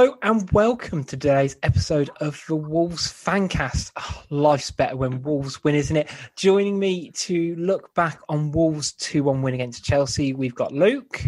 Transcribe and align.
Hello 0.00 0.16
and 0.22 0.50
welcome 0.52 1.04
to 1.04 1.10
today's 1.10 1.58
episode 1.62 2.08
of 2.22 2.42
the 2.48 2.56
Wolves 2.56 3.08
Fancast. 3.08 3.92
Oh, 3.98 4.22
life's 4.30 4.70
better 4.70 4.96
when 4.96 5.20
Wolves 5.20 5.62
win, 5.62 5.74
isn't 5.74 5.94
it? 5.94 6.08
Joining 6.36 6.78
me 6.78 7.10
to 7.16 7.54
look 7.56 7.92
back 7.92 8.18
on 8.30 8.50
Wolves' 8.50 8.92
2 8.92 9.22
1 9.22 9.42
win 9.42 9.52
against 9.52 9.84
Chelsea, 9.84 10.32
we've 10.32 10.54
got 10.54 10.72
Luke. 10.72 11.22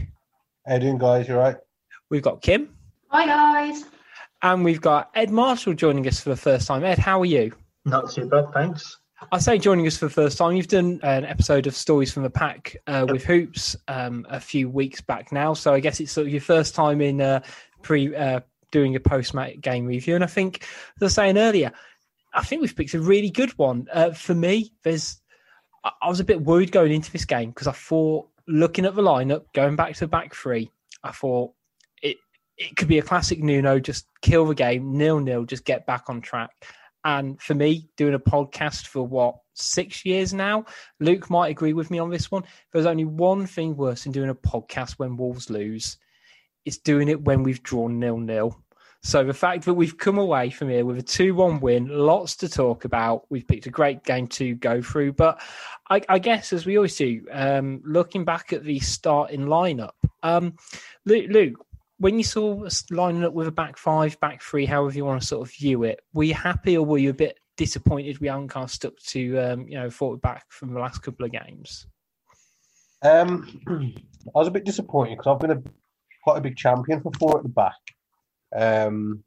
How 0.67 0.77
you 0.77 0.81
doing, 0.81 0.97
guys? 0.97 1.29
You're 1.29 1.37
right? 1.37 1.57
We've 2.09 2.23
got 2.23 2.41
Kim. 2.41 2.75
Hi, 3.09 3.27
guys. 3.27 3.85
And 4.41 4.65
we've 4.65 4.81
got 4.81 5.11
Ed 5.15 5.31
Marshall 5.31 5.75
joining 5.75 6.09
us 6.09 6.23
for 6.23 6.31
the 6.31 6.37
first 6.37 6.67
time. 6.67 6.83
Ed, 6.83 6.97
how 6.97 7.21
are 7.21 7.27
you? 7.27 7.53
Not 7.85 8.11
too 8.11 8.25
bad, 8.25 8.55
thanks. 8.55 9.01
I 9.33 9.39
say 9.39 9.59
joining 9.59 9.87
us 9.87 9.99
for 9.99 10.07
the 10.07 10.15
first 10.15 10.39
time. 10.39 10.57
You've 10.57 10.69
done 10.69 10.99
an 11.03 11.27
episode 11.27 11.67
of 11.67 11.77
Stories 11.77 12.11
from 12.11 12.23
the 12.23 12.31
Pack 12.31 12.75
uh, 12.87 13.05
with 13.07 13.23
Hoops 13.23 13.77
um, 13.89 14.25
a 14.31 14.41
few 14.41 14.71
weeks 14.71 15.03
back 15.03 15.31
now, 15.31 15.53
so 15.53 15.75
I 15.75 15.81
guess 15.81 16.01
it's 16.01 16.11
sort 16.11 16.27
of 16.27 16.33
your 16.33 16.41
first 16.41 16.75
time 16.75 17.03
in 17.03 17.21
uh, 17.21 17.41
pre 17.83 18.17
uh, 18.17 18.41
doing 18.73 18.97
a 18.97 19.01
post 19.01 19.35
game 19.61 19.87
review. 19.87 20.17
And 20.17 20.25
I 20.25 20.27
think, 20.27 20.63
as 20.65 21.03
I 21.03 21.05
was 21.05 21.15
saying 21.15 21.39
earlier, 21.39 21.71
I 22.35 22.43
think 22.43 22.61
we've 22.61 22.75
picked 22.75 22.95
a 22.95 23.01
really 23.01 23.31
good 23.31 23.57
one. 23.59 23.87
Uh, 23.93 24.11
for 24.11 24.35
me, 24.35 24.73
there's 24.83 25.21
I 25.85 26.09
was 26.09 26.21
a 26.21 26.25
bit 26.25 26.43
worried 26.43 26.73
going 26.73 26.93
into 26.93 27.11
this 27.13 27.25
game 27.25 27.51
because 27.51 27.67
I 27.67 27.73
thought, 27.73 28.29
looking 28.47 28.85
at 28.85 28.95
the 28.95 29.03
lineup, 29.03 29.45
going 29.53 29.77
back 29.77 29.95
to 29.95 30.01
the 30.01 30.09
back 30.09 30.35
three, 30.35 30.71
I 31.03 31.13
thought 31.13 31.53
it 32.03 32.17
it 32.57 32.77
could 32.77 32.89
be 32.89 32.99
a 32.99 33.03
classic 33.03 33.41
Nuno, 33.43 33.79
just 33.79 34.07
kill 34.23 34.47
the 34.47 34.55
game, 34.55 34.97
nil 34.97 35.21
nil, 35.21 35.45
just 35.45 35.65
get 35.65 35.87
back 35.87 36.05
on 36.09 36.21
track. 36.21 36.51
And 37.05 37.41
for 37.41 37.55
me, 37.55 37.89
doing 37.97 38.15
a 38.15 38.21
podcast 38.21 38.87
for 38.87 39.03
what, 39.03 39.37
six 39.55 40.05
years 40.05 40.33
now, 40.33 40.65
Luke 41.01 41.29
might 41.31 41.49
agree 41.49 41.73
with 41.73 41.91
me 41.91 41.99
on 41.99 42.11
this 42.11 42.31
one. 42.31 42.45
There's 42.73 42.87
only 42.87 43.05
one 43.05 43.47
thing 43.47 43.77
worse 43.77 44.05
than 44.05 44.13
doing 44.13 44.31
a 44.31 44.35
podcast 44.37 44.93
when 44.93 45.17
Wolves 45.17 45.51
lose. 45.51 45.99
It's 46.65 46.79
doing 46.79 47.09
it 47.09 47.23
when 47.23 47.43
we've 47.43 47.63
drawn 47.63 47.99
nil 47.99 48.19
nil. 48.19 48.62
So 49.05 49.25
the 49.25 49.35
fact 49.35 49.65
that 49.65 49.75
we've 49.75 49.99
come 49.99 50.17
away 50.17 50.51
from 50.51 50.69
here 50.69 50.85
with 50.85 50.99
a 50.99 51.03
2 51.03 51.35
1 51.35 51.61
win, 51.61 51.89
lots 51.89 52.37
to 52.37 52.49
talk 52.49 52.85
about. 52.85 53.25
We've 53.31 53.47
picked 53.47 53.67
a 53.67 53.71
great 53.71 54.05
game 54.05 54.29
to 54.29 54.55
go 54.55 54.81
through. 54.81 55.15
But 55.15 55.41
I, 55.91 56.03
I 56.09 56.19
guess, 56.21 56.53
as 56.53 56.67
we 56.67 56.77
always 56.77 56.97
do, 56.97 57.27
um, 57.33 57.83
looking 57.85 58.25
back 58.25 58.53
at 58.53 58.63
the 58.63 58.79
starting 58.79 59.47
lineup, 59.47 59.93
um, 60.23 60.55
Luke, 61.05 61.27
Luke, 61.31 61.67
when 61.99 62.17
you 62.17 62.25
saw 62.25 62.65
us 62.65 62.85
lining 62.91 63.25
up 63.25 63.33
with 63.33 63.49
a 63.49 63.53
back 63.53 63.77
five, 63.77 64.19
back 64.21 64.41
three, 64.41 64.67
however 64.67 64.97
you 64.97 65.05
want 65.05 65.21
to 65.21 65.27
sort 65.27 65.49
of 65.49 65.55
view 65.55 65.83
it, 65.83 66.01
were 66.13 66.25
you 66.25 66.35
happy 66.35 66.77
or 66.77 66.85
were 66.87 66.99
you 66.99 67.11
a 67.11 67.15
bit 67.15 67.39
disappointed 67.57 68.19
we 68.19 68.29
haven't 68.29 68.49
kind 68.49 68.65
of 68.65 68.71
stuck 68.71 68.97
to 68.99 69.39
um, 69.39 69.69
you 69.69 69.75
know 69.75 69.91
forward 69.91 70.21
back 70.21 70.47
from 70.49 70.73
the 70.73 70.81
last 70.81 71.03
couple 71.03 71.25
of 71.25 71.33
games? 71.33 71.87
Um, 73.03 73.61
I 73.69 74.39
was 74.39 74.49
a 74.49 74.53
bit 74.53 74.65
disappointed 74.65 75.17
because 75.19 75.33
I've 75.33 75.41
been 75.41 75.59
a 75.59 75.63
quite 76.23 76.39
a 76.39 76.41
big 76.41 76.57
champion 76.57 77.01
for 77.01 77.11
four 77.19 77.39
at 77.39 77.43
the 77.43 77.49
back, 77.49 77.79
um, 78.55 79.23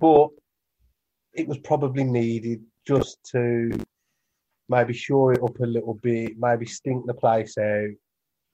but 0.00 0.28
it 1.34 1.46
was 1.46 1.58
probably 1.58 2.04
needed 2.04 2.62
just 2.86 3.18
to 3.32 3.70
maybe 4.68 4.92
shore 4.92 5.32
it 5.32 5.42
up 5.42 5.58
a 5.60 5.66
little 5.66 5.94
bit, 5.94 6.38
maybe 6.38 6.66
stink 6.66 7.06
the 7.06 7.14
place 7.14 7.56
out, 7.58 7.90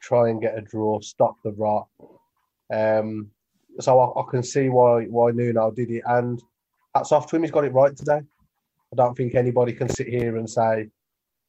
try 0.00 0.28
and 0.28 0.40
get 0.40 0.58
a 0.58 0.60
draw, 0.60 1.00
stop 1.00 1.36
the 1.42 1.52
rot. 1.52 1.88
Um, 2.72 3.30
so 3.80 3.98
I, 3.98 4.20
I, 4.20 4.24
can 4.30 4.42
see 4.42 4.68
why 4.68 5.04
why 5.04 5.32
Nuno 5.32 5.70
did 5.70 5.90
it, 5.90 6.02
and 6.06 6.40
hats 6.94 7.12
off 7.12 7.26
to 7.28 7.36
him. 7.36 7.42
He's 7.42 7.50
got 7.50 7.64
it 7.64 7.72
right 7.72 7.96
today. 7.96 8.20
I 8.20 8.96
don't 8.96 9.16
think 9.16 9.34
anybody 9.34 9.72
can 9.72 9.88
sit 9.88 10.06
here 10.06 10.36
and 10.36 10.48
say, 10.48 10.88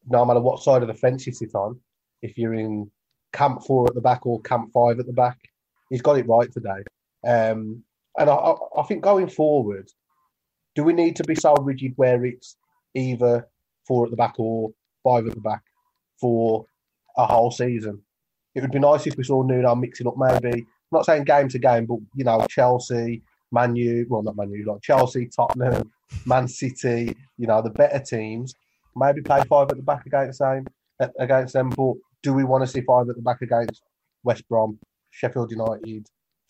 no 0.08 0.26
matter 0.26 0.40
what 0.40 0.64
side 0.64 0.82
of 0.82 0.88
the 0.88 0.94
fence 0.94 1.28
you 1.28 1.34
sit 1.34 1.54
on, 1.54 1.80
if 2.22 2.38
you're 2.38 2.56
in 2.56 2.90
camp 3.34 3.64
four 3.64 3.86
at 3.88 3.94
the 3.94 4.02
back 4.02 4.26
or 4.26 4.42
camp 4.42 4.72
five 4.74 5.00
at 5.00 5.06
the 5.06 5.14
back, 5.14 5.38
he's 5.90 6.02
got 6.02 6.18
it 6.18 6.28
right 6.28 6.52
today. 6.52 6.84
Um, 7.26 7.84
and 8.18 8.30
I, 8.30 8.54
I 8.78 8.84
think 8.84 9.04
going 9.04 9.30
forward, 9.30 9.90
do 10.76 10.84
we 10.84 10.94
need 10.94 11.16
to 11.18 11.24
be 11.24 11.36
so 11.36 11.54
rigid 11.56 11.94
where 11.96 12.26
it's 12.26 12.58
either 12.94 13.48
four 13.88 14.06
at 14.06 14.12
the 14.12 14.18
back 14.18 14.36
or 14.38 14.72
five 15.04 15.26
at 15.28 15.36
the 15.36 15.42
back 15.42 15.62
for 16.20 16.66
a 17.18 17.26
whole 17.26 17.52
season? 17.52 18.02
It 18.56 18.62
would 18.62 18.72
be 18.72 18.80
nice 18.80 19.06
if 19.06 19.18
we 19.18 19.24
saw 19.24 19.44
Nuno 19.44 19.76
mixing 19.76 20.08
up 20.08 20.16
maybe 20.18 20.66
I'm 20.92 21.00
not 21.00 21.06
saying 21.06 21.24
game 21.24 21.50
to 21.50 21.60
game, 21.60 21.86
but 21.86 21.98
you 22.16 22.24
know, 22.24 22.46
Chelsea, 22.50 23.24
Man 23.52 23.76
U, 23.76 24.06
well, 24.10 24.22
not 24.22 24.38
Man 24.38 24.52
U, 24.52 24.66
like 24.66 24.82
Chelsea, 24.82 25.28
Tottenham, 25.28 25.92
Man 26.26 26.48
City, 26.48 27.16
you 27.38 27.48
know, 27.48 27.62
the 27.62 27.72
better 27.72 28.00
teams, 28.00 28.54
maybe 28.96 29.22
play 29.22 29.42
five 29.50 29.70
at 29.72 29.78
the 29.78 29.84
back 29.84 30.06
against 30.06 30.40
them, 30.40 30.66
against 31.20 31.54
them. 31.54 31.70
But 31.70 31.96
do 32.22 32.34
we 32.34 32.44
want 32.44 32.64
to 32.64 32.68
see 32.68 32.82
five 32.82 33.10
at 33.10 33.16
the 33.16 33.22
back 33.22 33.42
against 33.42 33.82
West 34.24 34.48
Brom, 34.48 34.80
Sheffield 35.10 35.52
United, 35.52 36.08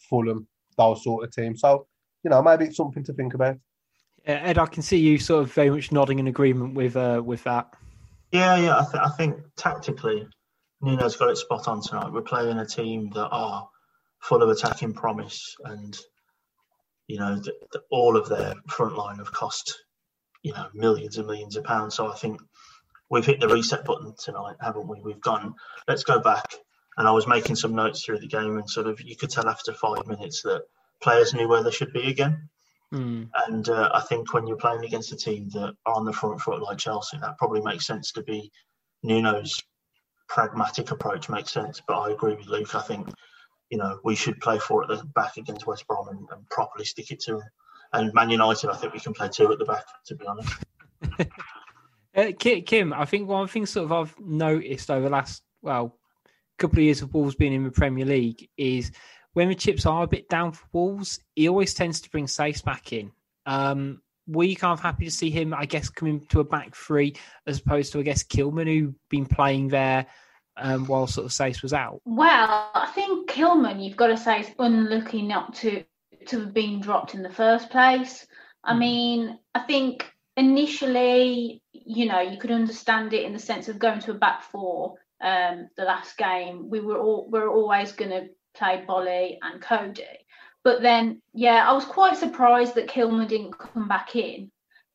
Fulham, 0.09 0.47
those 0.77 1.03
sort 1.03 1.23
of 1.23 1.31
teams? 1.31 1.61
So, 1.61 1.87
you 2.23 2.29
know, 2.29 2.41
maybe 2.41 2.65
it's 2.65 2.77
something 2.77 3.03
to 3.03 3.13
think 3.13 3.33
about. 3.33 3.57
Yeah, 4.27 4.41
Ed, 4.43 4.57
I 4.57 4.65
can 4.65 4.81
see 4.81 4.97
you 4.97 5.19
sort 5.19 5.43
of 5.43 5.53
very 5.53 5.69
much 5.69 5.91
nodding 5.91 6.19
in 6.19 6.27
agreement 6.27 6.73
with 6.73 6.95
uh, 6.95 7.21
with 7.23 7.43
that. 7.43 7.73
Yeah, 8.31 8.57
yeah. 8.57 8.77
I, 8.79 8.83
th- 8.83 9.03
I 9.03 9.09
think 9.09 9.37
tactically, 9.55 10.27
Nuno's 10.81 11.15
got 11.15 11.29
it 11.29 11.37
spot 11.37 11.67
on 11.67 11.81
tonight. 11.81 12.11
We're 12.11 12.21
playing 12.21 12.57
a 12.57 12.65
team 12.65 13.11
that 13.13 13.27
are 13.27 13.67
full 14.19 14.41
of 14.41 14.49
attacking 14.49 14.93
promise, 14.93 15.55
and 15.65 15.95
you 17.07 17.19
know 17.19 17.35
the, 17.35 17.53
the, 17.71 17.81
all 17.91 18.17
of 18.17 18.27
their 18.27 18.55
front 18.67 18.97
line 18.97 19.17
have 19.17 19.31
cost 19.31 19.83
you 20.41 20.53
know 20.53 20.67
millions 20.73 21.17
and 21.17 21.27
millions 21.27 21.55
of 21.55 21.63
pounds. 21.63 21.95
So 21.95 22.11
I 22.11 22.15
think 22.15 22.39
we've 23.09 23.25
hit 23.25 23.39
the 23.39 23.47
reset 23.47 23.85
button 23.85 24.13
tonight, 24.17 24.55
haven't 24.59 24.87
we? 24.87 25.01
We've 25.01 25.21
gone. 25.21 25.53
Let's 25.87 26.03
go 26.03 26.19
back. 26.19 26.55
And 26.97 27.07
I 27.07 27.11
was 27.11 27.27
making 27.27 27.55
some 27.55 27.75
notes 27.75 28.03
through 28.03 28.19
the 28.19 28.27
game, 28.27 28.57
and 28.57 28.69
sort 28.69 28.87
of 28.87 29.01
you 29.01 29.15
could 29.15 29.29
tell 29.29 29.49
after 29.49 29.73
five 29.73 30.07
minutes 30.07 30.41
that 30.43 30.63
players 31.01 31.33
knew 31.33 31.47
where 31.47 31.63
they 31.63 31.71
should 31.71 31.91
be 31.93 32.09
again. 32.09 32.49
Mm. 32.93 33.29
And 33.47 33.67
uh, 33.67 33.89
I 33.93 34.01
think 34.01 34.33
when 34.33 34.47
you're 34.47 34.57
playing 34.57 34.85
against 34.85 35.11
a 35.11 35.17
team 35.17 35.49
that 35.49 35.75
are 35.85 35.93
on 35.93 36.05
the 36.05 36.13
front 36.13 36.39
foot 36.39 36.61
like 36.61 36.77
Chelsea, 36.77 37.17
that 37.17 37.37
probably 37.37 37.61
makes 37.61 37.85
sense 37.85 38.11
to 38.13 38.23
be 38.23 38.51
Nuno's 39.03 39.61
pragmatic 40.29 40.91
approach 40.91 41.29
makes 41.29 41.51
sense. 41.51 41.81
But 41.85 41.99
I 41.99 42.11
agree 42.11 42.35
with 42.35 42.47
Luke. 42.47 42.73
I 42.75 42.81
think 42.81 43.09
you 43.69 43.77
know, 43.77 43.99
we 44.03 44.15
should 44.15 44.39
play 44.39 44.59
four 44.59 44.83
at 44.83 44.89
the 44.89 45.03
back 45.15 45.37
against 45.37 45.65
West 45.65 45.87
Brom 45.87 46.07
and, 46.09 46.27
and 46.31 46.49
properly 46.49 46.85
stick 46.85 47.11
it 47.11 47.19
to 47.21 47.33
them. 47.33 47.49
And 47.93 48.13
Man 48.13 48.29
United, 48.29 48.69
I 48.69 48.75
think 48.75 48.93
we 48.93 48.99
can 48.99 49.13
play 49.13 49.29
two 49.29 49.51
at 49.51 49.59
the 49.59 49.65
back, 49.65 49.85
to 50.05 50.15
be 50.15 50.25
honest. 50.25 50.53
uh, 52.15 52.31
Kim, 52.39 52.93
I 52.93 53.05
think 53.05 53.27
one 53.27 53.47
thing 53.47 53.65
sort 53.65 53.85
of 53.85 53.91
I've 53.91 54.19
noticed 54.19 54.91
over 54.91 55.03
the 55.03 55.09
last, 55.09 55.43
well, 55.61 55.97
couple 56.57 56.79
of 56.79 56.83
years 56.83 57.01
of 57.01 57.13
Wolves 57.13 57.35
being 57.35 57.53
in 57.53 57.63
the 57.63 57.71
Premier 57.71 58.05
League 58.05 58.49
is 58.57 58.91
when 59.33 59.49
the 59.49 59.55
chips 59.55 59.85
are 59.85 60.03
a 60.03 60.07
bit 60.07 60.29
down 60.29 60.53
for 60.53 60.65
Wolves, 60.71 61.19
he 61.35 61.49
always 61.49 61.73
tends 61.73 62.01
to 62.01 62.09
bring 62.09 62.25
Saïss 62.25 62.63
back 62.63 62.93
in. 62.93 63.11
Um, 63.45 64.01
were 64.27 64.45
you 64.45 64.55
kind 64.55 64.73
of 64.73 64.79
happy 64.79 65.05
to 65.05 65.11
see 65.11 65.29
him, 65.29 65.53
I 65.53 65.65
guess, 65.65 65.89
coming 65.89 66.25
to 66.27 66.39
a 66.39 66.43
back 66.43 66.75
three 66.75 67.15
as 67.45 67.59
opposed 67.59 67.91
to, 67.93 67.99
I 67.99 68.03
guess, 68.03 68.23
Kilman, 68.23 68.67
who 68.67 68.95
been 69.09 69.25
playing 69.25 69.67
there 69.67 70.07
um, 70.57 70.87
while 70.87 71.07
sort 71.07 71.25
of 71.25 71.31
Saïss 71.31 71.61
was 71.61 71.73
out? 71.73 72.01
Well, 72.05 72.71
I 72.73 72.91
think 72.95 73.29
Kilman, 73.29 73.83
you've 73.83 73.97
got 73.97 74.07
to 74.07 74.17
say, 74.17 74.39
is 74.41 74.51
unlucky 74.57 75.21
not 75.21 75.53
to 75.55 75.83
to 76.27 76.39
have 76.39 76.53
been 76.53 76.79
dropped 76.79 77.13
in 77.13 77.21
the 77.21 77.29
first 77.29 77.69
place. 77.69 78.25
I 78.63 78.73
mm. 78.73 78.79
mean, 78.79 79.39
I 79.53 79.59
think 79.59 80.11
initially, 80.35 81.61
you 81.71 82.07
know, 82.07 82.19
you 82.19 82.37
could 82.39 82.51
understand 82.51 83.13
it 83.13 83.25
in 83.25 83.33
the 83.33 83.39
sense 83.39 83.67
of 83.67 83.77
going 83.79 83.99
to 84.01 84.11
a 84.11 84.15
back 84.15 84.41
four. 84.43 84.95
Um, 85.21 85.69
the 85.77 85.85
last 85.85 86.17
game, 86.17 86.69
we 86.69 86.79
were 86.81 86.97
all 86.99 87.29
we 87.31 87.39
are 87.39 87.49
always 87.49 87.91
going 87.93 88.11
to 88.11 88.27
play 88.55 88.83
Boly 88.87 89.37
and 89.41 89.61
Coady. 89.61 90.03
but 90.63 90.81
then, 90.81 91.21
yeah, 91.33 91.69
I 91.69 91.73
was 91.73 91.85
quite 91.85 92.17
surprised 92.17 92.75
that 92.75 92.87
Kilman 92.87 93.27
didn't 93.27 93.57
come 93.57 93.87
back 93.87 94.15
in. 94.15 94.51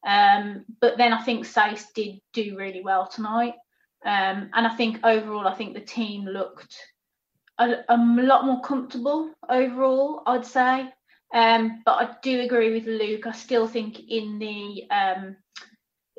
Um, 0.06 0.64
but 0.80 0.96
then 0.96 1.12
I 1.12 1.22
think 1.22 1.44
Saïss 1.44 1.84
did 1.94 2.20
do 2.32 2.56
really 2.56 2.82
well 2.82 3.06
tonight. 3.06 3.54
Um, 4.04 4.50
and 4.54 4.66
I 4.66 4.74
think 4.76 5.00
overall, 5.04 5.46
I 5.46 5.54
think 5.54 5.74
the 5.74 5.80
team 5.80 6.24
looked 6.24 6.74
a, 7.58 7.84
a 7.88 7.96
lot 7.96 8.46
more 8.46 8.60
comfortable 8.62 9.30
overall, 9.48 10.22
I'd 10.26 10.46
say. 10.46 10.90
Um, 11.32 11.82
but 11.84 11.92
I 11.92 12.16
do 12.22 12.40
agree 12.40 12.72
with 12.72 12.86
Luke. 12.86 13.26
I 13.26 13.32
still 13.32 13.68
think 13.68 14.00
in 14.08 14.38
the 14.38 14.90
um, 14.90 15.36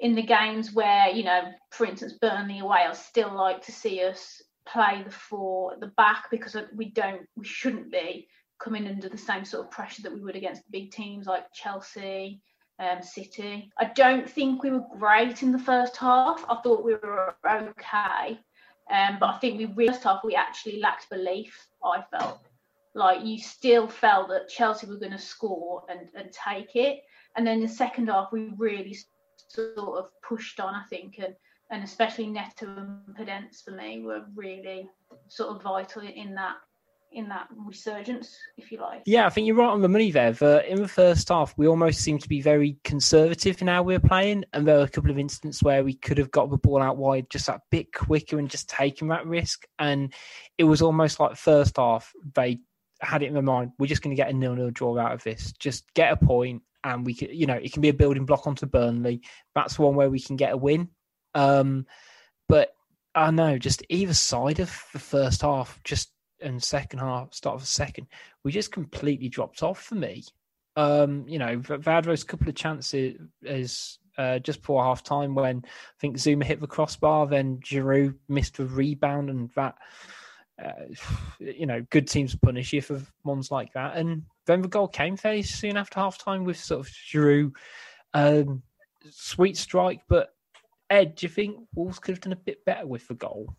in 0.01 0.15
the 0.15 0.23
games 0.23 0.73
where 0.73 1.09
you 1.09 1.23
know, 1.23 1.53
for 1.69 1.85
instance, 1.85 2.13
Burnley 2.19 2.59
away, 2.59 2.79
I 2.87 2.93
still 2.93 3.33
like 3.33 3.63
to 3.65 3.71
see 3.71 4.03
us 4.03 4.41
play 4.67 5.03
the 5.03 5.11
four 5.11 5.73
at 5.73 5.79
the 5.79 5.87
back 5.87 6.25
because 6.29 6.57
we 6.75 6.91
don't, 6.91 7.21
we 7.35 7.45
shouldn't 7.45 7.91
be 7.91 8.27
coming 8.59 8.87
under 8.87 9.09
the 9.09 9.17
same 9.17 9.45
sort 9.45 9.65
of 9.65 9.71
pressure 9.71 10.01
that 10.03 10.13
we 10.13 10.19
would 10.19 10.35
against 10.35 10.69
big 10.71 10.91
teams 10.91 11.27
like 11.27 11.51
Chelsea, 11.53 12.41
um, 12.79 13.01
City. 13.01 13.71
I 13.79 13.85
don't 13.85 14.29
think 14.29 14.63
we 14.63 14.71
were 14.71 14.85
great 14.99 15.43
in 15.43 15.51
the 15.51 15.59
first 15.59 15.97
half. 15.97 16.43
I 16.49 16.55
thought 16.61 16.83
we 16.83 16.93
were 16.93 17.35
okay, 17.45 18.39
um, 18.91 19.17
but 19.19 19.29
I 19.29 19.37
think 19.39 19.57
we 19.75 19.87
first 19.87 20.03
half 20.03 20.23
we 20.23 20.35
actually 20.35 20.79
lacked 20.79 21.09
belief. 21.09 21.67
I 21.83 22.03
felt 22.11 22.39
like 22.93 23.23
you 23.23 23.39
still 23.39 23.87
felt 23.87 24.29
that 24.29 24.49
Chelsea 24.49 24.87
were 24.87 24.97
going 24.97 25.11
to 25.11 25.17
score 25.17 25.83
and, 25.89 26.09
and 26.15 26.31
take 26.31 26.75
it, 26.75 27.01
and 27.35 27.45
then 27.45 27.61
the 27.61 27.67
second 27.67 28.07
half 28.07 28.31
we 28.31 28.51
really 28.57 28.97
sort 29.53 29.77
of 29.77 30.09
pushed 30.21 30.59
on. 30.59 30.73
I 30.73 30.83
think 30.89 31.19
and 31.19 31.35
and 31.71 31.83
especially 31.83 32.27
Neto 32.27 32.67
and 32.67 33.15
Podence 33.17 33.63
for 33.63 33.71
me 33.71 34.01
were 34.01 34.25
really 34.35 34.89
sort 35.27 35.55
of 35.55 35.63
vital 35.63 36.01
in 36.01 36.35
that 36.35 36.55
in 37.13 37.27
that 37.27 37.47
resurgence, 37.65 38.37
if 38.57 38.71
you 38.71 38.79
like. 38.79 39.01
Yeah, 39.05 39.25
I 39.25 39.29
think 39.29 39.45
you're 39.45 39.55
right 39.55 39.67
on 39.67 39.81
the 39.81 39.89
money 39.89 40.11
there. 40.11 40.33
But 40.33 40.65
in 40.65 40.81
the 40.81 40.87
first 40.87 41.27
half, 41.29 41.53
we 41.57 41.67
almost 41.67 41.99
seemed 41.99 42.21
to 42.21 42.29
be 42.29 42.41
very 42.41 42.77
conservative 42.83 43.61
in 43.61 43.67
how 43.67 43.83
we 43.83 43.93
were 43.93 44.07
playing, 44.07 44.45
and 44.53 44.65
there 44.65 44.77
were 44.77 44.83
a 44.83 44.89
couple 44.89 45.11
of 45.11 45.19
instances 45.19 45.61
where 45.61 45.83
we 45.83 45.93
could 45.93 46.17
have 46.17 46.31
got 46.31 46.49
the 46.49 46.57
ball 46.57 46.81
out 46.81 46.97
wide 46.97 47.29
just 47.29 47.49
a 47.49 47.59
bit 47.69 47.93
quicker 47.93 48.39
and 48.39 48.49
just 48.49 48.69
taken 48.69 49.09
that 49.09 49.25
risk. 49.25 49.65
And 49.79 50.13
it 50.57 50.63
was 50.63 50.81
almost 50.81 51.19
like 51.19 51.35
first 51.35 51.77
half 51.77 52.11
they 52.33 52.59
had 53.01 53.23
it 53.23 53.27
in 53.27 53.33
their 53.33 53.43
mind: 53.43 53.71
we're 53.77 53.87
just 53.87 54.01
going 54.01 54.15
to 54.15 54.21
get 54.21 54.29
a 54.29 54.33
nil-nil 54.33 54.71
draw 54.71 54.97
out 54.97 55.13
of 55.13 55.23
this. 55.23 55.51
Just 55.53 55.93
get 55.93 56.13
a 56.13 56.17
point, 56.17 56.61
and 56.83 57.05
we 57.05 57.13
could, 57.13 57.31
you 57.31 57.45
know, 57.45 57.55
it 57.55 57.71
can 57.73 57.81
be 57.81 57.89
a 57.89 57.93
building 57.93 58.25
block 58.25 58.47
onto 58.47 58.65
Burnley. 58.65 59.21
That's 59.55 59.79
one 59.79 59.95
where 59.95 60.09
we 60.09 60.19
can 60.19 60.35
get 60.35 60.53
a 60.53 60.57
win. 60.57 60.89
Um, 61.35 61.85
but 62.49 62.73
I 63.15 63.31
know, 63.31 63.57
just 63.57 63.83
either 63.89 64.13
side 64.13 64.59
of 64.59 64.73
the 64.93 64.99
first 64.99 65.41
half, 65.41 65.79
just 65.83 66.11
and 66.41 66.61
second 66.61 66.99
half, 66.99 67.33
start 67.33 67.55
of 67.55 67.61
the 67.61 67.67
second, 67.67 68.07
we 68.43 68.51
just 68.51 68.71
completely 68.71 69.29
dropped 69.29 69.63
off 69.63 69.81
for 69.81 69.95
me. 69.95 70.23
Um, 70.75 71.25
you 71.27 71.37
know, 71.39 71.57
Vadro's 71.57 72.23
couple 72.23 72.49
of 72.49 72.55
chances 72.55 73.17
is 73.43 73.99
uh, 74.17 74.39
just 74.39 74.61
before 74.61 74.83
half 74.83 75.03
time 75.03 75.35
when 75.35 75.63
I 75.65 75.69
think 75.99 76.17
Zouma 76.17 76.43
hit 76.43 76.59
the 76.59 76.67
crossbar, 76.67 77.27
then 77.27 77.59
Giroud 77.59 78.15
missed 78.27 78.59
a 78.59 78.65
rebound, 78.65 79.29
and 79.29 79.49
that, 79.55 79.75
uh, 80.61 80.71
you 81.39 81.65
know, 81.65 81.85
good 81.89 82.07
teams 82.07 82.35
punish 82.35 82.73
you 82.73 82.81
for 82.81 83.01
ones 83.23 83.51
like 83.51 83.73
that. 83.73 83.97
And 83.97 84.23
then 84.45 84.61
the 84.61 84.67
goal 84.67 84.87
came 84.87 85.17
fairly 85.17 85.43
soon 85.43 85.77
after 85.77 85.99
half 85.99 86.17
time 86.17 86.43
with 86.43 86.57
sort 86.57 86.81
of 86.81 86.87
Giroud, 86.87 87.53
um, 88.13 88.61
sweet 89.09 89.57
strike. 89.57 90.01
But 90.07 90.33
Ed, 90.89 91.15
do 91.15 91.25
you 91.25 91.29
think 91.29 91.57
Wolves 91.73 91.99
could 91.99 92.13
have 92.13 92.21
done 92.21 92.33
a 92.33 92.37
bit 92.37 92.63
better 92.65 92.85
with 92.85 93.07
the 93.07 93.15
goal? 93.15 93.55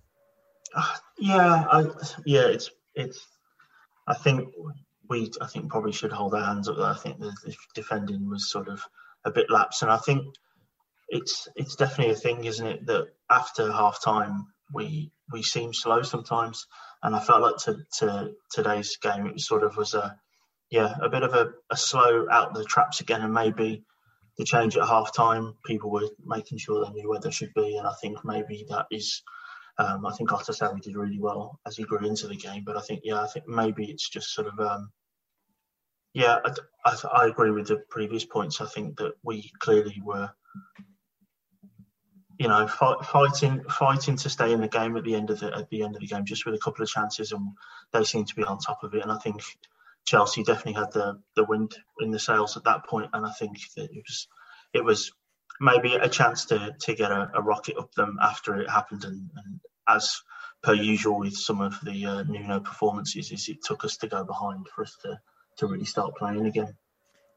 Uh, 0.75 0.95
yeah, 1.19 1.65
I, 1.71 1.85
yeah, 2.25 2.47
it's 2.47 2.71
it's. 2.95 3.27
I 4.07 4.15
think 4.15 4.49
we, 5.09 5.31
I 5.41 5.47
think 5.47 5.71
probably 5.71 5.93
should 5.93 6.13
hold 6.13 6.35
our 6.35 6.45
hands 6.45 6.69
up. 6.69 6.77
There. 6.77 6.87
I 6.87 6.97
think 6.97 7.19
the, 7.19 7.33
the 7.45 7.55
defending 7.75 8.29
was 8.29 8.51
sort 8.51 8.69
of 8.69 8.85
a 9.25 9.31
bit 9.31 9.51
lapse, 9.51 9.83
and 9.83 9.91
I 9.91 9.99
think 9.99 10.35
it's 11.09 11.49
it's 11.57 11.77
definitely 11.77 12.15
a 12.15 12.17
thing, 12.17 12.45
isn't 12.45 12.67
it? 12.67 12.87
That 12.87 13.09
after 13.31 13.71
half 13.71 14.03
time 14.03 14.47
we 14.73 15.13
we 15.33 15.43
seem 15.43 15.73
slow 15.73 16.03
sometimes, 16.03 16.67
and 17.03 17.15
I 17.15 17.21
felt 17.21 17.43
like 17.43 17.57
to, 17.65 17.77
to 17.99 18.33
today's 18.51 18.97
game 18.97 19.27
it 19.27 19.41
sort 19.41 19.65
of 19.65 19.77
was 19.77 19.95
a 19.95 20.17
yeah 20.71 20.95
a 21.03 21.09
bit 21.09 21.23
of 21.23 21.35
a, 21.35 21.51
a 21.71 21.77
slow 21.77 22.27
out 22.31 22.55
the 22.55 22.65
traps 22.65 23.01
again, 23.01 23.23
and 23.23 23.35
maybe 23.35 23.85
the 24.39 24.45
change 24.45 24.77
at 24.77 24.89
half 24.89 25.15
time 25.15 25.55
people 25.65 25.91
were 25.91 26.09
making 26.25 26.59
sure 26.59 26.85
they 26.85 26.93
knew 26.93 27.09
where 27.09 27.21
they 27.21 27.31
should 27.31 27.53
be, 27.55 27.77
and 27.77 27.87
I 27.87 27.93
think 28.01 28.25
maybe 28.25 28.67
that 28.71 28.87
is 28.91 29.23
um, 29.79 30.05
I 30.07 30.13
think 30.13 30.31
Otasowie 30.31 30.83
did 30.83 30.97
really 30.97 31.19
well 31.19 31.59
as 31.67 31.77
he 31.77 31.85
grew 31.85 32.07
into 32.07 32.29
the 32.29 32.37
game, 32.37 32.63
but 32.65 32.77
I 32.77 32.81
think 32.81 33.01
yeah, 33.05 33.23
I 33.23 33.27
think 33.27 33.49
maybe 33.49 33.91
it's 33.91 34.09
just 34.09 34.35
sort 34.35 34.49
of 34.49 34.59
um, 34.61 34.93
yeah, 36.15 36.39
I, 36.45 36.53
I, 36.85 37.23
I, 37.23 37.27
agree 37.27 37.51
with 37.51 37.69
the 37.69 37.83
previous 37.89 38.25
points. 38.25 38.61
I 38.61 38.67
think 38.67 38.99
that 38.99 39.15
we 39.23 39.51
clearly 39.61 40.01
were, 40.05 40.31
you 42.43 42.49
know, 42.49 42.67
fight, 42.67 43.05
fighting 43.05 43.63
fighting 43.71 44.17
to 44.17 44.29
stay 44.29 44.53
in 44.53 44.61
the 44.61 44.67
game 44.67 44.97
at 44.97 45.05
the 45.05 45.15
end 45.15 45.31
of 45.31 45.39
the 45.39 45.57
at 45.57 45.71
the 45.71 45.85
end 45.85 45.95
of 45.95 46.01
the 46.01 46.09
game, 46.09 46.25
just 46.25 46.45
with 46.45 46.57
a 46.57 46.59
couple 46.59 46.83
of 46.83 46.89
chances, 46.89 47.31
and 47.31 47.53
they 47.93 48.03
seem 48.03 48.25
to 48.25 48.35
be 48.35 48.43
on 48.43 48.59
top 48.59 48.83
of 48.83 48.93
it. 48.95 49.03
And 49.03 49.13
I 49.13 49.19
think 49.19 49.41
Chelsea 50.05 50.43
definitely 50.43 50.73
had 50.73 50.93
the 50.93 51.21
the 51.37 51.45
wind 51.45 51.77
in 52.01 52.11
the 52.11 52.19
sails 52.19 52.57
at 52.57 52.65
that 52.65 52.85
point. 52.85 53.05
point, 53.05 53.11
and 53.15 53.25
I 53.25 53.31
think 53.31 53.59
that 53.77 53.85
it 53.85 54.03
was 54.09 54.27
it 54.73 54.85
was 54.85 55.13
maybe 55.61 55.95
a 55.95 56.09
chance 56.09 56.47
to 56.47 56.75
to 56.81 56.95
get 56.95 57.13
a, 57.13 57.31
a 57.33 57.41
rocket 57.41 57.77
up 57.79 57.93
them 57.93 58.19
after 58.21 58.61
it 58.61 58.69
happened, 58.69 59.05
and, 59.05 59.31
and, 59.37 59.61
as 59.89 60.21
per 60.65 60.75
usual 60.75 61.21
with 61.21 61.37
some 61.37 61.61
of 61.61 61.79
the 61.85 62.07
uh, 62.07 62.23
Nuno 62.25 62.59
performances, 62.59 63.31
is 63.31 63.49
it 63.49 63.65
took 63.65 63.85
us 63.85 63.97
to 63.99 64.09
go 64.09 64.25
behind 64.25 64.67
for 64.69 64.83
us 64.83 64.97
to 65.03 65.21
to 65.59 65.67
really 65.69 65.85
start 65.85 66.17
playing 66.17 66.47
again. 66.47 66.77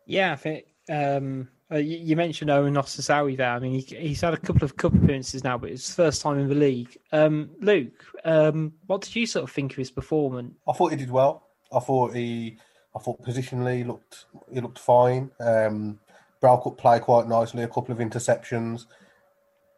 Yeah, 0.08 0.32
I 0.32 0.36
think 0.36 0.66
um, 0.90 1.50
uh, 1.72 1.78
you, 1.78 1.98
you, 1.98 2.16
mentioned 2.16 2.52
Owen 2.52 2.76
Otasowie 2.76 3.38
there. 3.38 3.52
I 3.52 3.60
mean, 3.60 3.74
he, 3.74 3.96
he's 3.96 4.22
had 4.22 4.34
a 4.34 4.38
couple 4.38 4.64
of 4.64 4.78
cup 4.78 4.94
appearances 4.94 5.44
now, 5.44 5.58
but 5.58 5.72
it's 5.72 5.94
first 5.94 6.22
time 6.22 6.38
in 6.38 6.48
the 6.48 6.56
league. 6.56 6.98
Um, 7.12 7.50
Luke, 7.60 8.06
um, 8.24 8.74
what 8.86 9.02
did 9.02 9.16
you 9.16 9.26
sort 9.26 9.44
of 9.44 9.52
think 9.52 9.72
of 9.72 9.78
his 9.78 9.90
performance? 9.90 10.54
I 10.68 10.74
thought 10.74 10.92
he 10.92 10.98
did 10.98 11.10
well. 11.10 11.48
I 11.74 11.80
thought 11.80 12.14
he, 12.16 12.58
I 12.96 13.00
thought 13.00 13.24
positionally 13.24 13.78
he 13.78 13.84
looked 13.84 14.26
he 14.54 14.62
looked 14.62 14.80
fine. 14.80 15.32
Um, 15.40 16.00
up 16.44 16.78
play 16.78 17.00
quite 17.00 17.28
nicely, 17.28 17.64
a 17.64 17.68
couple 17.68 17.92
of 17.92 17.98
interceptions. 17.98 18.86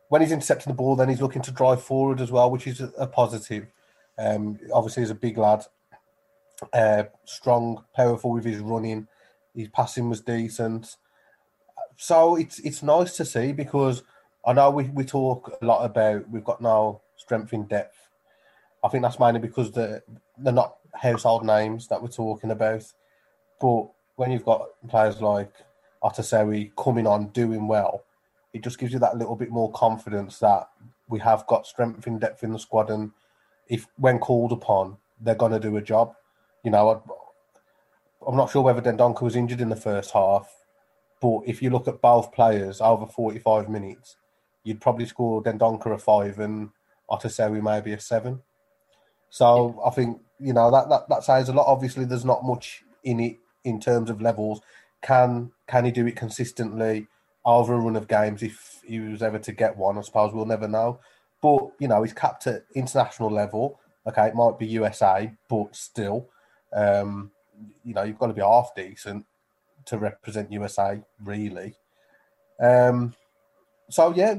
When 0.10 0.22
he's 0.22 0.32
intercepting 0.32 0.72
the 0.72 0.76
ball, 0.76 0.98
then 0.98 1.10
he's 1.10 1.22
looking 1.22 1.42
to 1.44 1.52
drive 1.52 1.82
forward 1.82 2.22
as 2.22 2.32
well, 2.32 2.52
which 2.52 2.68
is 2.68 2.82
a, 2.82 2.92
a 2.98 3.08
positive. 3.08 3.68
Um, 4.18 4.60
obviously, 4.74 5.04
he's 5.04 5.10
a 5.10 5.16
big 5.16 5.38
lad, 5.38 5.66
uh, 6.74 7.04
strong, 7.26 7.84
powerful 7.96 8.32
with 8.32 8.46
his 8.46 8.60
running. 8.60 9.08
His 9.56 9.70
passing 9.70 10.10
was 10.10 10.22
decent. 10.22 10.98
So 11.96 12.36
it's 12.36 12.60
it's 12.60 12.84
nice 12.84 13.18
to 13.18 13.26
see 13.26 13.54
because 13.54 14.04
I 14.46 14.54
know 14.54 14.70
we, 14.70 14.86
we 14.86 15.04
talk 15.04 15.58
a 15.62 15.66
lot 15.66 15.84
about 15.84 16.30
we've 16.30 16.44
got 16.44 16.62
now 16.62 17.02
strength 17.18 17.54
in 17.54 17.66
depth. 17.66 17.98
I 18.84 18.90
think 18.90 19.04
that's 19.04 19.20
mainly 19.20 19.40
because 19.40 19.72
they're, 19.72 20.04
they're 20.38 20.54
not 20.54 20.78
household 20.94 21.46
names 21.46 21.88
that 21.88 22.02
we're 22.02 22.08
talking 22.08 22.52
about. 22.52 22.84
But 23.60 23.88
when 24.16 24.32
you've 24.32 24.46
got 24.46 24.68
players 24.88 25.22
like 25.22 25.52
Otasowie 26.04 26.72
coming 26.78 27.08
on, 27.08 27.30
doing 27.30 27.68
well, 27.68 28.04
it 28.54 28.64
just 28.64 28.80
gives 28.80 28.94
you 28.94 29.00
that 29.00 29.18
little 29.18 29.36
bit 29.36 29.50
more 29.50 29.72
confidence 29.72 30.40
that 30.40 30.70
we 31.10 31.20
have 31.20 31.46
got 31.48 31.68
strength 31.68 32.08
in 32.08 32.20
depth 32.20 32.44
in 32.44 32.52
the 32.52 32.60
squad, 32.60 32.90
and 32.90 33.12
if 33.68 33.88
when 33.98 34.20
called 34.20 34.52
upon, 34.52 34.98
they're 35.22 35.36
going 35.36 35.52
to 35.52 35.60
do 35.60 35.78
a 35.78 35.82
job. 35.82 36.14
You 36.64 36.72
know, 36.72 37.04
I'm 38.26 38.36
not 38.36 38.52
sure 38.52 38.62
whether 38.62 38.82
Dendoncker 38.82 39.22
was 39.22 39.36
injured 39.36 39.62
in 39.62 39.70
the 39.70 39.76
first 39.76 40.12
half, 40.12 40.54
but 41.22 41.42
if 41.46 41.62
you 41.62 41.70
look 41.70 41.88
at 41.88 42.02
both 42.02 42.32
players 42.32 42.82
over 42.82 43.06
45 43.06 43.70
minutes, 43.70 44.18
you'd 44.64 44.82
probably 44.82 45.06
score 45.06 45.42
Dendoncker 45.42 45.94
a 45.94 45.98
five 45.98 46.40
and 46.40 46.70
Otasowie 47.10 47.64
maybe 47.64 47.94
a 47.94 48.00
seven. 48.00 48.42
So 49.30 49.82
I 49.86 49.90
think 49.90 50.20
you 50.40 50.54
know 50.54 50.72
that, 50.72 50.90
that 50.90 51.10
that 51.10 51.24
says 51.24 51.50
a 51.50 51.54
lot. 51.54 51.68
Obviously, 51.68 52.06
there's 52.06 52.26
not 52.26 52.46
much 52.46 52.84
in 53.04 53.20
it 53.20 53.38
in 53.64 53.80
terms 53.80 54.10
of 54.10 54.22
levels. 54.22 54.62
Can 55.02 55.52
can 55.68 55.86
he 55.86 55.92
do 55.92 56.06
it 56.06 56.16
consistently 56.16 57.08
over 57.46 57.74
a 57.74 57.80
run 57.80 57.96
of 57.96 58.08
games? 58.08 58.44
If 58.44 58.82
he 58.86 59.00
was 59.00 59.24
ever 59.24 59.40
to 59.40 59.52
get 59.52 59.78
one, 59.78 59.98
I 59.98 60.02
suppose 60.02 60.34
we'll 60.34 60.46
never 60.46 60.68
know. 60.68 61.00
But 61.42 61.72
you 61.80 61.88
know, 61.88 62.04
he's 62.04 62.14
capped 62.14 62.48
at 62.48 62.66
international 62.76 63.32
level. 63.32 63.80
Okay, 64.08 64.28
it 64.28 64.36
might 64.36 64.58
be 64.58 64.68
USA, 64.68 65.32
but 65.50 65.76
still, 65.76 66.30
um, 66.74 67.32
you 67.84 67.94
know, 67.94 68.04
you've 68.04 68.20
got 68.20 68.28
to 68.28 68.34
be 68.34 68.42
half 68.42 68.72
decent 68.76 69.26
to 69.88 69.98
represent 69.98 70.52
USA, 70.52 71.02
really. 71.24 71.76
Um, 72.60 73.14
so 73.90 74.14
yeah, 74.14 74.36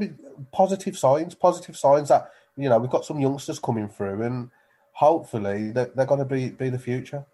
positive 0.52 0.96
signs, 0.96 1.34
positive 1.34 1.76
signs 1.76 2.08
that 2.08 2.30
you 2.56 2.68
know 2.68 2.78
we've 2.78 2.90
got 2.90 3.04
some 3.04 3.20
youngsters 3.20 3.58
coming 3.58 3.88
through, 3.88 4.22
and 4.22 4.50
hopefully 4.92 5.70
they're, 5.70 5.90
they're 5.94 6.06
going 6.06 6.20
to 6.20 6.24
be 6.24 6.50
be 6.50 6.70
the 6.70 6.78
future. 6.78 7.24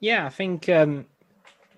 Yeah, 0.00 0.26
I 0.26 0.30
think 0.30 0.68
um, 0.68 1.06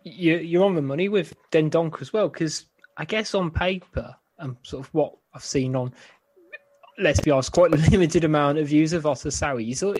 you, 0.02 0.38
you're 0.38 0.64
on 0.64 0.74
the 0.74 0.82
money 0.82 1.08
with 1.08 1.34
Dendoncker 1.50 2.00
as 2.00 2.12
well, 2.12 2.28
because 2.28 2.66
I 2.96 3.04
guess 3.04 3.34
on 3.34 3.50
paper 3.50 4.14
and 4.38 4.56
sort 4.62 4.84
of 4.84 4.94
what 4.94 5.16
I've 5.34 5.44
seen 5.44 5.76
on, 5.76 5.92
let's 6.98 7.20
be 7.20 7.30
honest, 7.30 7.52
quite 7.52 7.72
a 7.72 7.76
limited 7.90 8.24
amount 8.24 8.58
of 8.58 8.68
views 8.68 8.92
of 8.92 9.04
Otasowie. 9.04 9.76
So 9.76 9.94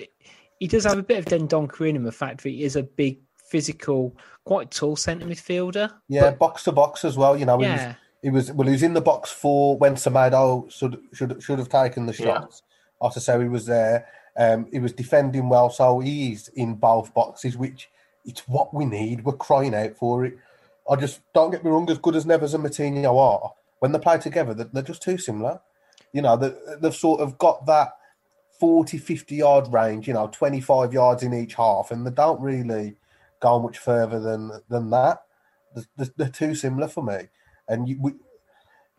he 0.59 0.67
does 0.67 0.85
have 0.85 0.99
a 0.99 1.03
bit 1.03 1.19
of 1.19 1.25
Dendoncker 1.27 1.89
in 1.89 1.97
him, 1.97 2.05
the 2.05 2.13
fact 2.13 2.43
that 2.43 2.51
he 2.51 2.65
is 2.65 2.77
a 2.77 2.83
big, 2.83 3.21
physical, 3.49 4.17
quite 4.45 4.71
tall 4.71 4.97
centre 4.97 5.27
midfielder. 5.27 5.93
Yeah, 6.09 6.31
but, 6.31 6.39
box 6.39 6.65
to 6.65 6.73
box 6.73 7.05
as 7.05 7.17
well. 7.17 7.37
You 7.37 7.47
know, 7.47 7.61
yeah. 7.61 7.95
he 8.23 8.31
was, 8.31 8.47
he 8.47 8.51
was 8.51 8.57
well, 8.57 8.67
he 8.67 8.73
was 8.73 8.83
in 8.83 8.95
the 8.95 9.01
box 9.01 9.31
for 9.31 9.77
when 9.77 9.95
Semedo 9.95 10.71
should 10.71 11.01
should 11.13 11.43
should 11.43 11.59
have 11.59 11.69
taken 11.69 12.07
the 12.07 12.13
shots. 12.13 12.63
Yeah. 13.01 13.09
Otasowie 13.09 13.51
was 13.51 13.67
there. 13.67 14.07
Um, 14.37 14.67
he 14.71 14.79
was 14.79 14.93
defending 14.93 15.49
well, 15.49 15.71
so 15.71 16.01
he's 16.01 16.49
in 16.49 16.75
both 16.75 17.13
boxes, 17.15 17.57
which 17.57 17.89
it's 18.25 18.47
what 18.47 18.73
we 18.75 18.85
need. 18.85 19.25
We're 19.25 19.33
crying 19.33 19.75
out 19.75 19.97
for 19.97 20.25
it. 20.25 20.39
I 20.89 20.97
just 20.97 21.21
don't 21.35 21.51
get 21.51 21.65
me 21.65 21.71
wrong. 21.71 21.91
As 21.91 21.99
good 21.99 22.17
as 22.17 22.25
Neves 22.25 22.55
and 22.55 22.65
Moutinho 22.65 23.17
are, 23.19 23.53
when 23.81 23.93
they 23.93 23.99
play 23.99 24.19
together, 24.19 24.55
they're, 24.55 24.71
they're 24.73 24.83
just 24.83 25.03
too 25.03 25.19
similar. 25.19 25.61
You 26.13 26.23
know, 26.23 26.37
they, 26.37 26.53
they've 26.81 26.95
sort 26.95 27.21
of 27.21 27.37
got 27.39 27.67
that 27.67 27.91
40, 28.61 28.99
50 28.99 29.35
yard 29.35 29.73
range. 29.73 30.07
You 30.07 30.15
know, 30.15 30.29
25 30.29 30.93
yards 30.93 31.23
in 31.23 31.35
each 31.35 31.55
half, 31.55 31.91
and 31.91 32.07
they 32.07 32.11
don't 32.11 32.41
really 32.41 32.97
go 33.41 33.61
much 33.61 33.79
further 33.79 34.21
than 34.21 34.51
than 34.69 34.91
that. 34.91 35.23
They're, 35.97 36.09
they're 36.17 36.29
too 36.29 36.55
similar 36.55 36.89
for 36.89 37.03
me, 37.03 37.29
and 37.69 37.89
you, 37.89 37.99
we, 38.01 38.13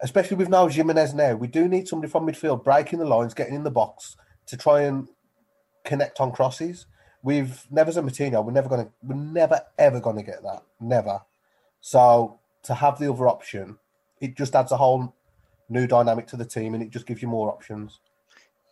especially 0.01 0.37
with 0.37 0.49
now 0.49 0.67
Jimenez 0.67 1.13
now, 1.13 1.35
we 1.35 1.47
do 1.47 1.67
need 1.67 1.87
somebody 1.87 2.11
from 2.11 2.27
midfield 2.27 2.63
breaking 2.63 2.99
the 2.99 3.05
lines, 3.05 3.33
getting 3.33 3.55
in 3.55 3.63
the 3.63 3.71
box 3.71 4.15
to 4.45 4.57
try 4.57 4.81
and 4.81 5.07
connect 5.83 6.19
on 6.19 6.31
crosses. 6.31 6.85
We've 7.21 7.65
never 7.69 7.91
and 7.97 8.09
Moutinho. 8.09 8.43
We're 8.45 8.51
never 8.51 8.69
gonna. 8.69 8.89
We're 9.03 9.15
never 9.15 9.61
ever 9.77 9.99
gonna 9.99 10.23
get 10.23 10.41
that. 10.43 10.63
Never. 10.79 11.21
So 11.81 12.39
to 12.63 12.73
have 12.73 12.99
the 12.99 13.11
other 13.11 13.27
option, 13.27 13.77
it 14.21 14.37
just 14.37 14.55
adds 14.55 14.71
a 14.71 14.77
whole 14.77 15.13
new 15.67 15.85
dynamic 15.85 16.27
to 16.27 16.37
the 16.37 16.45
team, 16.45 16.73
and 16.73 16.83
it 16.83 16.91
just 16.91 17.05
gives 17.05 17.21
you 17.21 17.27
more 17.27 17.49
options. 17.49 17.99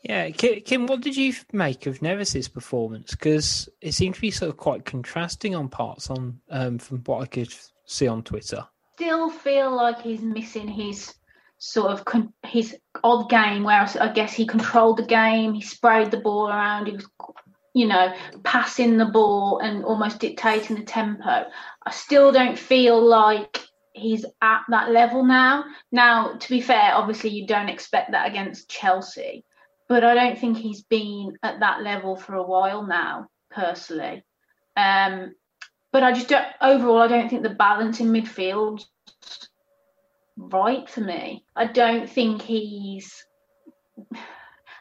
Yeah, 0.04 0.30
Kim, 0.30 0.88
what 0.88 1.02
did 1.02 1.18
you 1.18 1.34
make 1.52 1.86
of 1.86 2.02
Neves's 2.02 2.48
performance? 2.48 3.12
Because 3.12 3.68
it 3.82 3.94
seemed 3.94 4.16
to 4.16 4.22
be 4.22 4.32
sort 4.32 4.50
of 4.50 4.58
quite 4.58 4.86
contrasting 4.86 5.56
on 5.56 5.68
parts 5.70 6.10
on 6.10 6.40
um, 6.50 6.78
from 6.80 7.00
what 7.06 7.22
I 7.22 7.26
could 7.26 7.54
see 7.86 8.08
on 8.08 8.24
Twitter. 8.24 8.66
Still 8.96 9.30
feel 9.30 9.76
like 9.76 10.02
he's 10.02 10.22
missing 10.22 10.68
his 10.68 11.14
sort 11.58 11.92
of 11.92 12.06
con- 12.06 12.34
his 12.46 12.78
odd 13.04 13.30
game, 13.30 13.64
where 13.64 13.88
I 14.00 14.12
guess 14.14 14.34
he 14.34 14.46
controlled 14.46 14.98
the 14.98 15.06
game, 15.06 15.54
he 15.54 15.62
sprayed 15.62 16.12
the 16.12 16.18
ball 16.18 16.50
around, 16.50 16.88
he 16.88 16.94
was, 16.94 17.08
you 17.74 17.88
know, 17.88 18.14
passing 18.44 18.98
the 18.98 19.06
ball 19.06 19.60
and 19.60 19.84
almost 19.84 20.20
dictating 20.20 20.78
the 20.78 20.84
tempo. 20.84 21.46
I 21.86 21.92
still 21.92 22.32
don't 22.32 22.58
feel 22.58 23.02
like 23.04 23.60
he's 23.94 24.26
at 24.42 24.62
that 24.70 24.92
level 24.92 25.26
now. 25.26 25.66
Now, 25.92 26.38
to 26.38 26.50
be 26.50 26.62
fair, 26.62 26.94
obviously 26.94 27.32
you 27.32 27.48
don't 27.48 27.70
expect 27.70 28.12
that 28.12 28.30
against 28.30 28.70
Chelsea, 28.70 29.44
but 29.90 30.04
I 30.04 30.14
don't 30.14 30.38
think 30.38 30.58
he's 30.58 30.84
been 30.84 31.38
at 31.44 31.60
that 31.62 31.82
level 31.82 32.16
for 32.16 32.36
a 32.36 32.44
while 32.44 32.86
now, 32.86 33.28
personally. 33.52 34.24
Um, 34.76 35.34
but 35.92 36.04
I 36.04 36.12
just 36.12 36.28
don't. 36.28 36.46
Overall, 36.62 37.02
I 37.02 37.08
don't 37.08 37.30
think 37.30 37.44
the 37.44 37.50
balance 37.50 38.00
in 38.00 38.08
midfield 38.08 38.86
right 40.38 40.88
for 40.90 41.02
me. 41.02 41.46
I 41.56 41.66
don't 41.66 42.10
think 42.10 42.42
he's. 42.42 43.26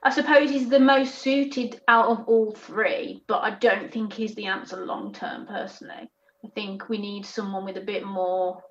I 0.03 0.11
suppose 0.11 0.51
he's 0.51 0.69
the 0.69 0.79
most 0.79 1.17
suited 1.17 1.81
out 1.89 2.09
of 2.09 2.29
all 2.29 2.53
three, 2.53 3.23
but 3.27 3.39
I 3.39 3.51
don't 3.51 3.93
think 3.93 4.13
he's 4.13 4.35
the 4.35 4.47
answer 4.47 4.85
long 4.85 5.13
term. 5.13 5.47
Personally, 5.47 6.11
I 6.45 6.49
think 6.55 6.89
we 6.89 6.99
need 6.99 7.25
someone 7.25 7.65
with 7.65 7.77
a 7.77 7.81
bit 7.81 8.05
more 8.05 8.63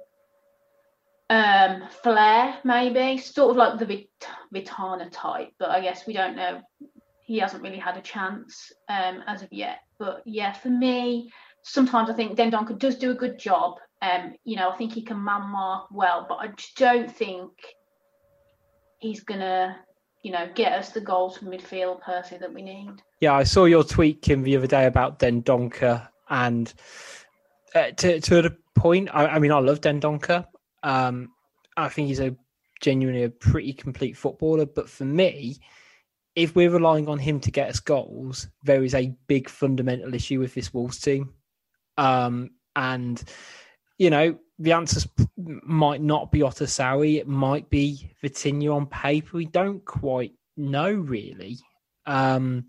um, 1.29 1.83
flair, 2.03 2.59
maybe 2.63 3.17
sort 3.17 3.51
of 3.51 3.57
like 3.57 3.79
the 3.79 3.85
Vit- 3.85 4.09
Vitinha 4.53 5.09
type. 5.11 5.49
But 5.57 5.69
I 5.69 5.81
guess 5.81 6.05
we 6.05 6.13
don't 6.13 6.35
know. 6.35 6.61
He 7.25 7.39
hasn't 7.39 7.63
really 7.63 7.79
had 7.79 7.97
a 7.97 8.01
chance 8.01 8.71
um, 8.89 9.23
as 9.27 9.41
of 9.41 9.51
yet. 9.51 9.79
But 9.97 10.21
yeah, 10.25 10.53
for 10.53 10.69
me, 10.69 11.31
sometimes 11.63 12.09
I 12.09 12.13
think 12.13 12.37
Dendoncker 12.37 12.77
does 12.77 12.97
do 12.97 13.11
a 13.11 13.15
good 13.15 13.39
job. 13.39 13.75
Um, 14.01 14.35
you 14.43 14.55
know, 14.55 14.69
I 14.69 14.75
think 14.75 14.93
he 14.93 15.01
can 15.01 15.23
man 15.23 15.43
mark 15.43 15.87
well, 15.91 16.25
but 16.29 16.35
I 16.35 16.47
just 16.49 16.77
don't 16.77 17.11
think 17.11 17.51
he's 18.99 19.21
gonna, 19.21 19.77
you 20.21 20.31
know, 20.31 20.47
get 20.53 20.73
us 20.73 20.89
the 20.89 21.01
goals 21.01 21.37
from 21.37 21.47
midfield 21.47 22.01
per 22.01 22.21
se 22.23 22.37
that 22.39 22.53
we 22.53 22.61
need. 22.61 22.91
Yeah, 23.19 23.33
I 23.33 23.43
saw 23.43 23.65
your 23.65 23.83
tweet, 23.83 24.21
Kim, 24.21 24.43
the 24.43 24.57
other 24.57 24.67
day 24.67 24.85
about 24.85 25.17
Dendoncker, 25.17 26.07
and 26.29 26.71
uh, 27.73 27.91
to 27.91 28.19
to 28.19 28.41
the 28.43 28.55
point, 28.75 29.09
I, 29.11 29.25
I 29.27 29.39
mean, 29.39 29.51
I 29.51 29.59
love 29.59 29.81
Dendoncker. 29.81 30.45
Um, 30.85 31.31
I 31.75 31.89
think 31.89 32.07
he's 32.07 32.21
a 32.21 32.35
genuinely 32.79 33.23
a 33.23 33.29
pretty 33.29 33.73
complete 33.73 34.15
footballer, 34.15 34.65
but 34.65 34.87
for 34.89 35.03
me, 35.03 35.57
if 36.35 36.55
we're 36.55 36.69
relying 36.69 37.07
on 37.07 37.17
him 37.17 37.39
to 37.39 37.51
get 37.51 37.69
us 37.69 37.79
goals, 37.79 38.47
there 38.63 38.83
is 38.83 38.93
a 38.93 39.13
big 39.27 39.49
fundamental 39.49 40.13
issue 40.13 40.39
with 40.39 40.53
this 40.53 40.73
Wolves 40.73 40.99
team. 40.99 41.33
Um, 41.97 42.51
and 42.75 43.21
you 43.97 44.09
know, 44.09 44.37
the 44.59 44.73
answers 44.73 45.07
might 45.37 46.01
not 46.01 46.31
be 46.31 46.39
Otasowie. 46.39 47.17
It 47.17 47.27
might 47.27 47.69
be 47.69 48.11
Vitinha 48.23 48.73
on 48.73 48.85
paper. 48.85 49.37
We 49.37 49.45
don't 49.45 49.83
quite 49.83 50.33
know 50.55 50.91
really. 50.91 51.57
Um, 52.05 52.65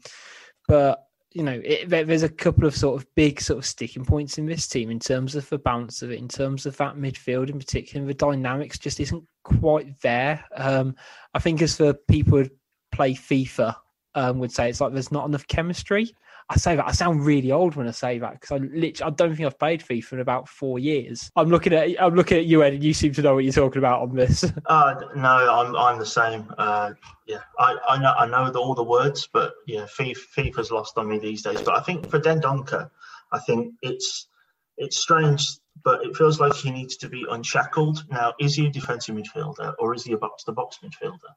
but 0.69 1.06
you 1.37 1.43
know, 1.43 1.61
it, 1.63 1.91
there's 1.91 2.23
a 2.23 2.31
couple 2.31 2.65
of 2.65 2.75
sort 2.75 2.99
of 2.99 3.07
big 3.15 3.43
sort 3.43 3.59
of 3.59 3.67
sticking 3.67 4.07
points 4.07 4.39
in 4.39 4.47
this 4.47 4.67
team 4.67 4.91
in 4.91 4.99
terms 4.99 5.35
of 5.35 5.47
the 5.51 5.59
balance 5.59 6.01
of 6.01 6.11
it, 6.11 6.19
in 6.19 6.29
terms 6.29 6.65
of 6.65 6.75
that 6.79 6.97
midfield 6.97 7.51
in 7.51 7.59
particular. 7.59 8.07
The 8.07 8.15
dynamics 8.15 8.79
just 8.79 9.01
isn't 9.01 9.23
quite 9.45 10.01
there. 10.01 10.43
Um, 10.57 10.97
I 11.35 11.39
think 11.39 11.61
as 11.61 11.77
for 11.77 11.93
people 11.93 12.39
who 12.39 12.49
play 12.91 13.13
FIFA, 13.13 13.77
um, 14.15 14.39
would 14.39 14.51
say 14.51 14.71
it's 14.71 14.81
like 14.81 14.95
there's 14.95 15.13
not 15.13 15.29
enough 15.29 15.47
chemistry. 15.47 16.11
I 16.49 16.57
say 16.57 16.77
that 16.77 16.87
I 16.87 16.93
sound 16.93 17.27
really 17.27 17.51
old 17.51 17.75
when 17.75 17.89
I 17.89 17.91
say 17.91 18.19
that 18.21 18.41
because 18.41 18.53
I 18.53 18.57
literally 18.59 19.03
I 19.03 19.11
don't 19.11 19.35
think 19.35 19.47
I've 19.47 19.59
played 19.59 19.81
FIFA 19.83 20.13
in 20.13 20.21
about 20.21 20.49
four 20.49 20.79
years. 20.79 21.29
I'm 21.35 21.49
looking 21.49 21.73
at 21.73 22.01
I'm 22.01 22.15
looking 22.15 22.39
at 22.39 22.47
you, 22.47 22.63
Ed, 22.63 22.75
and 22.75 22.85
you 22.85 22.95
seem 22.95 23.13
to 23.15 23.23
know 23.23 23.35
what 23.35 23.45
you're 23.45 23.53
talking 23.53 23.79
about 23.79 24.03
on 24.03 24.15
this. 24.15 24.45
Uh, 24.67 24.95
no, 25.15 25.29
I'm 25.29 25.77
I'm 25.77 25.99
the 25.99 26.07
same. 26.07 26.53
Uh, 26.59 26.93
yeah, 27.27 27.39
I, 27.59 27.77
I 27.89 27.99
know 27.99 28.13
I 28.19 28.27
know 28.27 28.51
the, 28.51 28.59
all 28.59 28.75
the 28.75 28.83
words, 28.83 29.29
but 29.33 29.55
yeah, 29.67 29.83
FIFA, 29.83 30.19
FIFA's 30.37 30.71
lost 30.71 30.99
on 30.99 31.09
me 31.09 31.19
these 31.19 31.43
days. 31.43 31.63
But 31.63 31.77
I 31.77 31.83
think 31.83 32.11
for 32.11 32.19
Dendoncker, 32.19 32.91
I 33.33 33.39
think 33.39 33.75
it's 33.83 34.29
it's 34.77 34.99
strange, 34.99 35.47
but 35.85 36.05
it 36.05 36.17
feels 36.17 36.41
like 36.41 36.55
he 36.55 36.71
needs 36.71 36.97
to 36.99 37.09
be 37.09 37.25
unshackled. 37.31 38.05
Now, 38.11 38.35
is 38.41 38.55
he 38.55 38.67
a 38.67 38.71
defensive 38.71 39.15
midfielder 39.15 39.75
or 39.79 39.95
is 39.95 40.05
he 40.05 40.13
a 40.13 40.19
box 40.19 40.45
to 40.45 40.53
box 40.53 40.79
midfielder? 40.83 41.33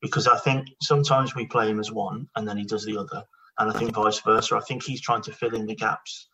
Because 0.00 0.26
I 0.26 0.38
think 0.38 0.68
sometimes 0.82 1.34
we 1.34 1.46
play 1.46 1.68
him 1.68 1.80
as 1.80 1.92
one 1.92 2.28
and 2.34 2.48
then 2.48 2.56
he 2.56 2.64
does 2.64 2.84
the 2.84 2.98
other 2.98 3.24
and 3.60 3.70
I 3.70 3.78
think 3.78 3.94
vice 3.94 4.20
versa. 4.20 4.56
I 4.56 4.60
think 4.60 4.82
he's 4.82 5.02
trying 5.02 5.22
to 5.22 5.32
fill 5.32 5.54
in 5.54 5.66
the 5.66 5.74
gaps 5.74 6.28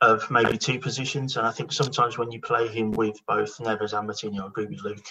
of 0.00 0.30
maybe 0.30 0.56
two 0.56 0.80
positions, 0.80 1.36
and 1.36 1.46
I 1.46 1.50
think 1.50 1.70
sometimes 1.70 2.16
when 2.16 2.32
you 2.32 2.40
play 2.40 2.66
him 2.66 2.90
with 2.92 3.20
both 3.28 3.58
Neves 3.58 3.96
and 3.96 4.08
Moutinho, 4.08 4.44
I 4.44 4.46
agree 4.46 4.66
with 4.66 4.82
Luke. 4.82 5.04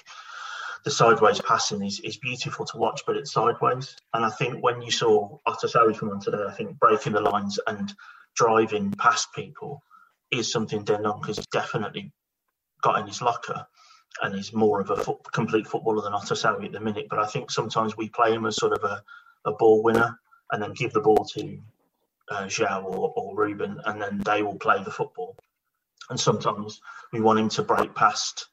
The 0.84 0.92
sideways 0.92 1.40
passing 1.42 1.86
is, 1.86 2.00
is 2.00 2.18
beautiful 2.18 2.66
to 2.66 2.78
watch, 2.78 3.02
but 3.06 3.16
it's 3.16 3.32
sideways. 3.32 3.96
And 4.14 4.26
I 4.26 4.30
think 4.32 4.64
when 4.64 4.82
you 4.82 4.90
saw 4.90 5.38
Otasowie 5.48 5.98
come 5.98 6.10
on 6.10 6.20
today, 6.20 6.44
I 6.48 6.54
think 6.54 6.80
breaking 6.80 7.14
the 7.14 7.22
lines 7.22 7.60
and 7.68 7.94
driving 8.36 8.92
past 8.92 9.28
people 9.36 9.84
is 10.32 10.52
something 10.52 10.84
Dendoncker's 10.84 11.46
definitely 11.52 12.12
got 12.82 13.00
in 13.00 13.08
his 13.08 13.22
locker 13.22 13.68
and 14.22 14.34
he's 14.34 14.54
more 14.54 14.80
of 14.80 14.90
a 14.90 14.96
foot, 14.96 15.18
complete 15.34 15.68
footballer 15.68 16.02
than 16.02 16.14
Otasowie 16.14 16.66
at 16.66 16.72
the 16.72 16.80
minute. 16.80 17.08
But 17.10 17.20
I 17.20 17.28
think 17.28 17.52
sometimes 17.52 17.98
we 17.98 18.10
play 18.10 18.34
him 18.34 18.46
as 18.46 18.56
sort 18.56 18.74
of 18.74 18.84
a, 18.84 19.04
a 19.46 19.52
ball 19.52 19.84
winner 19.84 20.18
and 20.52 20.62
then 20.62 20.74
give 20.74 20.94
the 20.94 21.02
ball 21.02 21.26
to 21.34 21.60
uh, 22.30 22.44
João 22.44 22.86
or, 22.86 23.14
or 23.16 23.36
Ruben, 23.36 23.80
and 23.86 24.02
then 24.02 24.22
they 24.26 24.44
will 24.44 24.58
play 24.58 24.84
the 24.84 24.92
football. 24.92 25.36
And 26.10 26.20
sometimes 26.20 26.82
we 27.14 27.22
want 27.22 27.40
him 27.40 27.50
to 27.50 27.64
break 27.64 27.94
past 27.96 28.48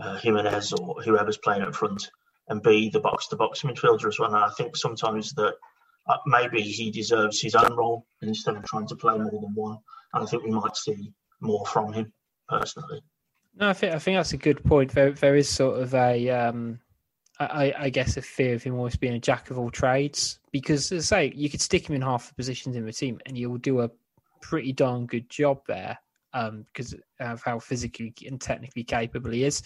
uh, 0.00 0.16
Jimenez 0.16 0.72
or 0.72 1.02
whoever's 1.02 1.38
playing 1.38 1.62
up 1.62 1.74
front 1.74 2.10
and 2.48 2.62
be 2.62 2.90
the 2.90 3.00
box 3.00 3.28
to 3.28 3.36
box 3.36 3.62
midfielder 3.62 4.06
as 4.06 4.18
well. 4.18 4.34
And 4.34 4.44
I 4.44 4.50
think 4.50 4.76
sometimes 4.76 5.32
that 5.34 5.54
uh, 6.08 6.16
maybe 6.26 6.62
he 6.62 6.90
deserves 6.90 7.40
his 7.40 7.54
own 7.54 7.76
role 7.76 8.06
instead 8.22 8.56
of 8.56 8.64
trying 8.64 8.86
to 8.88 8.96
play 8.96 9.16
more 9.18 9.40
than 9.40 9.54
one. 9.54 9.78
And 10.14 10.22
I 10.24 10.26
think 10.26 10.44
we 10.44 10.50
might 10.50 10.76
see 10.76 11.12
more 11.40 11.66
from 11.66 11.92
him 11.92 12.12
personally. 12.48 13.02
No, 13.56 13.70
I 13.70 13.72
think 13.72 13.94
I 13.94 13.98
think 13.98 14.16
that's 14.16 14.34
a 14.34 14.38
good 14.38 14.62
point. 14.64 14.92
There, 14.92 15.12
there 15.12 15.34
is 15.34 15.48
sort 15.48 15.80
of 15.80 15.94
a 15.94 16.28
um, 16.30 16.78
I, 17.38 17.74
I, 17.78 17.90
guess 17.90 18.16
a 18.16 18.22
fear 18.22 18.54
of 18.54 18.62
him 18.62 18.76
always 18.76 18.96
being 18.96 19.14
a 19.14 19.20
jack 19.20 19.50
of 19.50 19.58
all 19.58 19.70
trades 19.70 20.38
because, 20.52 20.90
as 20.90 21.12
I 21.12 21.28
say, 21.28 21.32
you 21.36 21.50
could 21.50 21.60
stick 21.60 21.88
him 21.88 21.94
in 21.94 22.02
half 22.02 22.28
the 22.28 22.34
positions 22.34 22.76
in 22.76 22.86
the 22.86 22.92
team 22.92 23.20
and 23.26 23.36
he 23.36 23.46
will 23.46 23.58
do 23.58 23.82
a 23.82 23.90
pretty 24.40 24.72
darn 24.72 25.06
good 25.06 25.28
job 25.28 25.60
there 25.66 25.98
um, 26.36 26.64
because 26.66 26.94
of 27.20 27.42
how 27.42 27.58
physically 27.58 28.14
and 28.26 28.40
technically 28.40 28.84
capable 28.84 29.30
he 29.30 29.44
is. 29.44 29.62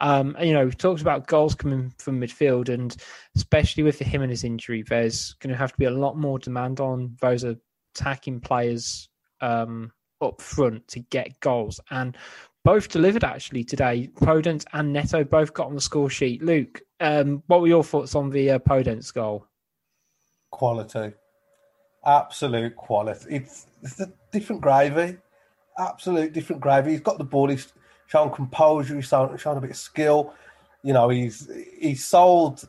Um, 0.00 0.36
and, 0.38 0.48
you 0.48 0.54
know, 0.54 0.64
we've 0.64 0.78
talked 0.78 1.00
about 1.00 1.26
goals 1.26 1.54
coming 1.54 1.92
from 1.98 2.20
midfield, 2.20 2.68
and 2.68 2.96
especially 3.36 3.82
with 3.82 3.98
him 3.98 4.22
and 4.22 4.30
his 4.30 4.44
injury, 4.44 4.82
there's 4.82 5.34
going 5.34 5.50
to 5.50 5.56
have 5.56 5.72
to 5.72 5.78
be 5.78 5.86
a 5.86 5.90
lot 5.90 6.16
more 6.16 6.38
demand 6.38 6.80
on 6.80 7.16
those 7.20 7.44
attacking 7.44 8.40
players 8.40 9.08
um, 9.40 9.92
up 10.20 10.40
front 10.40 10.86
to 10.88 11.00
get 11.00 11.40
goals. 11.40 11.80
And 11.90 12.16
both 12.64 12.88
delivered 12.88 13.24
actually 13.24 13.64
today. 13.64 14.08
Podence 14.14 14.64
and 14.72 14.92
Neto 14.92 15.24
both 15.24 15.52
got 15.52 15.66
on 15.66 15.74
the 15.74 15.80
score 15.80 16.10
sheet. 16.10 16.42
Luke, 16.42 16.80
um, 17.00 17.42
what 17.46 17.60
were 17.60 17.68
your 17.68 17.84
thoughts 17.84 18.14
on 18.14 18.30
the 18.30 18.52
uh, 18.52 18.58
Podence 18.60 19.12
goal? 19.12 19.46
Quality, 20.50 21.12
absolute 22.04 22.76
quality. 22.76 23.36
It's, 23.36 23.66
it's 23.82 24.00
a 24.00 24.12
different 24.30 24.62
gravy, 24.62 25.16
absolute 25.78 26.32
different 26.32 26.62
gravy. 26.62 26.92
He's 26.92 27.00
got 27.00 27.18
the 27.18 27.24
ball. 27.24 27.48
He's 27.48 27.72
shown 28.06 28.30
composure. 28.30 28.94
He's 28.94 29.08
shown, 29.08 29.36
shown 29.38 29.56
a 29.56 29.60
bit 29.60 29.70
of 29.70 29.76
skill. 29.76 30.34
You 30.82 30.92
know, 30.92 31.08
he's 31.08 31.48
he's 31.80 32.04
sold 32.04 32.68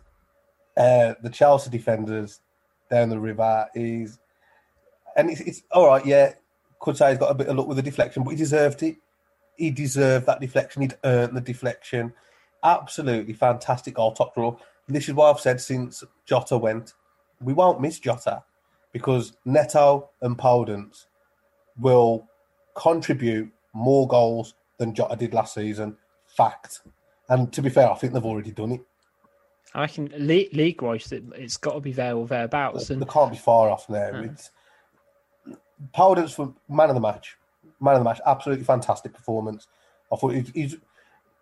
uh, 0.77 1.13
the 1.21 1.29
Chelsea 1.29 1.69
defenders 1.69 2.39
down 2.89 3.09
the 3.09 3.19
river. 3.19 3.67
He's 3.73 4.19
and 5.15 5.29
it's, 5.29 5.41
it's 5.41 5.63
all 5.71 5.87
right. 5.87 6.05
Yeah, 6.05 6.33
could 6.79 6.97
say 6.97 7.09
he's 7.09 7.19
got 7.19 7.31
a 7.31 7.35
bit 7.35 7.47
of 7.47 7.57
luck 7.57 7.67
with 7.67 7.77
the 7.77 7.83
deflection, 7.83 8.23
but 8.23 8.31
he 8.31 8.37
deserved 8.37 8.81
it 8.83 8.97
he 9.57 9.71
deserved 9.71 10.25
that 10.25 10.41
deflection. 10.41 10.81
He'd 10.81 10.97
earned 11.03 11.35
the 11.35 11.41
deflection. 11.41 12.13
Absolutely 12.63 13.33
fantastic 13.33 13.95
goal, 13.95 14.13
top 14.13 14.33
draw. 14.33 14.55
This 14.87 15.07
is 15.07 15.13
what 15.13 15.29
I've 15.29 15.39
said 15.39 15.61
since 15.61 16.03
Jota 16.25 16.57
went. 16.57 16.93
We 17.41 17.53
won't 17.53 17.81
miss 17.81 17.99
Jota 17.99 18.43
because 18.91 19.33
Neto 19.45 20.09
and 20.21 20.37
Podence 20.37 21.05
will 21.77 22.27
contribute 22.75 23.51
more 23.73 24.07
goals 24.07 24.55
than 24.77 24.93
Jota 24.93 25.15
did 25.15 25.33
last 25.33 25.53
season. 25.53 25.97
Fact. 26.25 26.81
And 27.29 27.51
to 27.53 27.61
be 27.61 27.69
fair, 27.69 27.89
I 27.89 27.95
think 27.95 28.13
they've 28.13 28.25
already 28.25 28.51
done 28.51 28.73
it. 28.73 28.81
I 29.73 29.81
reckon 29.81 30.11
league 30.17 30.81
wise, 30.81 31.11
it's 31.11 31.57
got 31.57 31.73
to 31.73 31.79
be 31.79 31.93
there 31.93 32.15
or 32.15 32.27
thereabouts. 32.27 32.89
And... 32.89 33.01
They 33.01 33.05
can't 33.05 33.31
be 33.31 33.37
far 33.37 33.69
off 33.69 33.87
there. 33.87 34.21
Yeah. 34.21 34.31
It's 34.31 34.51
Podence 35.95 36.33
for 36.33 36.53
man 36.69 36.89
of 36.89 36.95
the 36.95 37.01
match 37.01 37.37
man 37.79 37.95
of 37.95 37.99
the 38.01 38.05
match, 38.05 38.21
absolutely 38.25 38.63
fantastic 38.65 39.13
performance. 39.13 39.67
I 40.11 40.15
thought 40.15 40.33
he, 40.33 40.41
he's 40.53 40.77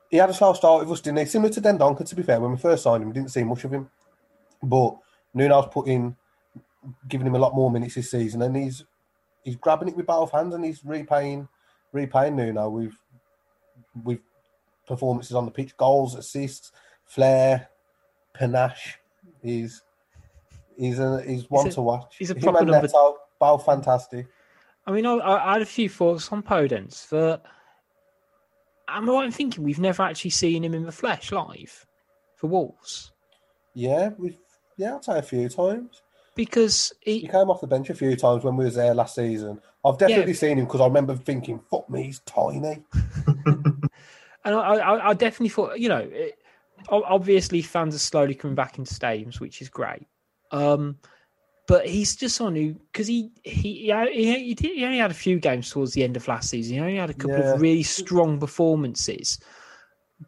he 0.10 0.18
had 0.18 0.30
a 0.30 0.34
slow 0.34 0.54
start 0.54 0.82
with 0.82 0.92
us, 0.92 1.02
didn't 1.02 1.20
he? 1.20 1.26
Similar 1.26 1.54
to 1.54 1.62
Dendoncker, 1.62 2.06
to 2.08 2.16
be 2.16 2.24
fair, 2.24 2.40
when 2.42 2.52
we 2.52 2.58
first 2.58 2.84
signed 2.84 3.02
him, 3.04 3.10
we 3.10 3.14
didn't 3.14 3.32
see 3.32 3.44
much 3.44 3.64
of 3.64 3.72
him. 3.72 3.90
But 4.62 4.98
Nuno's 5.34 5.68
put 5.72 5.88
in 5.88 6.16
giving 7.08 7.28
him 7.28 7.36
a 7.36 7.40
lot 7.40 7.56
more 7.56 7.72
minutes 7.72 7.96
this 7.96 8.12
season, 8.12 8.42
and 8.42 8.56
he's 8.56 8.84
he's 9.44 9.56
grabbing 9.56 9.88
it 9.90 9.96
with 9.96 10.06
both 10.08 10.32
hands, 10.32 10.54
and 10.54 10.64
he's 10.66 10.84
repaying 10.84 11.48
repaying 11.94 12.36
Nuno 12.36 12.70
with 12.70 12.94
with 14.04 14.20
performances 14.88 15.36
on 15.36 15.46
the 15.46 15.52
pitch, 15.52 15.76
goals, 15.78 16.16
assists, 16.16 16.72
flair, 17.06 17.70
panache. 18.34 18.98
He's 19.42 19.82
he's 20.78 21.00
a 21.00 21.22
he's 21.26 21.50
one 21.50 21.68
a- 21.68 21.72
to 21.72 21.82
watch. 21.82 22.16
he's 22.20 22.32
a 22.32 22.34
Him 22.34 22.42
proper 22.42 22.60
and 22.60 22.68
number- 22.72 22.88
Neto, 22.88 23.18
both 23.40 23.66
fantastic. 23.66 24.28
I 24.86 24.92
mean, 24.92 25.06
I, 25.06 25.16
I 25.18 25.54
had 25.54 25.62
a 25.62 25.66
few 25.66 25.90
thoughts 25.90 26.32
on 26.32 26.44
Podence, 26.44 27.08
but 27.10 27.44
am 28.88 29.10
I 29.10 29.14
right 29.14 29.26
in 29.26 29.32
thinking 29.32 29.64
we've 29.64 29.80
never 29.80 30.04
actually 30.04 30.32
seen 30.32 30.64
him 30.64 30.74
in 30.74 30.86
the 30.86 30.92
flesh 30.92 31.32
live 31.32 31.86
for 32.36 32.48
Wolves? 32.48 33.12
Yeah, 33.74 34.10
we've 34.18 34.38
yeah, 34.78 34.96
I'd 34.96 35.04
say 35.04 35.20
a 35.20 35.22
few 35.22 35.48
times. 35.50 36.02
Because 36.34 36.94
He 37.02 37.20
he, 37.20 37.28
came 37.28 37.50
off 37.50 37.62
the 37.62 37.68
bench 37.68 37.90
a 37.90 37.94
few 37.94 38.16
times 38.16 38.44
when 38.44 38.56
we 38.56 38.66
was 38.66 38.76
there 38.76 38.94
last 38.94 39.16
season. 39.16 39.62
I've 39.84 39.98
definitely 39.98 40.34
seen 40.34 40.58
him 40.58 40.66
because 40.66 40.82
I 40.82 40.86
remember 40.86 41.16
thinking, 41.16 41.60
"Fuck 41.70 41.90
me, 41.90 42.04
he's 42.04 42.20
tiny." 42.20 42.84
and 43.36 43.90
I, 44.46 44.76
I, 44.78 45.10
I 45.10 45.14
definitely 45.14 45.50
thought, 45.50 45.80
you 45.80 45.90
know, 45.90 46.08
it, 46.12 46.40
obviously 46.90 47.62
fans 47.62 47.96
are 47.96 48.00
slowly 48.00 48.34
coming 48.34 48.56
back 48.56 48.78
into 48.78 48.94
stadiums, 48.94 49.40
which 49.40 49.62
is 49.62 49.70
great. 49.70 50.08
Um, 50.52 50.98
but 51.72 51.88
he's 51.88 52.18
just 52.18 52.36
someone 52.36 52.56
who, 52.56 52.74
because 52.74 53.08
he 53.08 53.32
he 53.44 53.90
he, 53.90 53.94
he, 54.12 54.40
he, 54.48 54.54
did- 54.54 54.76
he 54.76 54.84
only 54.84 54.98
had 54.98 55.10
a 55.10 55.14
few 55.14 55.40
games 55.40 55.70
towards 55.70 55.94
the 55.94 56.04
end 56.04 56.18
of 56.18 56.28
last 56.28 56.50
season. 56.50 56.74
He 56.76 56.80
only 56.82 56.98
had 56.98 57.10
a 57.10 57.14
couple 57.14 57.38
Yeah. 57.38 57.54
of 57.54 57.62
really 57.62 57.84
strong 57.84 58.40
performances, 58.40 59.40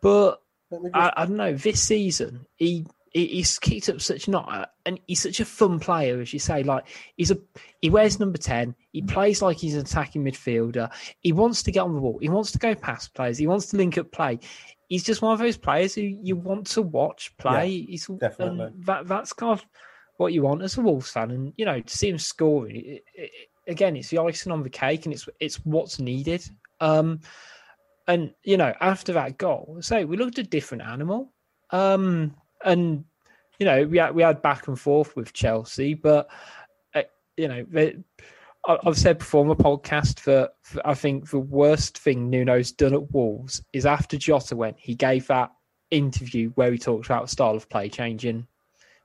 but 0.02 0.42
just- 0.72 0.86
I, 0.96 1.12
I 1.18 1.26
don't 1.26 1.36
know. 1.36 1.54
This 1.54 1.82
season, 1.84 2.46
he, 2.56 2.86
he 3.12 3.28
he's 3.28 3.60
kicked 3.60 3.90
up 3.90 4.00
such 4.00 4.30
not, 4.30 4.70
and 4.86 5.00
he's 5.06 5.22
such 5.22 5.42
a 5.42 5.46
fun 5.46 5.80
player, 5.80 6.22
as 6.22 6.32
you 6.32 6.40
say. 6.40 6.64
Like 6.64 6.86
he's 7.18 7.30
a 7.32 7.38
he 7.82 7.90
wears 7.90 8.20
number 8.22 8.38
ten. 8.38 8.74
He 8.94 9.02
plays 9.02 9.42
like 9.42 9.58
he's 9.58 9.76
an 9.76 9.82
attacking 9.82 10.24
midfielder. 10.24 10.90
He 11.20 11.34
wants 11.34 11.62
to 11.64 11.72
get 11.74 11.82
on 11.82 11.94
the 11.94 12.00
ball. 12.02 12.20
He 12.22 12.30
wants 12.30 12.52
to 12.54 12.58
go 12.58 12.74
past 12.74 13.14
players. 13.14 13.38
He 13.38 13.48
wants 13.48 13.66
to 13.68 13.78
link 13.78 13.98
up 13.98 14.12
play. 14.14 14.40
He's 14.88 15.04
just 15.04 15.22
one 15.22 15.34
of 15.34 15.40
those 15.40 15.58
players 15.58 15.94
who 15.96 16.02
you 16.02 16.36
want 16.38 16.68
to 16.68 16.82
watch 16.82 17.36
play. 17.38 17.86
he's 17.88 18.08
definitely. 18.08 18.70
that 18.86 19.08
that's 19.08 19.34
kind 19.34 19.52
of 19.52 19.66
what 20.24 20.34
you 20.34 20.42
want 20.42 20.62
as 20.64 20.78
a 20.78 20.82
Wolves 20.82 21.12
fan, 21.12 21.32
and 21.32 21.54
you 21.58 21.66
know 21.66 21.80
to 21.80 21.98
see 21.98 22.10
him 22.10 22.18
scoring. 22.18 22.78
It, 22.78 23.04
it, 23.14 23.32
again, 23.68 23.96
it's 23.96 24.10
the 24.10 24.20
icing 24.20 24.52
on 24.52 24.64
the 24.64 24.70
cake, 24.70 25.06
and 25.06 25.14
it's 25.14 25.28
it's 25.40 25.58
what's 25.66 26.00
needed. 26.00 26.44
Um, 26.80 27.20
and 28.08 28.34
you 28.44 28.58
know, 28.58 28.74
after 28.82 29.14
that 29.14 29.38
goal, 29.38 29.78
so 29.82 30.06
we 30.06 30.18
looked 30.18 30.38
a 30.40 30.44
different 30.44 30.84
animal. 30.84 31.32
Um, 31.72 32.36
and 32.66 33.06
you 33.60 33.66
know, 33.66 33.86
we 33.86 33.98
had 33.98 34.16
we 34.16 34.24
had 34.24 34.42
back 34.42 34.68
and 34.68 34.80
forth 34.80 35.16
with 35.16 35.34
Chelsea, 35.34 35.94
but 35.94 36.30
uh, 36.96 37.04
you 37.38 37.48
know, 37.48 37.66
they, 37.70 37.98
I- 38.66 38.80
I've 38.86 38.98
said 38.98 39.20
before 39.20 39.42
on 39.42 39.48
the 39.48 39.56
podcast 39.56 40.24
that 40.24 40.54
that 40.74 40.88
I 40.88 40.94
think 40.94 41.30
the 41.30 41.40
worst 41.40 41.98
thing 41.98 42.30
Nuno's 42.30 42.72
done 42.72 42.94
at 42.94 43.12
Wolves 43.12 43.62
is 43.74 43.86
after 43.86 44.18
Jota 44.18 44.56
went, 44.56 44.78
he 44.80 44.96
gave 44.96 45.28
that 45.28 45.52
interview 45.92 46.50
where 46.56 46.72
he 46.72 46.78
talked 46.78 47.06
about 47.06 47.30
style 47.30 47.56
of 47.56 47.70
play 47.70 47.88
changing. 47.90 48.48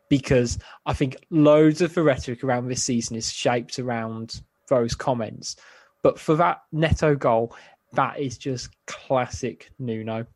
Because 0.08 0.58
I 0.86 0.92
think 0.94 1.16
loads 1.30 1.82
of 1.82 1.94
the 1.94 2.02
rhetoric 2.02 2.42
around 2.42 2.68
this 2.68 2.82
season 2.82 3.16
is 3.16 3.30
shaped 3.30 3.78
around 3.78 4.40
those 4.68 4.94
comments. 4.94 5.56
But 6.02 6.18
for 6.18 6.34
that 6.36 6.62
Neto 6.72 7.14
goal, 7.14 7.54
that 7.92 8.18
is 8.18 8.38
just 8.38 8.70
classic 8.86 9.70
Nuno. 9.78 10.26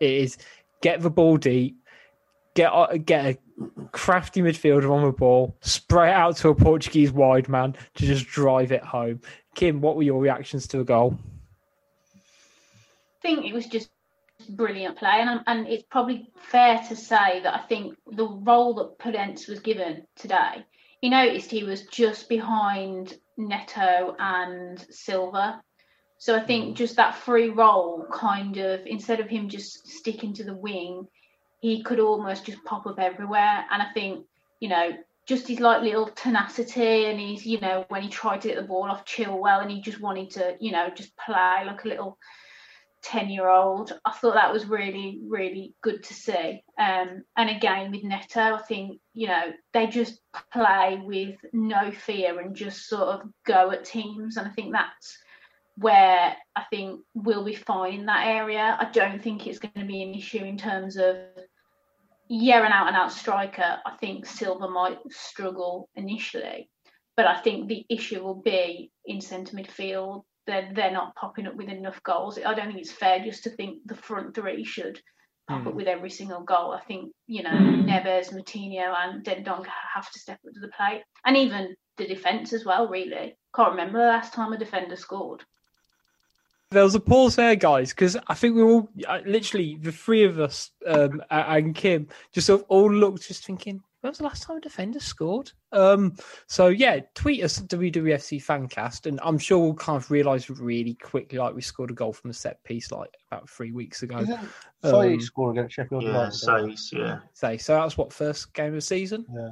It 0.00 0.10
is 0.10 0.38
get 0.82 1.00
the 1.00 1.10
ball 1.10 1.36
deep, 1.36 1.78
get 2.54 2.70
a- 2.74 2.98
get 2.98 3.24
a 3.26 3.38
crafty 3.92 4.42
midfielder 4.42 4.90
on 4.90 5.04
the 5.04 5.12
ball, 5.12 5.56
spray 5.60 6.10
it 6.10 6.14
out 6.14 6.36
to 6.38 6.48
a 6.48 6.54
Portuguese 6.54 7.12
wide 7.12 7.48
man 7.48 7.74
to 7.94 8.06
just 8.06 8.26
drive 8.26 8.72
it 8.72 8.82
home. 8.82 9.20
Kim, 9.54 9.80
what 9.80 9.96
were 9.96 10.02
your 10.02 10.20
reactions 10.20 10.66
to 10.68 10.78
the 10.78 10.84
goal? 10.84 11.18
I 12.14 13.22
think 13.22 13.46
it 13.46 13.54
was 13.54 13.66
just 13.66 13.90
brilliant 14.46 14.96
play, 14.96 15.20
and 15.20 15.40
and 15.46 15.66
it's 15.68 15.84
probably 15.90 16.30
fair 16.36 16.82
to 16.88 16.96
say 16.96 17.40
that 17.42 17.54
I 17.54 17.66
think 17.66 17.96
the 18.06 18.26
role 18.26 18.74
that 18.74 18.98
Podence 18.98 19.48
was 19.48 19.60
given 19.60 20.06
today, 20.16 20.64
he 21.00 21.08
noticed 21.08 21.50
he 21.50 21.64
was 21.64 21.86
just 21.86 22.28
behind 22.28 23.14
Neto 23.36 24.16
and 24.18 24.78
Silva. 24.90 25.60
So 26.18 26.34
I 26.34 26.40
think 26.40 26.64
mm. 26.64 26.76
just 26.76 26.96
that 26.96 27.14
free 27.14 27.50
role, 27.50 28.06
kind 28.10 28.56
of, 28.56 28.86
instead 28.86 29.20
of 29.20 29.28
him 29.28 29.48
just 29.48 29.86
sticking 29.86 30.32
to 30.34 30.44
the 30.44 30.56
wing, 30.56 31.06
he 31.60 31.82
could 31.82 32.00
almost 32.00 32.46
just 32.46 32.64
pop 32.64 32.86
up 32.86 32.98
everywhere. 32.98 33.66
And 33.70 33.82
I 33.82 33.92
think, 33.92 34.24
you 34.60 34.68
know, 34.68 34.92
just 35.26 35.48
his 35.48 35.60
like 35.60 35.82
little 35.82 36.06
tenacity 36.06 37.06
and 37.06 37.18
he's, 37.20 37.44
you 37.44 37.60
know, 37.60 37.84
when 37.88 38.02
he 38.02 38.08
tried 38.08 38.40
to 38.42 38.48
get 38.48 38.56
the 38.56 38.62
ball 38.62 38.84
off 38.84 39.04
Chilwell 39.04 39.60
and 39.60 39.70
he 39.70 39.80
just 39.80 40.00
wanted 40.00 40.30
to, 40.30 40.56
you 40.60 40.72
know, 40.72 40.88
just 40.94 41.16
play 41.16 41.64
like 41.66 41.84
a 41.84 41.88
little 41.88 42.16
10 43.06 43.30
year 43.30 43.48
old. 43.48 43.92
I 44.04 44.12
thought 44.12 44.34
that 44.34 44.52
was 44.52 44.66
really, 44.66 45.20
really 45.28 45.74
good 45.80 46.02
to 46.02 46.14
see. 46.14 46.62
Um, 46.78 47.22
and 47.36 47.50
again, 47.50 47.92
with 47.92 48.02
Neto, 48.02 48.40
I 48.40 48.62
think, 48.62 49.00
you 49.14 49.28
know, 49.28 49.52
they 49.72 49.86
just 49.86 50.20
play 50.52 51.00
with 51.04 51.36
no 51.52 51.92
fear 51.92 52.40
and 52.40 52.56
just 52.56 52.88
sort 52.88 53.08
of 53.08 53.22
go 53.46 53.70
at 53.70 53.84
teams. 53.84 54.36
And 54.36 54.48
I 54.48 54.50
think 54.50 54.72
that's 54.72 55.18
where 55.76 56.36
I 56.56 56.64
think 56.68 57.00
we'll 57.14 57.44
be 57.44 57.54
fine 57.54 58.00
in 58.00 58.06
that 58.06 58.26
area. 58.26 58.76
I 58.78 58.90
don't 58.90 59.22
think 59.22 59.46
it's 59.46 59.60
going 59.60 59.74
to 59.78 59.84
be 59.84 60.02
an 60.02 60.14
issue 60.14 60.42
in 60.42 60.58
terms 60.58 60.96
of, 60.96 61.16
yeah, 62.28 62.66
an 62.66 62.72
out 62.72 62.88
and 62.88 62.96
out 62.96 63.12
striker. 63.12 63.78
I 63.86 63.96
think 64.00 64.26
Silva 64.26 64.68
might 64.68 64.98
struggle 65.10 65.88
initially. 65.94 66.68
But 67.16 67.26
I 67.26 67.40
think 67.40 67.68
the 67.68 67.86
issue 67.88 68.22
will 68.22 68.42
be 68.42 68.90
in 69.04 69.20
centre 69.20 69.56
midfield 69.56 70.24
they're 70.46 70.70
they're 70.74 70.92
not 70.92 71.14
popping 71.16 71.46
up 71.46 71.54
with 71.56 71.68
enough 71.68 72.02
goals. 72.02 72.38
I 72.38 72.54
don't 72.54 72.66
think 72.68 72.78
it's 72.80 72.92
fair 72.92 73.20
just 73.24 73.44
to 73.44 73.50
think 73.50 73.78
the 73.86 73.96
front 73.96 74.34
three 74.34 74.64
should 74.64 75.00
pop 75.48 75.62
Hmm. 75.62 75.68
up 75.68 75.74
with 75.74 75.86
every 75.86 76.10
single 76.10 76.40
goal. 76.42 76.72
I 76.72 76.80
think 76.80 77.12
you 77.26 77.42
know 77.42 77.50
Neves, 77.50 78.32
Moutinho, 78.32 78.94
and 78.96 79.24
Dendonk 79.24 79.66
have 79.94 80.10
to 80.10 80.18
step 80.18 80.38
up 80.46 80.54
to 80.54 80.60
the 80.60 80.68
plate, 80.68 81.02
and 81.24 81.36
even 81.36 81.76
the 81.96 82.06
defence 82.06 82.52
as 82.52 82.64
well. 82.64 82.88
Really, 82.88 83.36
can't 83.54 83.70
remember 83.70 83.98
the 83.98 84.06
last 84.06 84.32
time 84.34 84.52
a 84.52 84.58
defender 84.58 84.96
scored. 84.96 85.44
There 86.72 86.82
was 86.82 86.96
a 86.96 87.00
pause 87.00 87.36
there, 87.36 87.54
guys, 87.54 87.90
because 87.90 88.16
I 88.26 88.34
think 88.34 88.56
we 88.56 88.62
all, 88.62 88.90
uh, 89.06 89.20
literally, 89.24 89.78
the 89.80 89.92
three 89.92 90.24
of 90.24 90.40
us 90.40 90.72
um, 90.84 91.22
and 91.30 91.76
Kim, 91.76 92.08
just 92.32 92.48
sort 92.48 92.62
of 92.62 92.66
all 92.68 92.92
looked, 92.92 93.28
just 93.28 93.46
thinking, 93.46 93.82
when 94.00 94.10
was 94.10 94.18
the 94.18 94.24
last 94.24 94.42
time 94.42 94.58
a 94.58 94.60
defender 94.60 95.00
scored? 95.00 95.50
Um, 95.72 96.14
so 96.48 96.68
yeah, 96.68 97.00
tweet 97.14 97.42
us 97.42 97.58
at 97.60 97.68
WWFC 97.68 98.42
Fancast, 98.44 99.06
and 99.06 99.18
I'm 99.22 99.38
sure 99.38 99.58
we'll 99.58 99.74
kind 99.74 99.96
of 99.96 100.10
realise 100.10 100.48
really 100.50 100.94
quickly, 100.94 101.38
like 101.38 101.54
we 101.54 101.62
scored 101.62 101.90
a 101.90 101.94
goal 101.94 102.12
from 102.12 102.30
a 102.30 102.34
set 102.34 102.62
piece 102.64 102.92
like 102.92 103.10
about 103.30 103.48
three 103.48 103.72
weeks 103.72 104.02
ago. 104.02 104.18
Isn't 104.18 104.38
Saïss 104.84 105.14
Um, 105.14 105.20
score 105.20 105.50
against 105.52 105.74
Sheffield 105.74 106.02
Yeah, 106.04 106.30
United? 106.42 106.78
yeah. 106.92 107.18
Say, 107.32 107.58
so 107.58 107.74
that 107.74 107.84
was 107.84 107.96
what 107.98 108.12
first 108.12 108.52
game 108.54 108.68
of 108.68 108.74
the 108.74 108.80
season? 108.80 109.26
Yeah. 109.34 109.50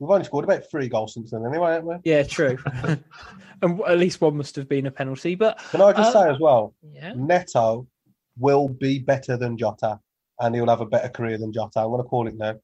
We've 0.00 0.10
only 0.10 0.24
scored 0.24 0.44
about 0.44 0.68
three 0.70 0.88
goals 0.88 1.14
since 1.14 1.30
then, 1.30 1.44
anyway, 1.46 1.72
haven't 1.72 1.86
we? 1.88 1.96
Yeah, 2.04 2.24
true. 2.24 2.58
and 3.62 3.80
at 3.86 3.98
least 3.98 4.20
one 4.20 4.36
must 4.36 4.56
have 4.56 4.68
been 4.68 4.86
a 4.86 4.90
penalty, 4.90 5.34
but 5.34 5.58
Can 5.70 5.80
I 5.82 5.92
just 5.92 6.14
Uh, 6.16 6.22
say 6.24 6.30
as 6.30 6.40
well, 6.40 6.74
yeah. 6.82 7.12
Neto 7.16 7.86
will 8.38 8.68
be 8.68 8.98
better 8.98 9.36
than 9.36 9.56
Jota, 9.56 10.00
and 10.40 10.54
he'll 10.54 10.68
have 10.68 10.80
a 10.80 10.86
better 10.86 11.08
career 11.08 11.38
than 11.38 11.52
Jota. 11.52 11.80
I'm 11.80 11.90
going 11.90 12.02
to 12.02 12.08
call 12.08 12.26
it 12.26 12.34
now. 12.36 12.54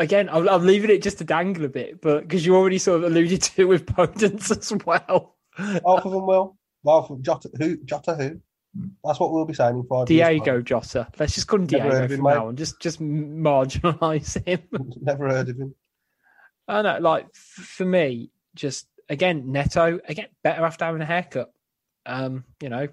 Again, 0.00 0.30
I'm, 0.30 0.48
I'm 0.48 0.66
leaving 0.66 0.90
it 0.90 1.02
just 1.02 1.18
to 1.18 1.24
dangle 1.24 1.66
a 1.66 1.68
bit, 1.68 2.00
but 2.00 2.22
because 2.22 2.46
you 2.46 2.56
already 2.56 2.78
sort 2.78 3.04
of 3.04 3.12
alluded 3.12 3.42
to 3.42 3.62
it 3.62 3.64
with 3.66 3.84
Podence 3.84 4.50
as 4.56 4.72
well. 4.86 5.36
Both 5.58 6.06
of 6.06 6.12
them 6.12 6.26
will. 6.26 6.56
Both 6.82 7.10
of 7.10 7.20
Jota, 7.20 7.50
who? 7.58 7.76
Jota, 7.84 8.14
who? 8.14 8.40
That's 9.04 9.20
what 9.20 9.30
we'll 9.30 9.44
be 9.44 9.52
signing 9.52 9.84
for. 9.86 10.06
Diogo 10.06 10.62
Jota. 10.62 11.08
Let's 11.18 11.34
just 11.34 11.46
call 11.48 11.58
him 11.58 11.66
Never 11.66 11.84
Diego 11.84 11.90
heard 11.90 12.04
of 12.04 12.10
him, 12.12 12.16
from 12.18 12.32
now 12.32 12.48
on. 12.48 12.56
Just 12.56 12.80
just 12.80 13.00
marginalise 13.00 14.46
him. 14.46 14.62
Never 15.02 15.28
heard 15.28 15.48
of 15.50 15.58
him. 15.58 15.74
I 16.66 16.82
know, 16.82 16.98
like 17.00 17.34
for 17.34 17.84
me, 17.84 18.30
just 18.54 18.86
again, 19.08 19.52
Neto 19.52 20.00
again 20.08 20.28
better 20.42 20.64
after 20.64 20.86
having 20.86 21.02
a 21.02 21.06
haircut. 21.06 21.52
Um, 22.06 22.44
you 22.62 22.70
know, 22.70 22.88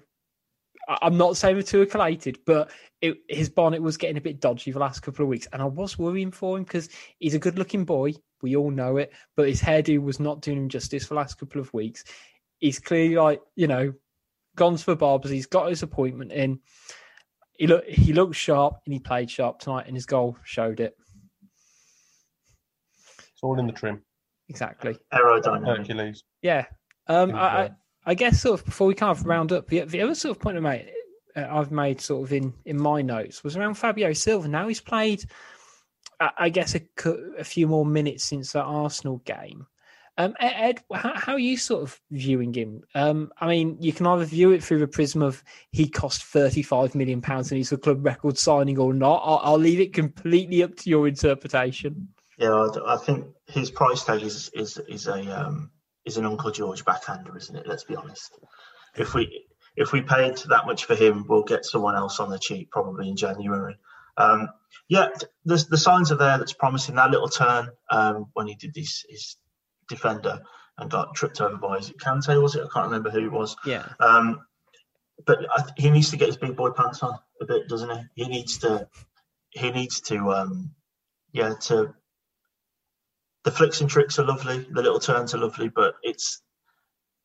I'm 0.88 1.16
not 1.18 1.36
saying 1.36 1.56
the 1.56 1.62
two 1.62 1.82
are 1.82 1.86
collated, 1.86 2.38
but 2.46 2.70
it, 3.02 3.18
his 3.28 3.48
bonnet 3.50 3.82
was 3.82 3.96
getting 3.96 4.16
a 4.16 4.22
bit 4.22 4.40
dodgy 4.40 4.72
the 4.72 4.78
last 4.78 5.00
couple 5.00 5.22
of 5.22 5.28
weeks, 5.28 5.46
and 5.52 5.60
I 5.60 5.66
was 5.66 5.98
worrying 5.98 6.30
for 6.30 6.56
him 6.56 6.64
because 6.64 6.88
he's 7.18 7.34
a 7.34 7.38
good-looking 7.38 7.84
boy. 7.84 8.14
We 8.40 8.56
all 8.56 8.70
know 8.70 8.96
it, 8.96 9.12
but 9.36 9.48
his 9.48 9.60
hairdo 9.60 10.00
was 10.00 10.18
not 10.18 10.40
doing 10.40 10.56
him 10.56 10.68
justice 10.68 11.04
for 11.04 11.14
the 11.14 11.20
last 11.20 11.38
couple 11.38 11.60
of 11.60 11.72
weeks. 11.74 12.04
He's 12.58 12.78
clearly 12.78 13.16
like 13.16 13.40
you 13.54 13.66
know 13.66 13.92
gone 14.56 14.76
to 14.76 14.86
the 14.86 14.96
barbers. 14.96 15.30
He's 15.30 15.46
got 15.46 15.68
his 15.68 15.82
appointment 15.82 16.32
in. 16.32 16.60
He 17.58 17.66
look 17.66 17.84
he 17.86 18.12
looked 18.12 18.36
sharp 18.36 18.78
and 18.86 18.92
he 18.94 19.00
played 19.00 19.30
sharp 19.30 19.58
tonight, 19.58 19.86
and 19.86 19.96
his 19.96 20.06
goal 20.06 20.36
showed 20.44 20.80
it 20.80 20.96
It's 23.18 23.42
all 23.42 23.58
in 23.58 23.66
the 23.66 23.72
trim. 23.72 24.02
exactly. 24.48 24.96
Aerodynamic. 25.12 25.78
Hercules. 25.78 26.24
Yeah. 26.42 26.66
Um, 27.08 27.34
I, 27.34 27.70
I, 28.10 28.14
guess 28.14 28.42
sort 28.42 28.60
of 28.60 28.66
before 28.66 28.86
we 28.86 28.94
kind 28.94 29.10
of 29.10 29.24
round 29.26 29.52
up, 29.52 29.68
the, 29.68 29.80
the 29.80 30.02
other 30.02 30.14
sort 30.14 30.36
of 30.36 30.42
point 30.42 30.56
I 30.56 30.60
made, 30.60 30.90
uh, 31.36 31.46
I've 31.50 31.70
made 31.70 32.00
sort 32.00 32.26
of 32.26 32.32
in, 32.32 32.54
in 32.64 32.80
my 32.80 33.02
notes 33.02 33.44
was 33.44 33.56
around 33.56 33.74
Fabio 33.74 34.12
Silva. 34.12 34.48
Now 34.48 34.68
he's 34.68 34.80
played 34.80 35.24
I 36.20 36.48
guess 36.48 36.74
a, 36.74 36.80
a 37.38 37.44
few 37.44 37.68
more 37.68 37.86
minutes 37.86 38.24
since 38.24 38.52
the 38.52 38.62
Arsenal 38.62 39.18
game. 39.18 39.66
Um, 40.16 40.34
Ed, 40.40 40.82
how, 40.92 41.14
how, 41.14 41.32
are 41.34 41.38
you 41.38 41.56
sort 41.56 41.84
of 41.84 42.00
viewing 42.10 42.52
him? 42.52 42.82
Um, 42.96 43.30
I 43.38 43.46
mean, 43.46 43.76
you 43.80 43.92
can 43.92 44.04
either 44.08 44.24
view 44.24 44.50
it 44.50 44.64
through 44.64 44.80
the 44.80 44.88
prism 44.88 45.22
of 45.22 45.44
he 45.70 45.88
cost 45.88 46.24
thirty-five 46.24 46.96
million 46.96 47.20
pounds 47.20 47.52
and 47.52 47.56
he's 47.56 47.70
a 47.70 47.78
club 47.78 48.04
record 48.04 48.36
signing 48.36 48.78
or 48.78 48.92
not. 48.92 49.22
I'll, 49.24 49.40
I'll, 49.44 49.58
leave 49.58 49.78
it 49.78 49.94
completely 49.94 50.64
up 50.64 50.74
to 50.78 50.90
your 50.90 51.06
interpretation. 51.06 52.08
Yeah, 52.36 52.68
I, 52.84 52.96
think 52.96 53.26
his 53.46 53.70
price 53.70 54.02
tag 54.02 54.22
is 54.22 54.50
is 54.54 54.78
is 54.88 55.06
a 55.06 55.20
um, 55.40 55.70
is 56.08 56.16
an 56.16 56.26
Uncle 56.26 56.50
George 56.50 56.84
backhander, 56.84 57.36
isn't 57.36 57.54
it? 57.54 57.66
Let's 57.68 57.84
be 57.84 57.94
honest. 57.94 58.32
If 58.96 59.14
we 59.14 59.44
if 59.76 59.92
we 59.92 60.00
paid 60.02 60.38
that 60.48 60.66
much 60.66 60.86
for 60.86 60.96
him, 60.96 61.26
we'll 61.28 61.44
get 61.44 61.64
someone 61.64 61.94
else 61.94 62.18
on 62.18 62.30
the 62.30 62.38
cheap 62.38 62.70
probably 62.72 63.08
in 63.08 63.16
January. 63.16 63.78
Um, 64.16 64.48
yeah, 64.88 65.08
the, 65.44 65.64
the 65.70 65.78
signs 65.78 66.10
are 66.10 66.16
there. 66.16 66.38
That's 66.38 66.52
promising. 66.52 66.96
That 66.96 67.10
little 67.10 67.28
turn 67.28 67.68
um, 67.90 68.26
when 68.32 68.48
he 68.48 68.56
did 68.56 68.74
this 68.74 69.04
his 69.08 69.36
defender 69.88 70.40
and 70.76 70.90
got 70.90 71.14
tripped 71.14 71.40
over 71.40 71.56
by 71.56 71.76
is 71.76 71.90
it 71.90 71.98
Kante 71.98 72.40
was 72.42 72.56
it? 72.56 72.64
I 72.64 72.68
can't 72.72 72.86
remember 72.86 73.10
who 73.10 73.26
it 73.26 73.32
was. 73.32 73.56
Yeah. 73.64 73.86
Um, 74.00 74.40
but 75.26 75.38
I, 75.50 75.64
he 75.76 75.90
needs 75.90 76.10
to 76.10 76.16
get 76.16 76.26
his 76.26 76.36
big 76.36 76.56
boy 76.56 76.70
pants 76.70 77.02
on 77.02 77.18
a 77.40 77.44
bit, 77.44 77.68
doesn't 77.68 77.90
he? 77.90 78.24
He 78.24 78.28
needs 78.28 78.58
to. 78.58 78.88
He 79.50 79.70
needs 79.70 80.00
to. 80.02 80.32
Um, 80.32 80.72
yeah. 81.32 81.54
To. 81.66 81.94
The 83.48 83.54
flicks 83.54 83.80
and 83.80 83.88
tricks 83.88 84.18
are 84.18 84.26
lovely. 84.26 84.66
The 84.70 84.82
little 84.82 85.00
turns 85.00 85.32
are 85.32 85.38
lovely, 85.38 85.70
but 85.70 85.94
it's 86.02 86.42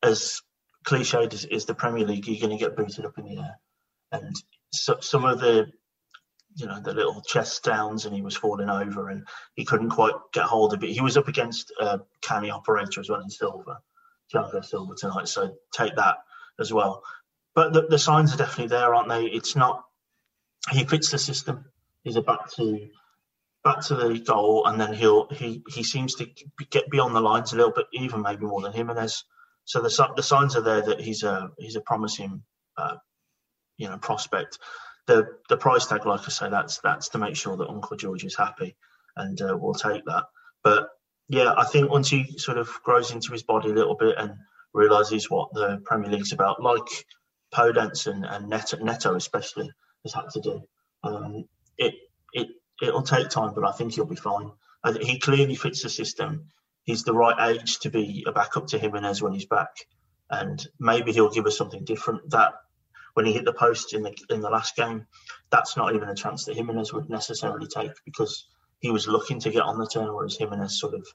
as 0.02 0.40
cliched 0.86 1.52
as, 1.52 1.64
the 1.66 1.74
Premier 1.74 2.06
League. 2.06 2.26
You're 2.26 2.40
going 2.40 2.58
to 2.58 2.64
get 2.64 2.74
booted 2.74 3.04
up 3.04 3.18
in 3.18 3.26
the 3.26 3.42
air, 3.42 3.60
and 4.10 4.34
so, 4.72 4.96
some 5.00 5.26
of 5.26 5.38
the 5.40 5.66
you 6.54 6.64
know, 6.66 6.80
the 6.80 6.94
little 6.94 7.20
chest 7.20 7.62
downs 7.62 8.06
and 8.06 8.14
he 8.14 8.22
was 8.22 8.34
falling 8.34 8.70
over 8.70 9.10
and 9.10 9.28
he 9.54 9.66
couldn't 9.66 9.90
quite 9.90 10.14
get 10.32 10.46
hold 10.46 10.72
of 10.72 10.82
it. 10.82 10.92
He 10.92 11.02
was 11.02 11.18
up 11.18 11.28
against 11.28 11.70
a 11.78 12.00
canny 12.22 12.50
operator 12.50 13.00
as 13.00 13.10
well 13.10 13.20
in 13.20 13.28
Silva, 13.28 13.80
Thiago 14.32 14.64
Silva 14.64 14.94
tonight. 14.96 15.28
So 15.28 15.54
take 15.74 15.94
that 15.96 16.16
as 16.58 16.72
well. 16.72 17.02
But 17.54 17.74
the, 17.74 17.82
the 17.82 17.98
signs 17.98 18.32
are 18.32 18.38
definitely 18.38 18.68
there, 18.68 18.94
aren't 18.94 19.10
they? 19.10 19.26
It's 19.26 19.56
not, 19.56 19.84
he 20.70 20.84
fits 20.84 21.10
the 21.10 21.18
system. 21.18 21.66
He's 22.02 22.16
about 22.16 22.50
to 22.52 22.88
back 23.64 23.80
to 23.86 23.94
the 23.94 24.18
goal, 24.18 24.66
and 24.66 24.80
then 24.80 24.92
he'll 24.92 25.28
he 25.28 25.62
he 25.68 25.82
seems 25.82 26.14
to 26.16 26.26
get 26.70 26.90
beyond 26.90 27.16
the 27.16 27.20
lines 27.20 27.52
a 27.52 27.56
little 27.56 27.72
bit, 27.72 27.86
even 27.92 28.22
maybe 28.22 28.44
more 28.44 28.62
than 28.62 28.72
Jimenez. 28.72 29.24
So 29.64 29.80
the 29.80 30.12
the 30.16 30.22
signs 30.22 30.56
are 30.56 30.62
there 30.62 30.82
that 30.82 31.00
he's 31.00 31.22
a 31.22 31.50
he's 31.58 31.76
a 31.76 31.80
promising 31.80 32.42
uh, 32.76 32.96
you 33.78 33.88
know 33.88 33.98
prospect 33.98 34.58
the 35.06 35.26
the 35.48 35.56
price 35.56 35.86
tag, 35.86 36.06
like 36.06 36.20
I 36.20 36.30
say, 36.30 36.48
that's 36.48 36.78
that's 36.78 37.08
to 37.10 37.18
make 37.18 37.36
sure 37.36 37.56
that 37.56 37.68
Uncle 37.68 37.96
George 37.96 38.24
is 38.24 38.36
happy, 38.36 38.76
and 39.16 39.40
uh, 39.40 39.56
we'll 39.58 39.74
take 39.74 40.04
that. 40.06 40.24
But 40.62 40.88
yeah, 41.28 41.54
I 41.56 41.64
think 41.64 41.90
once 41.90 42.08
he 42.08 42.38
sort 42.38 42.58
of 42.58 42.70
grows 42.82 43.10
into 43.10 43.32
his 43.32 43.42
body 43.42 43.70
a 43.70 43.74
little 43.74 43.96
bit 43.96 44.16
and 44.18 44.34
realizes 44.72 45.30
what 45.30 45.52
the 45.52 45.80
Premier 45.84 46.10
League's 46.10 46.32
about, 46.32 46.62
like 46.62 47.06
Podence 47.54 48.06
and, 48.06 48.24
and 48.24 48.48
Neto, 48.48 48.78
Neto 48.78 49.14
especially 49.14 49.70
has 50.04 50.14
had 50.14 50.30
to 50.30 50.40
do, 50.40 50.62
um, 51.02 51.44
it 51.76 51.94
it 52.32 52.48
it'll 52.82 53.02
take 53.02 53.28
time, 53.28 53.54
but 53.54 53.64
I 53.64 53.72
think 53.72 53.94
he'll 53.94 54.04
be 54.04 54.16
fine. 54.16 54.50
he 55.00 55.18
clearly 55.18 55.54
fits 55.54 55.82
the 55.82 55.88
system. 55.88 56.50
He's 56.84 57.04
the 57.04 57.14
right 57.14 57.56
age 57.56 57.78
to 57.80 57.90
be 57.90 58.24
a 58.26 58.32
backup 58.32 58.66
to 58.68 58.78
Jimenez 58.78 59.22
when 59.22 59.32
he's 59.32 59.46
back, 59.46 59.86
and 60.30 60.66
maybe 60.78 61.12
he'll 61.12 61.30
give 61.30 61.46
us 61.46 61.56
something 61.56 61.84
different. 61.84 62.30
That 62.30 62.54
when 63.14 63.26
he 63.26 63.32
hit 63.32 63.44
the 63.44 63.52
post 63.52 63.94
in 63.94 64.02
the 64.02 64.14
in 64.28 64.40
the 64.40 64.50
last 64.50 64.76
game, 64.76 65.06
that's 65.50 65.76
not 65.76 65.94
even 65.94 66.08
a 66.08 66.14
chance 66.14 66.44
that 66.44 66.56
Jimenez 66.56 66.92
would 66.92 67.08
necessarily 67.08 67.66
take 67.66 67.92
because 68.04 68.48
he 68.80 68.90
was 68.90 69.08
looking 69.08 69.40
to 69.40 69.50
get 69.50 69.62
on 69.62 69.78
the 69.78 69.86
turn, 69.86 70.12
whereas 70.12 70.36
Jimenez 70.36 70.78
sort 70.78 70.94
of 70.94 71.06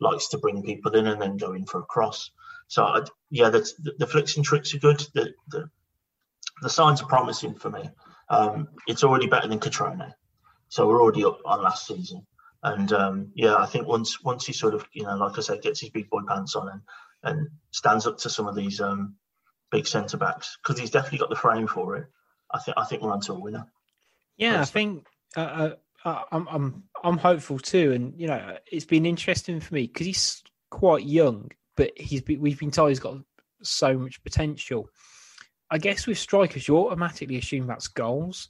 likes 0.00 0.28
to 0.28 0.38
bring 0.38 0.62
people 0.62 0.92
in 0.96 1.06
and 1.06 1.22
then 1.22 1.36
go 1.36 1.52
in 1.52 1.66
for 1.66 1.78
a 1.78 1.84
cross. 1.84 2.30
So 2.66 2.84
I'd, 2.84 3.08
yeah, 3.30 3.50
the, 3.50 3.94
the, 3.98 4.06
flicks 4.06 4.36
and 4.36 4.44
tricks 4.44 4.74
are 4.74 4.78
good. 4.78 4.98
The, 5.14 5.32
the, 5.48 5.70
the 6.62 6.70
signs 6.70 7.02
are 7.02 7.06
promising 7.06 7.54
for 7.54 7.70
me. 7.70 7.88
Um, 8.28 8.68
it's 8.86 9.04
already 9.04 9.26
better 9.26 9.46
than 9.46 9.60
Cutrone, 9.60 10.12
so 10.72 10.88
we're 10.88 11.02
already 11.02 11.22
up 11.22 11.38
on 11.44 11.62
last 11.62 11.86
season. 11.86 12.26
And 12.62 12.90
um, 12.94 13.30
yeah, 13.34 13.56
I 13.56 13.66
think 13.66 13.86
once 13.86 14.24
once 14.24 14.46
he 14.46 14.54
sort 14.54 14.72
of 14.72 14.86
you 14.94 15.02
know, 15.02 15.16
like 15.16 15.36
I 15.36 15.42
said, 15.42 15.60
gets 15.60 15.80
his 15.80 15.90
big 15.90 16.08
boy 16.08 16.20
pants 16.26 16.56
on 16.56 16.66
and 16.70 16.80
and 17.22 17.48
stands 17.72 18.06
up 18.06 18.16
to 18.18 18.30
some 18.30 18.48
of 18.48 18.54
these 18.54 18.80
um, 18.80 19.16
big 19.70 19.86
centre 19.86 20.16
backs 20.16 20.56
because 20.62 20.80
he's 20.80 20.90
definitely 20.90 21.18
got 21.18 21.28
the 21.28 21.36
frame 21.36 21.66
for 21.66 21.96
it. 21.96 22.06
I 22.50 22.58
think 22.60 22.78
I 22.78 22.84
think 22.86 23.02
we're 23.02 23.12
onto 23.12 23.34
a 23.34 23.38
winner. 23.38 23.66
Yeah, 24.38 24.62
I 24.62 24.64
think 24.64 25.06
uh, 25.36 25.40
uh, 25.40 25.74
uh, 26.06 26.22
I'm 26.32 26.48
I'm 26.48 26.84
I'm 27.04 27.18
hopeful 27.18 27.58
too, 27.58 27.92
and 27.92 28.18
you 28.18 28.28
know 28.28 28.56
it's 28.70 28.86
been 28.86 29.04
interesting 29.04 29.60
for 29.60 29.74
me 29.74 29.88
because 29.88 30.06
he's 30.06 30.42
quite 30.70 31.04
young, 31.04 31.50
but 31.76 31.90
he's 31.98 32.22
been, 32.22 32.40
we've 32.40 32.58
been 32.58 32.70
told 32.70 32.88
he's 32.88 32.98
got 32.98 33.18
so 33.62 33.98
much 33.98 34.24
potential. 34.24 34.88
I 35.70 35.76
guess 35.76 36.06
with 36.06 36.16
strikers, 36.16 36.66
you 36.66 36.78
automatically 36.78 37.36
assume 37.36 37.66
that's 37.66 37.88
goals. 37.88 38.48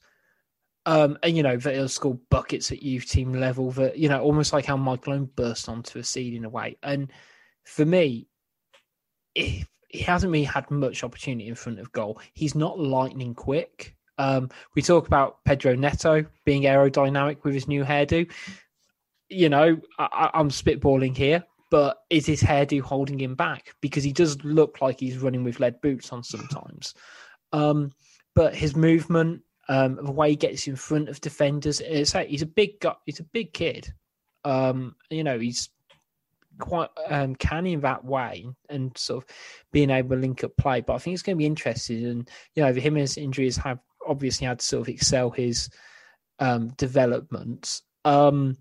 Um, 0.84 1.16
and 1.22 1.36
you 1.36 1.42
know 1.44 1.56
that 1.56 1.74
he'll 1.74 1.88
score 1.88 2.18
buckets 2.28 2.72
at 2.72 2.82
youth 2.82 3.08
team 3.08 3.32
level. 3.32 3.70
That 3.72 3.98
you 3.98 4.08
know, 4.08 4.20
almost 4.20 4.52
like 4.52 4.66
how 4.66 4.76
Michael 4.76 5.12
Owen 5.12 5.30
burst 5.36 5.68
onto 5.68 5.98
a 5.98 6.04
scene 6.04 6.34
in 6.34 6.44
a 6.44 6.48
way. 6.48 6.76
And 6.82 7.12
for 7.64 7.84
me, 7.84 8.26
if 9.34 9.68
he 9.92 10.00
hasn't 10.00 10.32
really 10.32 10.44
had 10.44 10.70
much 10.70 11.04
opportunity 11.04 11.48
in 11.48 11.54
front 11.54 11.78
of 11.78 11.92
goal. 11.92 12.20
He's 12.32 12.54
not 12.54 12.78
lightning 12.78 13.34
quick. 13.34 13.94
Um, 14.18 14.48
we 14.74 14.82
talk 14.82 15.06
about 15.06 15.44
Pedro 15.44 15.74
Neto 15.74 16.24
being 16.44 16.62
aerodynamic 16.62 17.44
with 17.44 17.54
his 17.54 17.68
new 17.68 17.84
hairdo. 17.84 18.30
You 19.28 19.48
know, 19.48 19.78
I, 19.98 20.30
I'm 20.34 20.48
spitballing 20.48 21.16
here, 21.16 21.44
but 21.70 21.98
is 22.08 22.26
his 22.26 22.42
hairdo 22.42 22.80
holding 22.80 23.20
him 23.20 23.34
back? 23.34 23.74
Because 23.80 24.02
he 24.02 24.12
does 24.12 24.42
look 24.44 24.80
like 24.80 24.98
he's 24.98 25.18
running 25.18 25.44
with 25.44 25.60
lead 25.60 25.80
boots 25.82 26.10
on 26.10 26.22
sometimes. 26.22 26.94
Um, 27.52 27.92
but 28.34 28.54
his 28.54 28.74
movement, 28.74 29.42
um, 29.68 29.96
the 29.96 30.10
way 30.10 30.30
he 30.30 30.36
gets 30.36 30.66
in 30.66 30.76
front 30.76 31.08
of 31.08 31.20
defenders, 31.20 31.80
it's 31.80 32.14
like 32.14 32.28
he's 32.28 32.42
a 32.42 32.46
big 32.46 32.80
guy. 32.80 32.94
He's 33.06 33.20
a 33.20 33.24
big 33.24 33.52
kid. 33.52 33.92
Um, 34.44 34.96
you 35.10 35.22
know, 35.24 35.38
he's 35.38 35.68
quite 36.58 36.90
um, 37.08 37.34
canny 37.36 37.74
in 37.74 37.80
that 37.80 38.04
way 38.04 38.46
and 38.68 38.96
sort 38.96 39.24
of 39.24 39.30
being 39.72 39.90
able 39.90 40.10
to 40.10 40.16
link 40.16 40.44
up 40.44 40.56
play. 40.56 40.80
But 40.80 40.94
I 40.94 40.98
think 40.98 41.14
it's 41.14 41.22
going 41.22 41.36
to 41.36 41.38
be 41.38 41.46
interesting. 41.46 42.04
And, 42.06 42.30
you 42.54 42.62
know, 42.62 42.72
him 42.72 42.94
and 42.94 43.02
his 43.02 43.16
injuries 43.16 43.56
have 43.58 43.78
obviously 44.06 44.46
had 44.46 44.58
to 44.58 44.64
sort 44.64 44.82
of 44.82 44.88
excel 44.88 45.30
his 45.30 45.70
um, 46.38 46.68
development. 46.70 47.82
Um, 48.04 48.56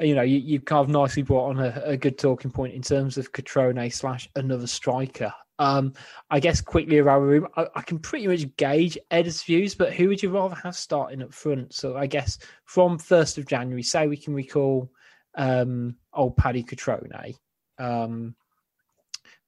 you 0.00 0.14
know, 0.14 0.22
you, 0.22 0.38
you 0.38 0.60
kind 0.60 0.80
of 0.80 0.88
nicely 0.88 1.22
brought 1.22 1.50
on 1.50 1.58
a, 1.60 1.82
a 1.84 1.96
good 1.96 2.18
talking 2.18 2.50
point 2.50 2.74
in 2.74 2.82
terms 2.82 3.18
of 3.18 3.32
Cutrone 3.32 3.92
slash 3.92 4.28
another 4.34 4.66
striker. 4.66 5.32
Um, 5.60 5.94
I 6.30 6.38
guess 6.38 6.60
quickly 6.60 6.98
around 6.98 7.22
the 7.22 7.28
room, 7.28 7.48
I, 7.56 7.66
I, 7.74 7.82
can 7.82 7.98
pretty 7.98 8.28
much 8.28 8.56
gauge 8.56 8.96
Ed's 9.10 9.42
views, 9.42 9.74
but 9.74 9.92
who 9.92 10.08
would 10.08 10.22
you 10.22 10.30
rather 10.30 10.54
have 10.54 10.76
starting 10.76 11.20
up 11.20 11.34
front? 11.34 11.74
So 11.74 11.96
I 11.96 12.06
guess 12.06 12.38
from 12.64 12.96
1st 12.96 13.38
of 13.38 13.46
January, 13.46 13.82
say 13.82 14.06
we 14.06 14.16
can 14.16 14.34
recall 14.34 14.88
um, 15.34 15.96
old 16.12 16.36
Paddy 16.36 16.62
Cutrone, 16.62 17.34
Um, 17.78 18.36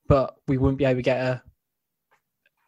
but 0.09 0.35
we 0.49 0.59
wouldn't 0.59 0.79
be 0.79 0.85
able 0.85 0.99
to 0.99 1.03
get 1.03 1.21
a 1.21 1.43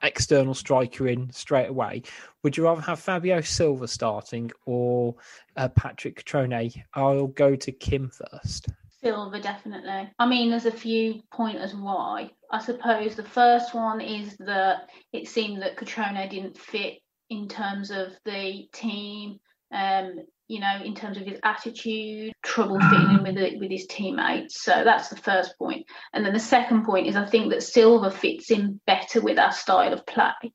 external 0.02 0.54
striker 0.54 1.08
in 1.08 1.30
straight 1.30 1.68
away. 1.68 2.02
Would 2.42 2.56
you 2.56 2.64
rather 2.64 2.80
have 2.82 3.00
Fabio 3.00 3.40
Silva 3.40 3.88
starting 3.88 4.50
or 4.66 5.14
uh, 5.56 5.68
Patrick 5.68 6.24
Cutrone? 6.24 6.82
I'll 6.94 7.28
go 7.28 7.56
to 7.56 7.72
Kim 7.72 8.10
first. 8.10 8.68
Silva, 9.02 9.40
definitely. 9.40 10.10
I 10.18 10.26
mean, 10.26 10.50
there's 10.50 10.66
a 10.66 10.72
few 10.72 11.22
pointers 11.32 11.74
why. 11.74 12.30
I 12.50 12.60
suppose 12.60 13.16
the 13.16 13.24
first 13.24 13.74
one 13.74 14.00
is 14.00 14.36
that 14.38 14.90
it 15.12 15.28
seemed 15.28 15.62
that 15.62 15.76
Cutrone 15.76 16.30
didn't 16.30 16.58
fit 16.58 16.98
in 17.28 17.48
terms 17.48 17.90
of 17.90 18.12
the 18.24 18.68
team. 18.72 19.40
Um, 19.72 20.16
you 20.48 20.60
know, 20.60 20.82
in 20.84 20.94
terms 20.94 21.16
of 21.16 21.24
his 21.24 21.40
attitude, 21.42 22.30
trouble 22.42 22.78
fitting 22.78 23.16
in 23.16 23.22
with 23.22 23.38
it, 23.38 23.58
with 23.58 23.70
his 23.70 23.86
teammates. 23.86 24.62
So 24.62 24.82
that's 24.84 25.08
the 25.08 25.16
first 25.16 25.56
point. 25.58 25.86
And 26.12 26.26
then 26.26 26.34
the 26.34 26.38
second 26.38 26.84
point 26.84 27.06
is 27.06 27.16
I 27.16 27.24
think 27.24 27.50
that 27.50 27.62
Silva 27.62 28.10
fits 28.10 28.50
in 28.50 28.78
better 28.86 29.22
with 29.22 29.38
our 29.38 29.52
style 29.52 29.94
of 29.94 30.04
play. 30.04 30.52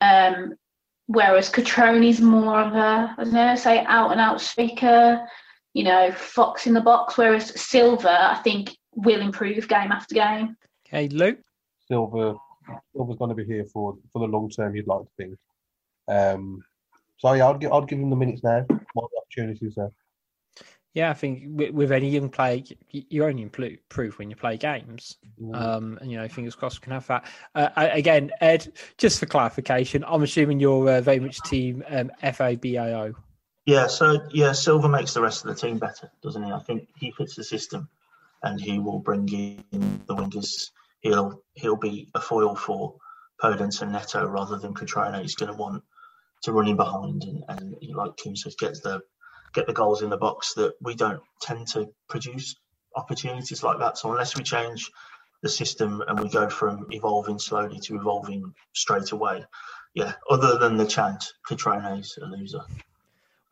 Um, 0.00 0.54
whereas 1.08 1.52
is 1.54 2.20
more 2.22 2.58
of 2.58 2.72
a, 2.72 3.14
I 3.18 3.24
don't 3.24 3.34
know, 3.34 3.54
say 3.56 3.84
out 3.84 4.12
and 4.12 4.20
out 4.20 4.40
speaker, 4.40 5.26
you 5.74 5.84
know, 5.84 6.10
fox 6.12 6.66
in 6.66 6.72
the 6.72 6.80
box. 6.80 7.18
Whereas 7.18 7.60
Silva, 7.60 8.30
I 8.30 8.36
think, 8.36 8.76
will 8.94 9.20
improve 9.20 9.68
game 9.68 9.92
after 9.92 10.14
game. 10.14 10.56
Okay, 10.86 11.08
Luke. 11.08 11.38
Silva, 11.86 12.36
Silva's 12.94 13.18
going 13.18 13.28
to 13.28 13.34
be 13.34 13.44
here 13.44 13.64
for 13.66 13.96
for 14.12 14.20
the 14.20 14.32
long 14.32 14.48
term. 14.48 14.74
You'd 14.74 14.86
like 14.86 15.02
to 15.02 15.10
think. 15.18 15.36
Um, 16.08 16.62
so 17.18 17.32
yeah, 17.34 17.48
I'd 17.48 17.60
give 17.60 17.72
I'd 17.72 17.88
give 17.88 17.98
him 17.98 18.10
the 18.10 18.16
minutes 18.16 18.42
now. 18.42 18.64
More 18.94 19.08
opportunities 19.18 19.74
there. 19.74 19.90
Yeah, 20.94 21.10
I 21.10 21.14
think 21.14 21.42
with, 21.46 21.70
with, 21.72 21.90
any 21.90 22.08
young 22.08 22.28
player, 22.28 22.62
you 22.90 23.24
only 23.24 23.42
improve 23.42 24.16
when 24.16 24.30
you 24.30 24.36
play 24.36 24.56
games. 24.56 25.16
Mm. 25.42 25.60
Um, 25.60 25.98
and 26.00 26.08
you 26.08 26.16
know, 26.16 26.28
fingers 26.28 26.54
crossed 26.54 26.80
we 26.80 26.84
can 26.84 26.92
have 26.92 27.06
that. 27.08 27.26
Uh, 27.56 27.68
again, 27.74 28.30
Ed, 28.40 28.72
just 28.96 29.18
for 29.18 29.26
clarification, 29.26 30.04
I'm 30.06 30.22
assuming 30.22 30.60
you're 30.60 30.88
uh, 30.88 31.00
very 31.00 31.18
much 31.18 31.40
team 31.42 31.82
um, 31.88 32.12
FABIO. 32.22 33.12
Yeah, 33.66 33.86
so 33.86 34.28
yeah, 34.30 34.52
Silva 34.52 34.88
makes 34.88 35.14
the 35.14 35.22
rest 35.22 35.44
of 35.44 35.48
the 35.48 35.60
team 35.60 35.78
better, 35.78 36.10
doesn't 36.22 36.42
he? 36.42 36.52
I 36.52 36.58
think 36.58 36.88
he 36.96 37.10
fits 37.12 37.34
the 37.34 37.44
system, 37.44 37.88
and 38.42 38.60
he 38.60 38.78
will 38.78 38.98
bring 38.98 39.28
in 39.28 40.02
the 40.06 40.14
wingers. 40.14 40.70
He'll 41.00 41.42
he'll 41.54 41.76
be 41.76 42.08
a 42.14 42.20
foil 42.20 42.56
for 42.56 42.96
Podence 43.42 43.82
and 43.82 43.92
Neto 43.92 44.26
rather 44.26 44.58
than 44.58 44.74
Cutrone. 44.74 45.20
He's 45.20 45.34
going 45.34 45.52
to 45.52 45.58
want 45.58 45.82
to 46.42 46.52
run 46.52 46.68
in 46.68 46.76
behind 46.76 47.24
and, 47.24 47.42
and 47.48 47.76
like 47.94 48.16
Kim 48.16 48.36
says, 48.36 48.54
get 48.56 48.82
the 48.82 49.00
get 49.54 49.66
the 49.66 49.72
goals 49.72 50.02
in 50.02 50.10
the 50.10 50.16
box 50.16 50.54
that 50.54 50.74
we 50.80 50.94
don't 50.94 51.22
tend 51.40 51.66
to 51.68 51.88
produce 52.08 52.56
opportunities 52.96 53.62
like 53.62 53.78
that. 53.78 53.96
So 53.96 54.10
unless 54.10 54.36
we 54.36 54.42
change 54.42 54.90
the 55.42 55.48
system 55.48 56.02
and 56.06 56.18
we 56.18 56.28
go 56.28 56.48
from 56.48 56.86
evolving 56.90 57.38
slowly 57.38 57.78
to 57.80 57.96
evolving 57.96 58.54
straight 58.72 59.12
away, 59.12 59.44
yeah. 59.94 60.14
Other 60.28 60.58
than 60.58 60.76
the 60.76 60.86
chant, 60.86 61.32
Cutrone's 61.48 62.18
a 62.20 62.26
loser. 62.26 62.62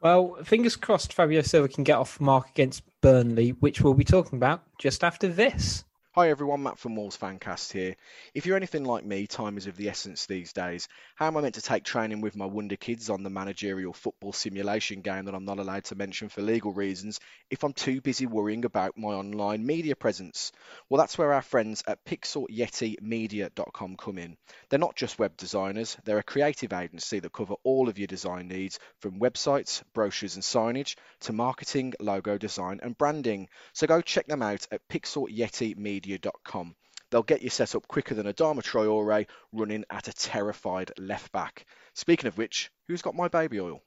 Well, 0.02 0.36
fingers 0.42 0.74
crossed 0.74 1.12
Fabio 1.12 1.42
Silva 1.42 1.68
can 1.68 1.84
get 1.84 1.96
off 1.96 2.20
mark 2.20 2.48
against 2.50 2.82
Burnley, 3.02 3.50
which 3.60 3.80
we'll 3.80 3.94
be 3.94 4.04
talking 4.04 4.36
about 4.36 4.62
just 4.76 5.04
after 5.04 5.28
this. 5.28 5.84
Hi 6.14 6.29
everyone, 6.29 6.62
Matt 6.62 6.79
from 6.79 6.94
Wolves 6.94 7.16
Fancast 7.16 7.72
here. 7.72 7.96
If 8.35 8.44
you're 8.44 8.59
anything 8.59 8.85
like 8.85 9.03
me, 9.03 9.27
time 9.27 9.57
is 9.57 9.66
of 9.66 9.79
the 9.79 9.88
essence 9.88 10.27
these 10.27 10.53
days. 10.53 10.87
How 11.14 11.27
am 11.27 11.38
I 11.38 11.40
meant 11.40 11.55
to 11.55 11.62
take 11.62 11.85
training 11.85 12.20
with 12.20 12.37
my 12.37 12.44
Wonder 12.44 12.77
Kids 12.77 13.09
on 13.09 13.22
the 13.22 13.31
managerial 13.31 13.94
football 13.94 14.35
simulation 14.35 15.01
game 15.01 15.25
that 15.25 15.35
I'm 15.35 15.46
not 15.46 15.59
allowed 15.59 15.85
to 15.85 15.94
mention 15.94 16.29
for 16.29 16.42
legal 16.42 16.75
reasons 16.75 17.18
if 17.48 17.64
I'm 17.64 17.72
too 17.72 18.03
busy 18.03 18.27
worrying 18.27 18.66
about 18.66 18.98
my 18.98 19.14
online 19.14 19.64
media 19.64 19.96
presence? 19.96 20.53
Well, 20.90 20.98
that's 20.98 21.16
where 21.16 21.33
our 21.33 21.40
friends 21.40 21.83
at 21.87 22.05
pixelyetimedia.com 22.05 23.96
come 23.96 24.18
in. 24.18 24.37
They're 24.68 24.79
not 24.79 24.96
just 24.96 25.18
web 25.18 25.38
designers, 25.38 25.96
they're 26.05 26.18
a 26.18 26.22
creative 26.22 26.75
agency 26.75 27.20
that 27.20 27.33
cover 27.33 27.55
all 27.64 27.88
of 27.88 27.98
your 27.98 28.07
design 28.07 28.48
needs 28.48 28.79
from 29.01 29.18
websites, 29.18 29.83
brochures 29.94 30.35
and 30.35 30.44
signage 30.44 30.94
to 31.20 31.33
marketing, 31.33 31.94
logo 32.01 32.37
design 32.37 32.81
and 32.83 32.98
branding. 32.98 33.48
So 33.72 33.87
go 33.87 34.03
check 34.03 34.27
them 34.27 34.42
out 34.42 34.68
at 34.70 34.87
pixelyetimedia.com 34.90 36.01
media.com. 36.02 36.74
They'll 37.10 37.22
get 37.22 37.42
you 37.42 37.50
set 37.50 37.74
up 37.74 37.86
quicker 37.86 38.14
than 38.14 38.26
Adama 38.26 38.62
Traore 38.62 39.26
running 39.52 39.84
at 39.90 40.08
a 40.08 40.12
terrified 40.12 40.90
left 40.98 41.30
back. 41.32 41.66
Speaking 41.94 42.26
of 42.26 42.38
which, 42.38 42.70
who's 42.88 43.02
got 43.02 43.14
my 43.14 43.28
baby 43.28 43.60
oil? 43.60 43.82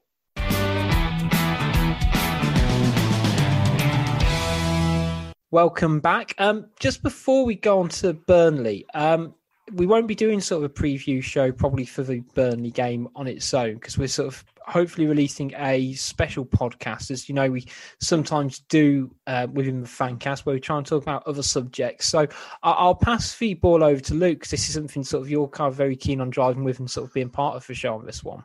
Welcome 5.51 5.99
back. 6.01 6.36
Um, 6.38 6.67
just 6.80 7.01
before 7.01 7.45
we 7.45 7.56
go 7.56 7.80
on 7.80 7.89
to 7.89 8.13
Burnley, 8.13 8.86
um, 8.93 9.36
we 9.73 9.86
won't 9.86 10.08
be 10.08 10.15
doing 10.15 10.41
sort 10.41 10.63
of 10.63 10.71
a 10.71 10.73
preview 10.73 11.23
show 11.23 11.51
probably 11.51 11.86
for 11.86 12.04
the 12.04 12.19
Burnley 12.36 12.71
game 12.71 13.08
on 13.15 13.28
its 13.28 13.54
own 13.54 13.75
because 13.75 13.97
we're 13.97 14.08
sort 14.08 14.28
of 14.28 14.45
hopefully 14.60 15.08
releasing 15.08 15.54
a 15.58 15.93
special 15.93 16.45
podcast. 16.45 17.10
As 17.10 17.28
you 17.28 17.36
know, 17.36 17.49
we 17.49 17.65
sometimes 17.99 18.60
do 18.60 19.13
uh, 19.25 19.47
within 19.51 19.82
the 19.82 19.88
fancast 19.88 20.45
where 20.45 20.54
we 20.54 20.60
try 20.60 20.78
and 20.78 20.86
talk 20.86 21.01
about 21.01 21.25
other 21.28 21.43
subjects. 21.43 22.08
So 22.08 22.28
I'll 22.62 22.95
pass 22.95 23.36
the 23.38 23.56
ball 23.56 23.84
over 23.84 23.99
to 24.01 24.13
Luke 24.13 24.39
because 24.39 24.51
this 24.51 24.67
is 24.67 24.75
something 24.75 25.04
sort 25.04 25.23
of 25.23 25.30
you're 25.30 25.47
kind 25.47 25.67
of 25.67 25.75
very 25.75 25.95
keen 25.95 26.21
on 26.21 26.30
driving 26.30 26.63
with 26.63 26.80
and 26.80 26.89
sort 26.89 27.08
of 27.08 27.13
being 27.13 27.30
part 27.30 27.56
of 27.56 27.65
the 27.65 27.73
show 27.73 27.95
on 27.95 28.06
this 28.06 28.23
one. 28.23 28.43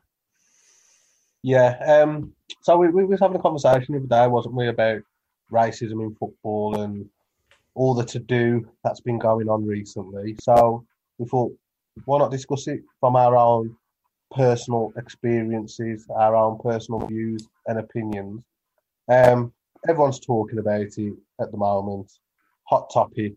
Yeah. 1.42 2.02
Um, 2.02 2.32
so 2.62 2.76
we, 2.76 2.88
we 2.88 3.16
having 3.20 3.36
a 3.36 3.42
conversation 3.42 3.94
the 3.94 3.98
other 3.98 4.26
day, 4.26 4.30
wasn't 4.30 4.54
we, 4.54 4.68
about 4.68 5.02
racism 5.52 6.02
in 6.02 6.14
football 6.14 6.80
and 6.80 7.08
all 7.74 7.94
the 7.94 8.04
to 8.04 8.18
do 8.18 8.68
that's 8.84 9.00
been 9.00 9.18
going 9.18 9.48
on 9.48 9.66
recently. 9.66 10.36
So 10.40 10.84
we 11.20 11.28
thought, 11.28 11.52
why 12.06 12.18
not 12.18 12.30
discuss 12.30 12.66
it 12.66 12.80
from 12.98 13.14
our 13.14 13.36
own 13.36 13.76
personal 14.30 14.92
experiences, 14.96 16.06
our 16.16 16.34
own 16.34 16.58
personal 16.58 17.06
views 17.06 17.46
and 17.66 17.78
opinions. 17.78 18.42
Um, 19.08 19.52
everyone's 19.88 20.20
talking 20.20 20.58
about 20.58 20.80
it 20.80 21.14
at 21.40 21.50
the 21.50 21.58
moment. 21.58 22.10
Hot 22.64 22.90
topic. 22.92 23.34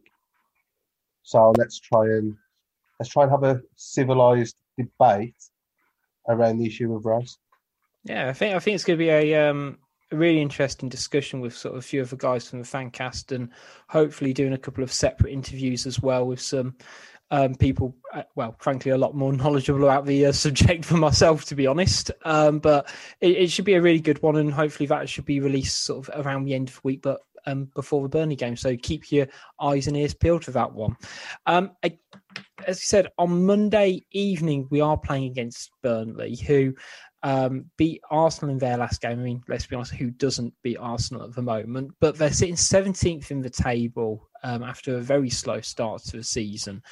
So 1.23 1.53
let's 1.57 1.79
try 1.79 2.05
and 2.05 2.35
let's 2.99 3.09
try 3.11 3.23
and 3.23 3.31
have 3.31 3.43
a 3.43 3.61
civilized 3.75 4.55
debate 4.77 5.35
around 6.29 6.59
the 6.59 6.67
issue 6.67 6.93
of 6.95 7.05
race. 7.05 7.37
Yeah, 8.05 8.29
I 8.29 8.33
think 8.33 8.55
I 8.55 8.59
think 8.59 8.75
it's 8.75 8.83
going 8.83 8.97
to 8.97 9.03
be 9.03 9.09
a 9.09 9.49
um, 9.49 9.77
a 10.11 10.15
really 10.15 10.41
interesting 10.41 10.89
discussion 10.89 11.41
with 11.41 11.55
sort 11.55 11.73
of 11.73 11.79
a 11.79 11.81
few 11.81 12.01
of 12.01 12.09
the 12.11 12.17
guys 12.17 12.47
from 12.47 12.59
the 12.59 12.65
fan 12.65 12.91
cast, 12.91 13.31
and 13.31 13.49
hopefully 13.89 14.33
doing 14.33 14.53
a 14.53 14.57
couple 14.57 14.83
of 14.83 14.93
separate 14.93 15.33
interviews 15.33 15.87
as 15.87 16.01
well 16.01 16.27
with 16.27 16.41
some 16.41 16.75
um, 17.33 17.55
people, 17.55 17.95
uh, 18.13 18.21
well, 18.35 18.55
frankly, 18.59 18.91
a 18.91 18.97
lot 18.97 19.15
more 19.15 19.33
knowledgeable 19.33 19.83
about 19.85 20.05
the 20.05 20.27
uh, 20.27 20.31
subject 20.31 20.85
for 20.85 20.97
myself, 20.97 21.45
to 21.45 21.55
be 21.55 21.65
honest. 21.65 22.11
Um, 22.23 22.59
but 22.59 22.87
it, 23.21 23.31
it, 23.31 23.51
should 23.51 23.65
be 23.65 23.73
a 23.73 23.81
really 23.81 23.99
good 23.99 24.21
one, 24.21 24.35
and 24.35 24.53
hopefully 24.53 24.85
that 24.87 25.09
should 25.09 25.25
be 25.25 25.39
released 25.39 25.83
sort 25.83 26.07
of 26.07 26.25
around 26.25 26.45
the 26.45 26.53
end 26.53 26.69
of 26.69 26.75
the 26.75 26.81
week, 26.83 27.01
but 27.01 27.21
um, 27.47 27.71
before 27.73 28.03
the 28.03 28.09
Burnley 28.09 28.35
game. 28.35 28.55
So 28.55 28.77
keep 28.77 29.11
your 29.11 29.27
eyes 29.59 29.87
and 29.87 29.97
ears 29.97 30.13
peeled 30.13 30.45
for 30.45 30.51
that 30.51 30.73
one. 30.73 30.95
Um, 31.47 31.71
I, 31.83 31.97
as 32.67 32.77
you 32.77 32.85
said, 32.85 33.07
on 33.17 33.47
Monday 33.47 34.05
evening 34.11 34.67
we 34.69 34.81
are 34.81 34.97
playing 34.97 35.25
against 35.25 35.71
Burnley, 35.81 36.35
who 36.35 36.75
um, 37.23 37.65
beat 37.77 38.01
Arsenal 38.11 38.51
in 38.51 38.59
their 38.59 38.77
last 38.77 39.01
game. 39.01 39.19
I 39.19 39.23
mean, 39.23 39.41
let's 39.47 39.65
be 39.65 39.75
honest, 39.75 39.93
who 39.93 40.11
doesn't 40.11 40.53
beat 40.61 40.77
Arsenal 40.77 41.23
at 41.23 41.33
the 41.33 41.41
moment? 41.41 41.95
But 41.99 42.15
they're 42.15 42.31
sitting 42.31 42.55
17th 42.55 43.31
in 43.31 43.41
the 43.41 43.49
table 43.49 44.29
um, 44.43 44.63
after 44.63 44.97
a 44.97 45.01
very 45.01 45.29
slow 45.29 45.61
start 45.61 46.03
to 46.03 46.17
the 46.17 46.23
season. 46.23 46.83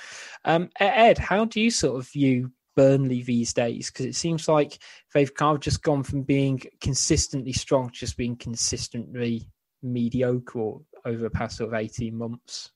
Um, 0.45 0.69
Ed, 0.79 1.17
how 1.17 1.45
do 1.45 1.59
you 1.59 1.69
sort 1.69 1.99
of 1.99 2.09
view 2.09 2.51
Burnley 2.75 3.23
these 3.23 3.53
days? 3.53 3.89
Because 3.89 4.05
it 4.05 4.15
seems 4.15 4.47
like 4.47 4.79
they've 5.13 5.33
kind 5.33 5.55
of 5.55 5.61
just 5.61 5.83
gone 5.83 6.03
from 6.03 6.23
being 6.23 6.61
consistently 6.79 7.53
strong 7.53 7.89
to 7.89 7.99
just 7.99 8.17
being 8.17 8.35
consistently 8.35 9.49
mediocre 9.83 10.77
over 11.05 11.17
the 11.17 11.29
past 11.29 11.57
sort 11.57 11.73
of 11.73 11.79
18 11.79 12.17
months. 12.17 12.71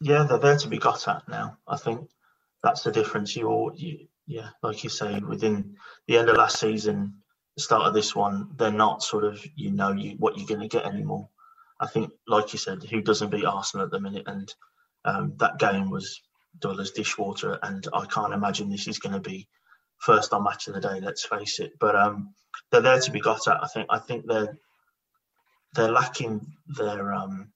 Yeah, 0.00 0.24
they're 0.24 0.38
there 0.38 0.58
to 0.58 0.68
be 0.68 0.78
got 0.78 1.06
at 1.06 1.28
now. 1.28 1.58
I 1.68 1.76
think 1.76 2.08
that's 2.62 2.82
the 2.82 2.90
difference. 2.90 3.36
You, 3.36 3.72
you 3.76 4.08
yeah, 4.26 4.48
like 4.62 4.82
you 4.82 4.90
say, 4.90 5.20
within 5.20 5.76
the 6.06 6.18
end 6.18 6.28
of 6.28 6.36
last 6.36 6.58
season, 6.58 7.14
the 7.56 7.62
start 7.62 7.86
of 7.86 7.94
this 7.94 8.14
one, 8.14 8.48
they're 8.56 8.72
not 8.72 9.02
sort 9.02 9.24
of 9.24 9.44
you 9.54 9.70
know 9.70 9.92
you 9.92 10.16
what 10.18 10.36
you're 10.36 10.46
going 10.46 10.60
to 10.60 10.68
get 10.68 10.86
anymore. 10.86 11.28
I 11.82 11.88
think, 11.88 12.12
like 12.28 12.52
you 12.52 12.60
said, 12.60 12.84
who 12.84 13.02
doesn't 13.02 13.30
beat 13.30 13.44
Arsenal 13.44 13.86
at 13.86 13.90
the 13.90 14.00
minute, 14.00 14.24
and 14.26 14.54
um, 15.04 15.34
that 15.38 15.58
game 15.58 15.90
was 15.90 16.20
dull 16.60 16.80
as 16.80 16.92
dishwater, 16.92 17.58
and 17.60 17.86
I 17.92 18.06
can't 18.06 18.32
imagine 18.32 18.70
this 18.70 18.86
is 18.86 19.00
going 19.00 19.14
to 19.14 19.20
be 19.20 19.48
first 19.98 20.32
on 20.32 20.44
match 20.44 20.68
of 20.68 20.74
the 20.74 20.80
day. 20.80 21.00
Let's 21.00 21.26
face 21.26 21.58
it, 21.58 21.72
but 21.80 21.96
um, 21.96 22.34
they're 22.70 22.82
there 22.82 23.00
to 23.00 23.10
be 23.10 23.20
got 23.20 23.48
at. 23.48 23.62
I 23.62 23.66
think. 23.66 23.88
I 23.90 23.98
think 23.98 24.26
they're 24.26 24.56
they're 25.74 25.90
lacking 25.90 26.46
their 26.68 27.12
um, 27.12 27.52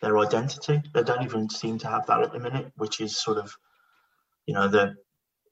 their 0.00 0.18
identity. 0.18 0.80
They 0.94 1.02
don't 1.02 1.24
even 1.24 1.50
seem 1.50 1.78
to 1.80 1.88
have 1.88 2.06
that 2.06 2.22
at 2.22 2.32
the 2.32 2.38
minute, 2.38 2.72
which 2.76 3.00
is 3.00 3.20
sort 3.20 3.36
of, 3.36 3.54
you 4.46 4.54
know, 4.54 4.68
the 4.68 4.94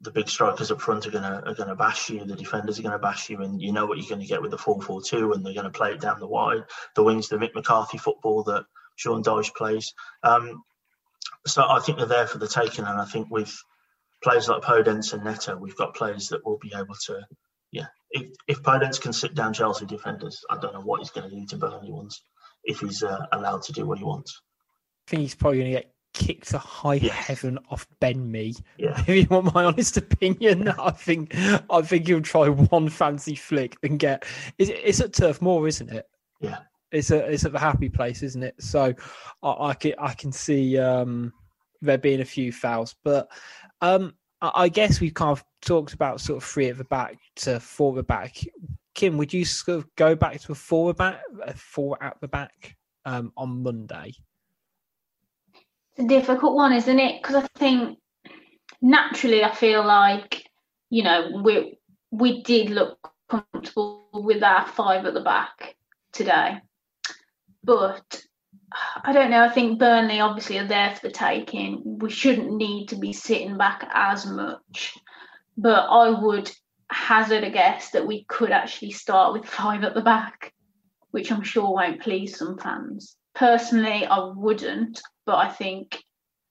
the 0.00 0.10
big 0.12 0.28
strikers 0.28 0.70
up 0.70 0.80
front 0.80 1.06
are 1.06 1.10
gonna 1.10 1.42
are 1.44 1.54
gonna 1.54 1.74
bash 1.74 2.10
you. 2.10 2.24
The 2.24 2.36
defenders 2.36 2.78
are 2.78 2.82
gonna 2.82 2.98
bash 2.98 3.30
you, 3.30 3.42
and 3.42 3.60
you 3.60 3.72
know 3.72 3.86
what 3.86 3.98
you're 3.98 4.08
gonna 4.08 4.26
get 4.26 4.42
with 4.42 4.52
the 4.52 4.58
four 4.58 4.80
four 4.80 5.02
two, 5.02 5.32
and 5.32 5.44
they're 5.44 5.54
gonna 5.54 5.70
play 5.70 5.92
it 5.92 6.00
down 6.00 6.20
the 6.20 6.26
wide. 6.26 6.64
The 6.94 7.02
wings, 7.02 7.28
the 7.28 7.36
Mick 7.36 7.54
McCarthy 7.54 7.98
football 7.98 8.44
that 8.44 8.64
Sean 8.96 9.22
Dyche 9.22 9.54
plays. 9.54 9.94
Um, 10.22 10.62
so 11.46 11.64
I 11.68 11.80
think 11.80 11.98
they're 11.98 12.06
there 12.06 12.26
for 12.26 12.38
the 12.38 12.48
taking, 12.48 12.84
and 12.84 13.00
I 13.00 13.04
think 13.04 13.28
with 13.30 13.56
players 14.22 14.48
like 14.48 14.62
Podence 14.62 15.12
and 15.12 15.24
Neto, 15.24 15.56
we've 15.56 15.76
got 15.76 15.94
players 15.94 16.28
that 16.28 16.44
will 16.44 16.58
be 16.58 16.72
able 16.74 16.94
to. 17.06 17.20
Yeah, 17.70 17.86
if, 18.10 18.32
if 18.46 18.62
Podence 18.62 19.00
can 19.00 19.12
sit 19.12 19.34
down 19.34 19.52
Chelsea 19.52 19.84
defenders, 19.86 20.44
I 20.48 20.58
don't 20.58 20.74
know 20.74 20.80
what 20.80 21.00
he's 21.00 21.10
going 21.10 21.28
to 21.28 21.36
do 21.36 21.44
to 21.46 21.56
Burnley 21.56 21.92
ones 21.92 22.22
if 22.64 22.80
he's 22.80 23.02
uh, 23.02 23.26
allowed 23.32 23.62
to 23.64 23.72
do 23.72 23.86
what 23.86 23.98
he 23.98 24.04
wants. 24.04 24.40
I 25.06 25.10
think 25.10 25.22
he's 25.22 25.34
probably 25.34 25.58
going 25.58 25.72
to 25.72 25.78
get 25.78 25.92
kicked 26.14 26.48
to 26.48 26.58
high 26.58 26.94
yes. 26.94 27.12
heaven 27.12 27.58
off 27.70 27.86
Ben 28.00 28.30
Mee. 28.30 28.56
Yeah. 28.76 29.02
If 29.06 29.08
you 29.08 29.26
want 29.30 29.54
my 29.54 29.64
honest 29.64 29.96
opinion, 29.96 30.68
I 30.68 30.90
think 30.90 31.34
I 31.36 31.82
think 31.82 32.06
he'll 32.06 32.20
try 32.20 32.48
one 32.48 32.88
fancy 32.88 33.34
flick 33.34 33.76
and 33.82 33.98
get. 33.98 34.24
It's, 34.58 34.70
it's 34.70 35.00
at 35.00 35.12
Turf 35.12 35.40
Moor, 35.40 35.66
isn't 35.68 35.90
it? 35.90 36.08
Yeah. 36.40 36.58
It's 36.90 37.10
a 37.10 37.18
it's 37.26 37.44
at 37.44 37.52
the 37.52 37.58
happy 37.58 37.88
place, 37.88 38.22
isn't 38.22 38.42
it? 38.42 38.54
So 38.58 38.94
I, 39.42 39.54
I 39.58 39.74
can 39.74 39.94
I 39.98 40.14
can 40.14 40.32
see 40.32 40.78
um, 40.78 41.32
there 41.82 41.98
being 41.98 42.20
a 42.20 42.26
few 42.26 42.52
fouls, 42.52 42.96
but 43.04 43.30
um, 43.80 44.14
I, 44.40 44.50
I 44.54 44.68
guess 44.68 45.00
we've 45.00 45.14
kind 45.14 45.32
of 45.32 45.44
talked 45.60 45.92
about 45.92 46.20
sort 46.20 46.38
of 46.38 46.48
three 46.48 46.68
at 46.68 46.78
the 46.78 46.84
back 46.84 47.18
to 47.36 47.60
four 47.60 47.92
at 47.92 47.96
the 47.96 48.02
back. 48.02 48.36
Kim, 48.94 49.16
would 49.18 49.32
you 49.32 49.44
sort 49.44 49.78
of 49.78 49.94
go 49.96 50.16
back 50.16 50.40
to 50.40 50.52
a 50.52 50.54
four 50.54 50.90
at 50.90 50.96
back, 50.96 51.20
a 51.44 51.54
four 51.54 52.02
at 52.02 52.20
the 52.20 52.28
back 52.28 52.76
um, 53.04 53.32
on 53.36 53.62
Monday? 53.62 54.12
A 55.98 56.04
difficult 56.04 56.54
one, 56.54 56.72
isn't 56.72 56.98
it? 56.98 57.20
Because 57.20 57.44
I 57.44 57.58
think 57.58 57.98
naturally, 58.80 59.44
I 59.44 59.54
feel 59.54 59.84
like 59.84 60.44
you 60.90 61.02
know 61.02 61.40
we 61.42 61.78
we 62.10 62.42
did 62.42 62.70
look 62.70 63.12
comfortable 63.28 64.08
with 64.12 64.42
our 64.42 64.66
five 64.66 65.04
at 65.04 65.14
the 65.14 65.20
back 65.20 65.76
today, 66.12 66.58
but 67.62 68.22
I 69.02 69.12
don't 69.12 69.30
know. 69.30 69.42
I 69.42 69.48
think 69.48 69.78
Burnley 69.78 70.20
obviously 70.20 70.58
are 70.58 70.66
there 70.66 70.94
for 70.94 71.08
the 71.08 71.12
taking. 71.12 71.98
We 71.98 72.10
shouldn't 72.10 72.52
need 72.52 72.88
to 72.88 72.96
be 72.96 73.12
sitting 73.12 73.56
back 73.56 73.88
as 73.92 74.26
much, 74.26 74.96
but 75.56 75.86
I 75.90 76.10
would 76.10 76.50
hazard 76.90 77.44
a 77.44 77.50
guess 77.50 77.90
that 77.90 78.06
we 78.06 78.24
could 78.24 78.50
actually 78.50 78.92
start 78.92 79.32
with 79.32 79.44
five 79.44 79.84
at 79.84 79.94
the 79.94 80.00
back, 80.00 80.54
which 81.10 81.30
I'm 81.30 81.42
sure 81.42 81.74
won't 81.74 82.00
please 82.00 82.38
some 82.38 82.56
fans. 82.56 83.17
Personally, 83.34 84.06
I 84.06 84.32
wouldn't, 84.34 85.00
but 85.26 85.36
I 85.36 85.48
think 85.48 86.02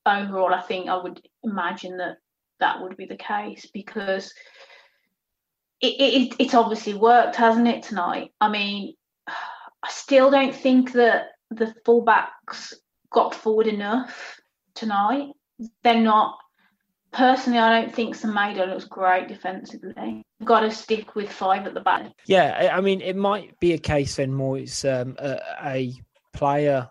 overall, 0.05 0.53
I 0.53 0.61
think 0.61 0.87
I 0.87 0.97
would 0.97 1.21
imagine 1.43 1.97
that 1.97 2.17
that 2.59 2.81
would 2.81 2.97
be 2.97 3.05
the 3.05 3.17
case 3.17 3.67
because 3.73 4.33
it, 5.81 5.99
it 5.99 6.35
it's 6.39 6.53
obviously 6.53 6.93
worked, 6.93 7.35
hasn't 7.35 7.67
it, 7.67 7.83
tonight? 7.83 8.31
I 8.41 8.49
mean, 8.49 8.95
I 9.27 9.89
still 9.89 10.31
don't 10.31 10.55
think 10.55 10.93
that 10.93 11.29
the 11.51 11.73
fullbacks 11.85 12.73
got 13.11 13.35
forward 13.35 13.67
enough 13.67 14.39
tonight. 14.75 15.29
They're 15.83 16.01
not. 16.01 16.37
Personally, 17.13 17.59
I 17.59 17.81
don't 17.81 17.93
think 17.93 18.15
Semedo 18.15 18.67
looks 18.67 18.83
great 18.83 19.27
defensively. 19.27 20.23
Got 20.43 20.59
to 20.59 20.71
stick 20.71 21.15
with 21.15 21.31
five 21.31 21.65
at 21.65 21.73
the 21.73 21.79
back. 21.79 22.11
Yeah, 22.25 22.71
I 22.73 22.81
mean, 22.81 23.01
it 23.01 23.15
might 23.15 23.57
be 23.59 23.73
a 23.73 23.77
case 23.77 24.17
then 24.17 24.33
more 24.33 24.57
it's 24.57 24.83
um, 24.83 25.15
a, 25.17 25.39
a 25.63 25.93
player 26.33 26.89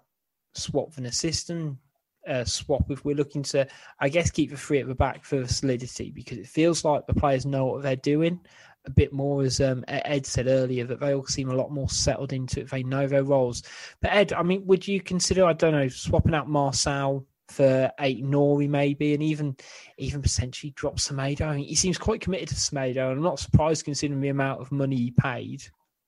swap 0.55 0.93
for 0.93 1.01
an 1.01 1.07
assistant 1.07 1.79
uh, 2.27 2.45
swap 2.45 2.91
if 2.91 3.05
we're 3.05 3.17
looking 3.17 3.43
to, 3.43 3.67
I 4.01 4.09
guess, 4.09 4.31
keep 4.31 4.51
the 4.51 4.57
three 4.57 4.81
at 4.81 4.89
the 4.89 4.95
back 4.95 5.25
for 5.25 5.47
solidity 5.47 6.11
because 6.11 6.39
it 6.39 6.47
feels 6.47 6.85
like 6.85 7.07
the 7.07 7.15
players 7.15 7.47
know 7.47 7.67
what 7.67 7.83
they're 7.83 7.97
doing 7.97 8.41
a 8.87 8.91
bit 8.91 9.13
more, 9.13 9.43
as 9.43 9.61
um, 9.61 9.85
Ed 9.89 10.27
said 10.27 10.47
earlier, 10.47 10.85
that 10.85 11.01
they 11.01 11.15
all 11.15 11.27
seem 11.27 11.51
a 11.51 11.55
lot 11.55 11.73
more 11.73 11.89
settled 11.89 12.33
into 12.33 12.61
it. 12.61 12.71
They 12.71 12.83
know 12.83 13.07
their 13.07 13.25
roles. 13.25 13.63
But 14.01 14.13
Ed, 14.13 14.33
I 14.33 14.43
mean, 14.43 14.65
would 14.67 14.87
you 14.87 15.01
consider, 15.01 15.45
I 15.45 15.53
don't 15.53 15.73
know, 15.73 15.89
swapping 15.89 16.35
out 16.35 16.49
Marcel 16.49 17.27
for 17.49 17.91
Aït-Nouri 18.01 18.69
maybe, 18.69 19.15
and 19.15 19.23
even 19.23 19.57
even 19.99 20.23
potentially 20.23 20.73
drop 20.77 20.97
Semedo? 20.97 21.43
I 21.43 21.57
mean, 21.57 21.65
he 21.65 21.75
seems 21.75 21.99
quite 21.99 22.21
committed 22.21 22.49
to 22.49 22.55
Semedo, 22.55 23.09
and 23.11 23.19
I'm 23.19 23.23
not 23.23 23.41
surprised 23.41 23.85
considering 23.85 24.21
the 24.21 24.29
amount 24.29 24.61
of 24.61 24.73
money 24.73 24.97
he 24.97 25.11
paid. 25.11 25.65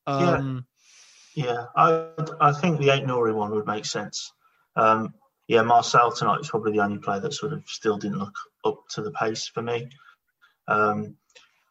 Um, 0.07 0.65
yeah, 0.67 0.78
yeah. 1.35 1.67
I 1.77 2.09
I 2.41 2.53
think 2.53 2.79
the 2.79 2.89
Aït-Nouri 2.89 3.35
one 3.35 3.51
would 3.53 3.67
make 3.67 3.85
sense. 3.85 4.33
Um, 4.77 5.15
yeah, 5.49 5.63
Marcel 5.63 6.13
tonight 6.13 6.41
is 6.41 6.51
probably 6.51 6.73
the 6.73 6.83
only 6.85 6.99
player 6.99 7.21
that 7.21 7.33
sort 7.33 7.53
of 7.53 7.65
still 7.67 7.97
didn't 7.97 8.19
look 8.19 8.37
up 8.65 8.81
to 8.91 9.03
the 9.03 9.11
pace 9.13 9.49
for 9.49 9.63
me. 9.63 9.89
Um, 10.69 11.17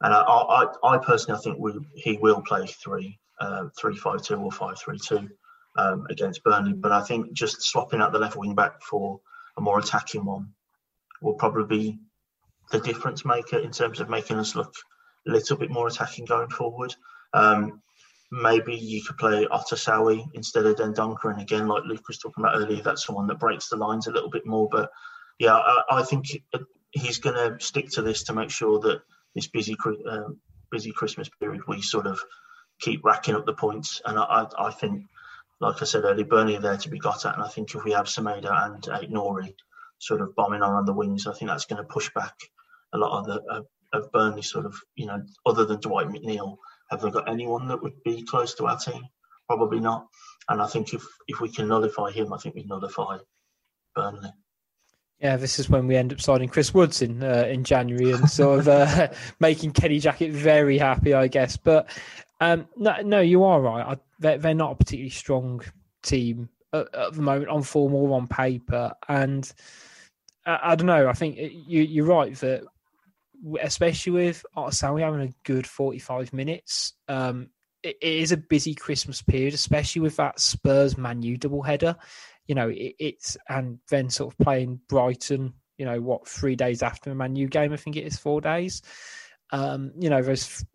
and 0.01 0.13
I, 0.13 0.21
I, 0.21 0.65
I, 0.83 0.97
personally, 0.97 1.39
I 1.39 1.41
think 1.41 1.57
we, 1.59 1.73
he 1.95 2.17
will 2.17 2.41
play 2.41 2.65
three, 2.67 3.19
uh, 3.39 3.65
three 3.79 3.95
five 3.95 4.21
two 4.23 4.35
or 4.35 4.51
five 4.51 4.79
three 4.79 4.97
two 4.97 5.29
um, 5.75 6.07
against 6.09 6.43
Burnley. 6.43 6.73
But 6.73 6.91
I 6.91 7.03
think 7.03 7.33
just 7.33 7.61
swapping 7.61 8.01
out 8.01 8.11
the 8.11 8.19
left 8.19 8.35
wing 8.35 8.55
back 8.55 8.81
for 8.81 9.19
a 9.57 9.61
more 9.61 9.79
attacking 9.79 10.25
one 10.25 10.53
will 11.21 11.35
probably 11.35 11.65
be 11.65 11.99
the 12.71 12.79
difference 12.79 13.25
maker 13.25 13.57
in 13.57 13.71
terms 13.71 13.99
of 13.99 14.09
making 14.09 14.37
us 14.37 14.55
look 14.55 14.73
a 15.27 15.31
little 15.31 15.57
bit 15.57 15.69
more 15.69 15.87
attacking 15.87 16.25
going 16.25 16.49
forward. 16.49 16.93
Um, 17.33 17.81
maybe 18.31 18.75
you 18.75 19.03
could 19.03 19.17
play 19.17 19.45
Otasowie 19.45 20.25
instead 20.33 20.65
of 20.65 20.75
Dendoncker. 20.75 21.31
And 21.31 21.41
again, 21.41 21.67
like 21.67 21.83
Luke 21.85 22.07
was 22.07 22.17
talking 22.17 22.43
about 22.43 22.57
earlier, 22.57 22.81
that's 22.81 23.05
someone 23.05 23.27
that 23.27 23.39
breaks 23.39 23.69
the 23.69 23.77
lines 23.77 24.07
a 24.07 24.11
little 24.11 24.29
bit 24.29 24.45
more. 24.45 24.67
But 24.69 24.89
yeah, 25.39 25.55
I, 25.55 25.81
I 25.91 26.03
think 26.03 26.25
he's 26.91 27.19
going 27.19 27.35
to 27.35 27.63
stick 27.63 27.89
to 27.91 28.01
this 28.01 28.23
to 28.23 28.33
make 28.33 28.49
sure 28.49 28.79
that 28.79 29.01
this 29.35 29.47
busy 29.47 29.75
uh, 30.09 30.29
busy 30.71 30.91
Christmas 30.91 31.29
period 31.39 31.61
we 31.67 31.81
sort 31.81 32.07
of 32.07 32.19
keep 32.79 33.03
racking 33.03 33.35
up 33.35 33.45
the 33.45 33.53
points. 33.53 34.01
And 34.05 34.19
I, 34.19 34.47
I, 34.57 34.71
think, 34.71 35.03
like 35.59 35.81
I 35.81 35.85
said 35.85 36.03
earlier, 36.03 36.25
Burnley 36.25 36.57
are 36.57 36.61
there 36.61 36.77
to 36.77 36.89
be 36.89 36.99
got 36.99 37.25
at. 37.25 37.35
And 37.35 37.43
I 37.43 37.47
think 37.47 37.73
if 37.73 37.83
we 37.83 37.91
have 37.91 38.05
Semedo 38.05 38.51
and 38.51 38.81
Aït-Nouri 38.83 39.53
sort 39.99 40.21
of 40.21 40.35
bombing 40.35 40.61
on 40.61 40.73
on 40.73 40.85
the 40.85 40.93
wings, 40.93 41.27
I 41.27 41.33
think 41.33 41.49
that's 41.49 41.65
going 41.65 41.81
to 41.81 41.87
push 41.87 42.11
back 42.13 42.35
a 42.93 42.97
lot 42.97 43.19
of 43.19 43.25
the 43.25 43.41
of, 43.49 43.65
of 43.93 44.11
Burnley 44.11 44.41
sort 44.41 44.65
of, 44.65 44.75
you 44.95 45.05
know, 45.05 45.23
other 45.45 45.65
than 45.65 45.79
Dwight 45.79 46.07
McNeil 46.07 46.57
have 46.89 47.01
they 47.01 47.11
got 47.11 47.29
anyone 47.29 47.67
that 47.67 47.81
would 47.81 48.01
be 48.03 48.23
close 48.23 48.53
to 48.55 48.65
our 48.65 48.77
team? 48.77 49.03
Probably 49.47 49.79
not. 49.79 50.07
And 50.49 50.61
I 50.61 50.67
think 50.67 50.93
if, 50.93 51.05
if 51.27 51.41
we 51.41 51.49
can 51.49 51.67
nullify 51.67 52.11
him, 52.11 52.33
I 52.33 52.37
think 52.37 52.55
we 52.55 52.63
nullify 52.63 53.17
Burnley. 53.95 54.29
Yeah, 55.19 55.35
this 55.35 55.57
is 55.57 55.69
when 55.69 55.87
we 55.87 55.95
end 55.95 56.13
up 56.13 56.21
signing 56.21 56.47
Chris 56.47 56.73
Woods 56.73 57.01
in 57.01 57.23
uh, 57.23 57.47
in 57.49 57.63
January 57.63 58.11
and 58.11 58.29
sort 58.29 58.59
of 58.59 58.67
uh, 58.67 59.07
making 59.39 59.71
Kenny 59.71 59.99
Jackett 59.99 60.31
very 60.31 60.77
happy, 60.77 61.13
I 61.15 61.27
guess. 61.27 61.57
But 61.57 61.89
um, 62.39 62.67
no, 62.77 63.01
no, 63.01 63.19
you 63.19 63.43
are 63.43 63.59
right. 63.59 63.85
I, 63.85 63.97
they're, 64.19 64.37
they're 64.37 64.53
not 64.53 64.73
a 64.73 64.75
particularly 64.75 65.09
strong 65.09 65.61
team 66.03 66.49
at, 66.71 66.93
at, 66.93 67.13
the 67.13 67.21
moment 67.21 67.49
on 67.49 67.63
form 67.63 67.95
or 67.95 68.15
on 68.15 68.27
paper, 68.27 68.93
and 69.09 69.51
I, 70.45 70.59
I 70.63 70.75
don't 70.75 70.85
know. 70.85 71.09
I 71.09 71.13
think 71.13 71.37
you, 71.39 71.81
you're 71.81 72.05
right 72.05 72.35
that 72.35 72.63
especially 73.61 74.13
with 74.13 74.45
Otasowie 74.55 75.01
having 75.01 75.21
a 75.21 75.33
good 75.43 75.67
45 75.67 76.33
minutes. 76.33 76.93
Um, 77.07 77.49
it, 77.83 77.97
it 78.01 78.13
is 78.13 78.31
a 78.31 78.37
busy 78.37 78.73
Christmas 78.73 79.21
period, 79.21 79.53
especially 79.53 80.01
with 80.01 80.15
that 80.17 80.39
Spurs 80.39 80.97
Man 80.97 81.21
U 81.21 81.37
double 81.37 81.61
header. 81.61 81.95
You 82.47 82.55
know, 82.55 82.69
it, 82.69 82.95
it's 82.99 83.37
and 83.49 83.79
then 83.89 84.09
sort 84.09 84.33
of 84.33 84.37
playing 84.39 84.81
Brighton. 84.89 85.53
You 85.77 85.85
know, 85.85 86.01
what 86.01 86.27
three 86.27 86.55
days 86.55 86.81
after 86.81 87.09
the 87.09 87.15
Man 87.15 87.35
U 87.35 87.47
game? 87.47 87.73
I 87.73 87.77
think 87.77 87.95
it 87.95 88.05
is 88.05 88.17
four 88.17 88.41
days. 88.41 88.81
Um, 89.51 89.91
you 89.99 90.09
know, 90.09 90.21
there's 90.21 90.65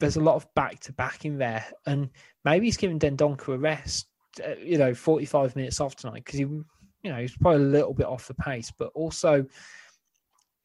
there's 0.00 0.16
a 0.16 0.20
lot 0.20 0.36
of 0.36 0.52
back 0.54 0.80
to 0.80 0.92
back 0.92 1.24
in 1.24 1.38
there, 1.38 1.64
and 1.86 2.10
maybe 2.44 2.66
he's 2.66 2.76
giving 2.76 2.98
Dendoncker 2.98 3.54
a 3.54 3.58
rest. 3.58 4.06
Uh, 4.42 4.54
you 4.62 4.78
know, 4.78 4.94
45 4.94 5.56
minutes 5.56 5.80
off 5.80 5.94
tonight 5.94 6.24
because 6.24 6.38
he, 6.38 6.44
you 6.44 6.64
know, 7.04 7.16
he's 7.16 7.36
probably 7.36 7.62
a 7.62 7.68
little 7.68 7.92
bit 7.92 8.06
off 8.06 8.28
the 8.28 8.34
pace, 8.34 8.72
but 8.76 8.90
also 8.94 9.44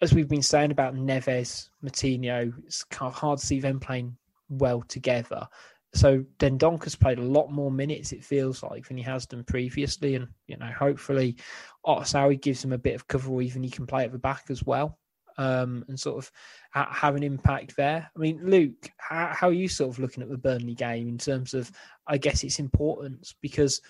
as 0.02 0.14
we've 0.14 0.28
been 0.28 0.44
saying 0.44 0.72
about 0.72 0.96
Neves, 0.96 1.70
Moutinho, 1.84 2.54
it's 2.66 2.84
kind 2.84 3.12
of 3.12 3.16
hard 3.16 3.40
to 3.40 3.46
see 3.46 3.60
them 3.60 3.80
playing 3.80 4.16
well 4.50 4.82
together. 4.82 5.48
So 5.94 6.24
Dendoncker's 6.38 6.96
played 6.96 7.18
a 7.18 7.24
lot 7.24 7.52
more 7.52 7.72
minutes, 7.72 8.12
it 8.12 8.24
feels 8.24 8.62
like, 8.62 8.88
than 8.88 8.98
he 8.98 9.04
has 9.04 9.26
done 9.26 9.44
previously. 9.44 10.16
And, 10.16 10.28
you 10.46 10.58
know, 10.58 10.72
hopefully 10.78 11.38
Otasowie 11.86 12.42
gives 12.42 12.64
him 12.64 12.74
a 12.74 12.78
bit 12.78 12.96
of 12.96 13.08
cover 13.08 13.32
or 13.32 13.42
even 13.42 13.64
he 13.64 13.70
can 13.70 13.88
play 13.88 14.04
at 14.04 14.12
the 14.12 14.20
back 14.20 14.46
as 14.50 14.64
well 14.64 15.00
um, 15.38 15.86
and 15.88 16.00
sort 16.00 16.18
of 16.18 16.32
have 16.72 17.16
an 17.16 17.24
impact 17.24 17.76
there. 17.76 18.12
I 18.16 18.20
mean, 18.20 18.42
Luke, 18.44 18.92
how, 18.98 19.32
how 19.34 19.48
are 19.50 19.54
you 19.54 19.68
sort 19.68 19.90
of 19.90 20.00
looking 20.00 20.22
at 20.22 20.30
the 20.30 20.38
Burnley 20.38 20.76
game 20.76 21.08
in 21.08 21.18
terms 21.18 21.54
of, 21.54 21.72
I 22.06 22.18
guess, 22.18 22.44
its 22.44 22.60
importance? 22.60 23.34
Because 23.42 23.82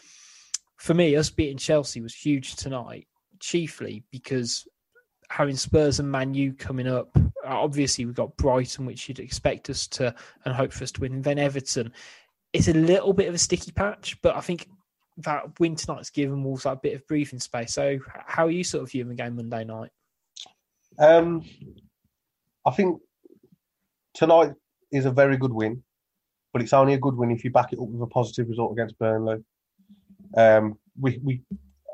for 0.77 0.93
me, 0.93 1.15
us 1.15 1.29
beating 1.29 1.57
Chelsea 1.57 2.01
was 2.01 2.13
huge 2.13 2.55
tonight, 2.55 3.07
chiefly 3.39 4.03
because 4.11 4.67
having 5.29 5.55
Spurs 5.55 5.99
and 5.99 6.11
Man 6.11 6.33
U 6.33 6.53
coming 6.53 6.87
up. 6.87 7.15
Uh, 7.17 7.21
obviously, 7.43 8.05
we've 8.05 8.15
got 8.15 8.35
Brighton, 8.37 8.85
which 8.85 9.07
you'd 9.07 9.19
expect 9.19 9.69
us 9.69 9.87
to 9.87 10.13
and 10.45 10.53
hope 10.53 10.71
for 10.73 10.83
us 10.83 10.91
to 10.93 11.01
win. 11.01 11.21
Then 11.21 11.39
Everton. 11.39 11.91
It's 12.53 12.69
a 12.69 12.73
little 12.73 13.13
bit 13.13 13.27
of 13.27 13.35
a 13.35 13.37
sticky 13.37 13.71
patch, 13.71 14.19
but 14.21 14.35
I 14.35 14.39
think 14.39 14.69
that 15.17 15.59
win 15.59 15.75
tonight's 15.75 16.09
given 16.09 16.43
Wolves 16.43 16.63
that 16.63 16.81
bit 16.81 16.95
of 16.95 17.05
breathing 17.07 17.39
space. 17.39 17.73
So, 17.73 17.99
how 18.25 18.45
are 18.45 18.51
you 18.51 18.63
sort 18.63 18.83
of 18.83 18.91
viewing 18.91 19.09
the 19.09 19.15
game 19.15 19.35
Monday 19.35 19.63
night? 19.63 19.91
Um, 20.99 21.43
I 22.65 22.71
think 22.71 22.99
tonight 24.13 24.53
is 24.91 25.05
a 25.05 25.11
very 25.11 25.37
good 25.37 25.53
win, 25.53 25.83
but 26.53 26.61
it's 26.61 26.73
only 26.73 26.93
a 26.93 26.99
good 26.99 27.15
win 27.15 27.31
if 27.31 27.43
you 27.43 27.51
back 27.51 27.73
it 27.73 27.79
up 27.79 27.87
with 27.87 28.01
a 28.01 28.07
positive 28.07 28.49
result 28.49 28.71
against 28.71 28.97
Burnley. 28.97 29.43
Um, 30.35 30.77
we, 30.99 31.19
we 31.23 31.41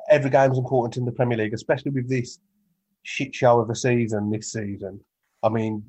every 0.10 0.30
game 0.30 0.52
is 0.52 0.58
important 0.58 0.98
in 0.98 1.06
the 1.06 1.12
Premier 1.12 1.38
League, 1.38 1.54
especially 1.54 1.92
with 1.92 2.10
this 2.10 2.40
shit 3.04 3.36
show 3.36 3.60
of 3.60 3.70
a 3.70 3.76
season 3.76 4.30
this 4.30 4.52
season. 4.52 5.00
I 5.44 5.50
mean, 5.50 5.84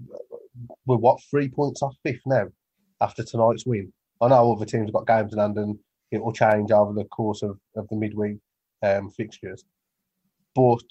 we're 0.87 0.96
what 0.96 1.23
three 1.31 1.48
points 1.48 1.83
off 1.83 1.96
fifth 2.02 2.23
now 2.27 2.48
after 3.00 3.25
tonight's 3.25 3.67
win. 3.67 3.92
I 4.21 4.29
know 4.29 4.52
other 4.52 4.65
teams 4.65 4.87
have 4.87 4.94
got 4.94 5.06
games 5.06 5.33
in 5.33 5.38
and 5.38 5.79
it 6.10 6.23
will 6.23 6.33
change 6.33 6.71
over 6.71 6.92
the 6.92 7.04
course 7.04 7.42
of, 7.42 7.58
of 7.77 7.88
the 7.88 7.96
midweek 7.96 8.38
um, 8.83 9.10
fixtures. 9.10 9.65
But 10.54 10.85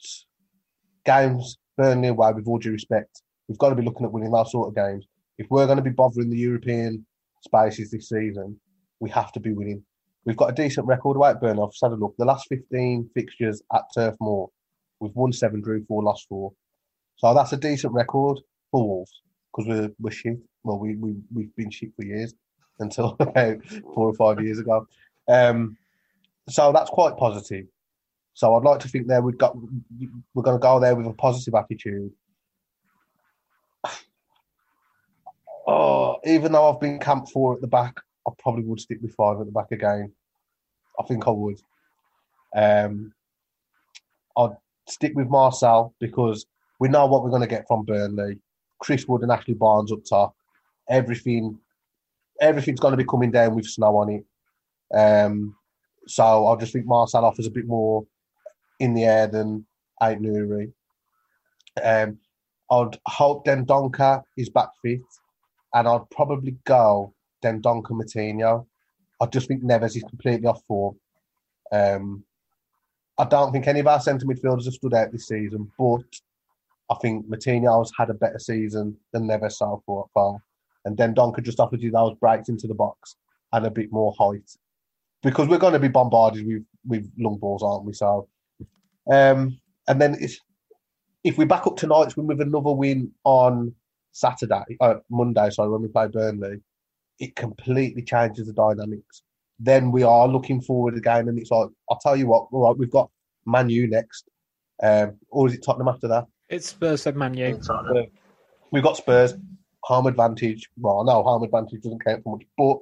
games 1.06 1.58
Burnley 1.78 2.10
away, 2.10 2.34
with 2.34 2.48
all 2.48 2.60
due 2.60 2.72
respect, 2.72 3.22
we've 3.48 3.58
got 3.58 3.70
to 3.70 3.76
be 3.76 3.84
looking 3.84 4.06
at 4.06 4.12
winning 4.12 4.32
those 4.32 4.52
sort 4.52 4.70
of 4.70 4.76
games. 4.76 5.06
If 5.38 5.48
we're 5.50 5.66
going 5.66 5.78
to 5.78 5.84
be 5.84 5.90
bothering 5.90 6.30
the 6.30 6.38
European 6.38 7.06
spaces 7.42 7.92
this 7.92 8.10
season, 8.10 8.60
we 9.00 9.10
have 9.10 9.32
to 9.34 9.40
be 9.40 9.54
winning. 9.54 9.84
We've 10.26 10.38
got 10.38 10.52
a 10.52 10.54
decent 10.54 10.88
record 10.88 11.18
away 11.18 11.32
at 11.32 11.42
Burnley. 11.42 11.64
I've 11.64 11.74
had 11.82 11.92
a 11.92 12.00
look. 12.00 12.16
The 12.18 12.26
last 12.26 12.48
15 12.50 13.10
fixtures 13.14 13.62
at 13.74 13.84
Turf 13.94 14.16
Moor, 14.22 14.50
We've 15.04 15.16
won 15.16 15.34
seven, 15.34 15.60
drew 15.60 15.84
four, 15.84 16.02
lost 16.02 16.28
four. 16.30 16.54
So 17.18 17.34
that's 17.34 17.52
a 17.52 17.58
decent 17.58 17.94
record 17.94 18.40
for 18.72 18.88
Wolves 18.88 19.22
because 19.52 19.68
we're, 19.68 19.92
we're 20.00 20.12
shit. 20.12 20.38
Well, 20.64 20.80
we, 20.80 20.96
we, 20.96 21.16
we've 21.34 21.54
been 21.58 21.70
shit 21.70 21.94
for 21.98 22.06
years 22.06 22.34
until 22.80 23.18
about 23.20 23.58
four 23.94 24.08
or 24.08 24.14
five 24.14 24.42
years 24.42 24.60
ago. 24.60 24.88
Um, 25.28 25.78
so 26.48 26.72
that's 26.72 26.90
quite 26.90 27.18
positive. 27.18 27.66
So 28.34 28.56
I'd 28.56 28.64
like 28.64 28.80
to 28.80 28.88
think 28.88 29.08
there 29.08 29.22
we've 29.22 29.38
got 29.38 29.56
we're 30.34 30.44
going 30.44 30.58
to 30.58 30.62
go 30.62 30.80
there 30.80 30.96
with 30.96 31.06
a 31.06 31.14
positive 31.14 31.54
attitude. 31.56 32.12
Oh, 35.66 36.18
even 36.26 36.52
though 36.52 36.70
I've 36.70 36.82
been 36.82 37.00
camped 37.00 37.32
four 37.32 37.56
at 37.56 37.62
the 37.62 37.68
back, 37.68 37.96
I 38.28 38.32
probably 38.38 38.66
would 38.66 38.82
stick 38.82 38.98
with 39.02 39.16
five 39.16 39.40
at 39.40 39.46
the 39.46 39.52
back 39.54 39.72
again. 39.72 40.12
I 41.00 41.04
think 41.04 41.26
I 41.26 41.32
would. 41.32 41.58
Um, 42.54 43.14
I'd 44.36 44.58
stick 44.88 45.14
with 45.16 45.30
Marcel 45.30 45.94
because 46.00 46.46
we 46.80 46.90
know 46.90 47.06
what 47.06 47.24
we're 47.24 47.30
going 47.30 47.42
to 47.42 47.48
get 47.48 47.68
from 47.68 47.84
Burnley. 47.86 48.40
Chris 48.80 49.08
Wood 49.08 49.22
and 49.22 49.32
Ashley 49.32 49.54
Barnes 49.54 49.92
up 49.92 50.04
top. 50.04 50.36
everything, 50.90 51.58
everything's 52.42 52.80
going 52.80 52.92
to 52.92 52.98
be 52.98 53.06
coming 53.06 53.32
down 53.32 53.56
with 53.56 53.66
snow 53.66 53.96
on 53.98 54.10
it. 54.10 54.26
Um, 54.94 55.56
so 56.08 56.48
I 56.48 56.56
just 56.58 56.74
think 56.74 56.86
Marcel 56.86 57.26
offers 57.26 57.48
a 57.48 57.52
bit 57.52 57.66
more 57.66 58.06
in 58.80 58.94
the 58.94 59.06
air 59.06 59.28
than 59.28 59.66
Ait 60.02 60.20
Nouri. 60.20 60.74
Um, 61.82 62.20
I'd 62.70 62.98
hope 63.06 63.46
Dendoncker 63.46 64.24
is 64.38 64.50
back 64.50 64.70
fit, 64.82 65.02
and 65.74 65.88
I'd 65.88 66.10
probably 66.12 66.58
go 66.66 67.14
Dendoncker 67.44 67.92
Moutinho. 67.92 68.66
I 69.22 69.26
just 69.28 69.48
think 69.48 69.64
Neves 69.64 69.96
is 69.96 70.04
completely 70.04 70.48
off 70.48 70.62
form. 70.68 70.96
Um, 71.72 72.24
I 73.18 73.26
don't 73.26 73.52
think 73.52 73.68
any 73.68 73.80
of 73.80 73.88
our 73.88 74.00
centre 74.00 74.26
midfielders 74.26 74.66
have 74.66 74.74
stood 74.74 74.94
out 74.94 75.12
this 75.12 75.28
season, 75.28 75.72
but 75.78 76.02
I 76.90 76.96
think 77.02 77.28
Moutinho's 77.28 77.92
had 77.98 78.10
a 78.10 78.16
better 78.16 78.40
season 78.40 78.98
than 79.12 79.28
Neves 79.28 79.54
so 79.54 79.84
far. 80.14 80.38
And 80.86 80.98
Dendoncker 80.98 81.44
just 81.44 81.60
offers 81.60 81.82
you 81.82 81.92
those 81.92 82.16
breaks 82.16 82.50
into 82.50 82.68
the 82.68 82.74
box 82.74 83.16
and 83.52 83.66
a 83.66 83.72
bit 83.72 83.92
more 83.92 84.14
height. 84.18 84.50
Because 85.22 85.48
we're 85.48 85.58
going 85.58 85.74
to 85.74 85.80
be 85.80 85.88
bombarded 85.88 86.46
with, 86.46 86.66
with 86.86 87.10
long 87.18 87.38
balls, 87.38 87.64
aren't 87.64 87.86
we? 87.86 87.94
So, 87.94 88.28
um, 89.10 89.60
and 89.88 90.02
then 90.02 90.18
it's, 90.20 90.40
if 91.24 91.38
we 91.38 91.46
back 91.46 91.66
up 91.68 91.78
tonight's 91.78 92.18
win 92.18 92.28
with 92.28 92.42
another 92.42 92.72
win 92.72 93.12
on 93.24 93.74
Saturday, 94.12 94.64
uh, 94.82 94.96
Monday, 95.10 95.50
sorry, 95.52 95.70
when 95.70 95.82
we 95.82 95.88
play 95.88 96.08
Burnley, 96.08 96.62
it 97.20 97.36
completely 97.36 98.02
changes 98.02 98.48
the 98.48 98.54
dynamics. 98.54 99.22
Then 99.64 99.92
we 99.92 100.04
are 100.04 100.28
looking 100.28 100.62
forward 100.62 100.98
again, 100.98 101.30
and 101.30 101.40
it's 101.40 101.50
like 101.50 101.70
I'll 101.90 102.00
tell 102.00 102.18
you 102.18 102.28
what, 102.28 102.48
all 102.52 102.68
right, 102.68 102.78
we've 102.78 102.92
got 102.92 103.10
Man 103.46 103.70
U 103.70 103.88
next, 103.88 104.30
um, 104.82 105.16
or 105.30 105.48
is 105.48 105.54
it 105.54 105.64
Tottenham 105.64 105.88
after 105.88 106.10
that? 106.10 106.26
It's 106.50 106.68
Spurs 106.68 107.08
and 107.08 107.18
Man 107.18 107.34
U. 107.36 107.60
Tottenham. 107.66 108.08
We've 108.72 108.84
got 108.84 108.98
Spurs, 108.98 109.36
home 109.84 110.08
advantage. 110.08 110.70
Well, 110.78 111.06
no, 111.06 111.24
home 111.24 111.44
advantage 111.44 111.82
doesn't 111.82 112.04
count 112.04 112.24
for 112.24 112.36
much, 112.36 112.46
but 112.58 112.80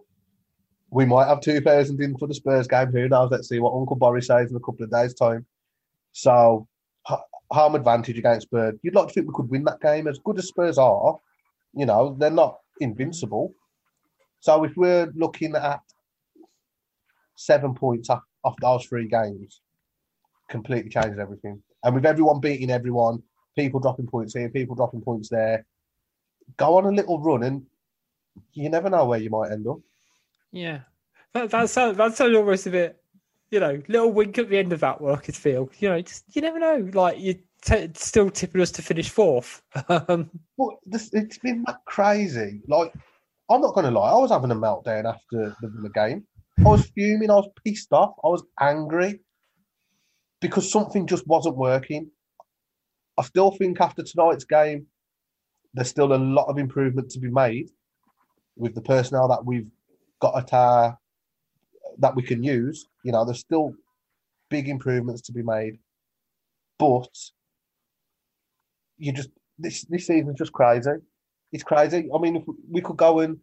we 0.89 1.05
might 1.05 1.27
have 1.27 1.39
2,000 1.39 2.01
in 2.01 2.17
for 2.17 2.27
the 2.27 2.33
Spurs 2.33 2.67
game. 2.67 2.91
Who 2.91 3.07
knows? 3.07 3.29
Let's 3.31 3.47
see 3.47 3.59
what 3.59 3.75
Uncle 3.75 3.95
Boris 3.95 4.27
says 4.27 4.49
in 4.49 4.57
a 4.57 4.59
couple 4.59 4.83
of 4.83 4.91
days' 4.91 5.13
time. 5.13 5.45
So, 6.13 6.67
h- 7.09 7.19
home 7.51 7.75
advantage 7.75 8.17
against 8.17 8.47
Spurs. 8.47 8.75
You'd 8.81 8.95
like 8.95 9.07
to 9.07 9.13
think 9.13 9.27
we 9.27 9.33
could 9.35 9.49
win 9.49 9.63
that 9.65 9.81
game. 9.81 10.07
As 10.07 10.19
good 10.19 10.39
as 10.39 10.47
Spurs 10.47 10.77
are, 10.79 11.17
you 11.75 11.85
know, 11.85 12.15
they're 12.19 12.31
not 12.31 12.57
invincible. 12.79 13.53
So, 14.39 14.63
if 14.63 14.75
we're 14.75 15.11
looking 15.15 15.55
at 15.55 15.81
seven 17.35 17.73
points 17.73 18.09
off, 18.09 18.23
off 18.43 18.55
those 18.61 18.85
three 18.85 19.07
games, 19.07 19.61
completely 20.49 20.89
changes 20.89 21.19
everything. 21.19 21.61
And 21.83 21.95
with 21.95 22.05
everyone 22.05 22.39
beating 22.39 22.69
everyone, 22.69 23.23
people 23.57 23.79
dropping 23.79 24.07
points 24.07 24.33
here, 24.33 24.49
people 24.49 24.75
dropping 24.75 25.01
points 25.01 25.29
there, 25.29 25.65
go 26.57 26.77
on 26.77 26.85
a 26.85 26.91
little 26.91 27.19
run 27.19 27.43
and 27.43 27.65
you 28.53 28.69
never 28.69 28.89
know 28.89 29.05
where 29.05 29.19
you 29.19 29.29
might 29.29 29.51
end 29.51 29.67
up. 29.67 29.79
Yeah, 30.51 30.81
that 31.33 31.49
that 31.51 31.69
sounds 31.69 31.97
that 31.97 32.13
sounds 32.15 32.35
almost 32.35 32.67
a 32.67 32.71
bit, 32.71 33.01
you 33.49 33.59
know, 33.59 33.81
little 33.87 34.11
wink 34.11 34.37
at 34.37 34.49
the 34.49 34.57
end 34.57 34.73
of 34.73 34.81
that 34.81 34.99
could 35.23 35.35
feel, 35.35 35.69
you 35.79 35.89
know, 35.89 36.01
just 36.01 36.23
you 36.35 36.41
never 36.41 36.59
know. 36.59 36.89
Like 36.93 37.19
you 37.19 37.39
t- 37.61 37.89
still 37.93 38.29
tipping 38.29 38.61
us 38.61 38.71
to 38.71 38.81
finish 38.81 39.09
fourth. 39.09 39.61
um, 39.89 40.29
But 40.57 40.75
this, 40.85 41.09
it's 41.13 41.37
been 41.37 41.65
crazy. 41.85 42.61
Like, 42.67 42.93
I'm 43.49 43.61
not 43.61 43.73
going 43.73 43.85
to 43.85 43.91
lie, 43.91 44.11
I 44.11 44.19
was 44.19 44.31
having 44.31 44.51
a 44.51 44.55
meltdown 44.55 45.05
after 45.05 45.55
the 45.61 45.67
Villa 45.67 45.89
game. 45.89 46.25
I 46.65 46.69
was 46.69 46.85
fuming, 46.85 47.31
I 47.31 47.35
was 47.35 47.49
pissed 47.63 47.91
off, 47.91 48.15
I 48.23 48.27
was 48.27 48.43
angry 48.59 49.21
because 50.41 50.71
something 50.71 51.07
just 51.07 51.27
wasn't 51.27 51.57
working. 51.57 52.11
I 53.17 53.23
still 53.23 53.51
think 53.51 53.79
after 53.81 54.03
tonight's 54.03 54.45
game, 54.45 54.87
there's 55.73 55.89
still 55.89 56.13
a 56.13 56.17
lot 56.17 56.47
of 56.47 56.57
improvement 56.57 57.09
to 57.11 57.19
be 57.19 57.29
made 57.29 57.69
with 58.55 58.75
the 58.75 58.81
personnel 58.81 59.27
that 59.29 59.45
we've 59.45 59.69
got 60.19 60.37
at 60.37 60.53
our, 60.53 60.97
that 61.99 62.15
we 62.15 62.23
can 62.23 62.43
use. 62.43 62.87
You 63.03 63.11
know, 63.11 63.25
there's 63.25 63.39
still 63.39 63.73
big 64.49 64.67
improvements 64.67 65.21
to 65.23 65.31
be 65.31 65.43
made, 65.43 65.79
but 66.77 67.09
you 68.97 69.11
just 69.13 69.29
this 69.57 69.83
this 69.85 70.07
season's 70.07 70.37
just 70.37 70.53
crazy. 70.53 70.91
It's 71.51 71.63
crazy. 71.63 72.09
I 72.13 72.17
mean, 72.19 72.45
we 72.69 72.81
could 72.81 72.97
go 72.97 73.19
and 73.19 73.37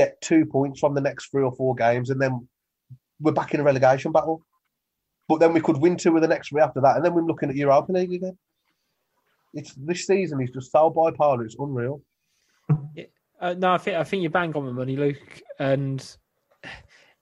get 0.00 0.20
two 0.20 0.46
points 0.46 0.80
from 0.80 0.94
the 0.94 1.00
next 1.00 1.30
three 1.30 1.42
or 1.42 1.52
four 1.52 1.74
games, 1.74 2.10
and 2.10 2.20
then 2.20 2.46
we're 3.20 3.32
back 3.32 3.54
in 3.54 3.60
a 3.60 3.64
relegation 3.64 4.12
battle. 4.12 4.44
But 5.28 5.38
then 5.40 5.52
we 5.52 5.60
could 5.60 5.76
win 5.76 5.96
two 5.96 6.14
of 6.16 6.22
the 6.22 6.28
next 6.28 6.48
three 6.48 6.60
after 6.60 6.80
that, 6.80 6.96
and 6.96 7.04
then 7.04 7.14
we're 7.14 7.24
looking 7.24 7.50
at 7.50 7.56
Europa 7.56 7.92
League 7.92 8.12
again. 8.12 8.36
It's 9.54 9.74
this 9.74 10.06
season 10.06 10.40
is 10.40 10.50
just 10.50 10.72
so 10.72 10.90
bipolar. 10.90 11.44
It's 11.44 11.56
unreal. 11.58 12.02
uh, 13.40 13.54
no, 13.54 13.72
I 13.72 13.78
think 13.78 13.96
I 13.96 14.04
think 14.04 14.22
you 14.22 14.30
bang 14.30 14.54
on 14.54 14.66
the 14.66 14.72
money, 14.72 14.96
Luke. 14.96 15.42
And 15.58 16.16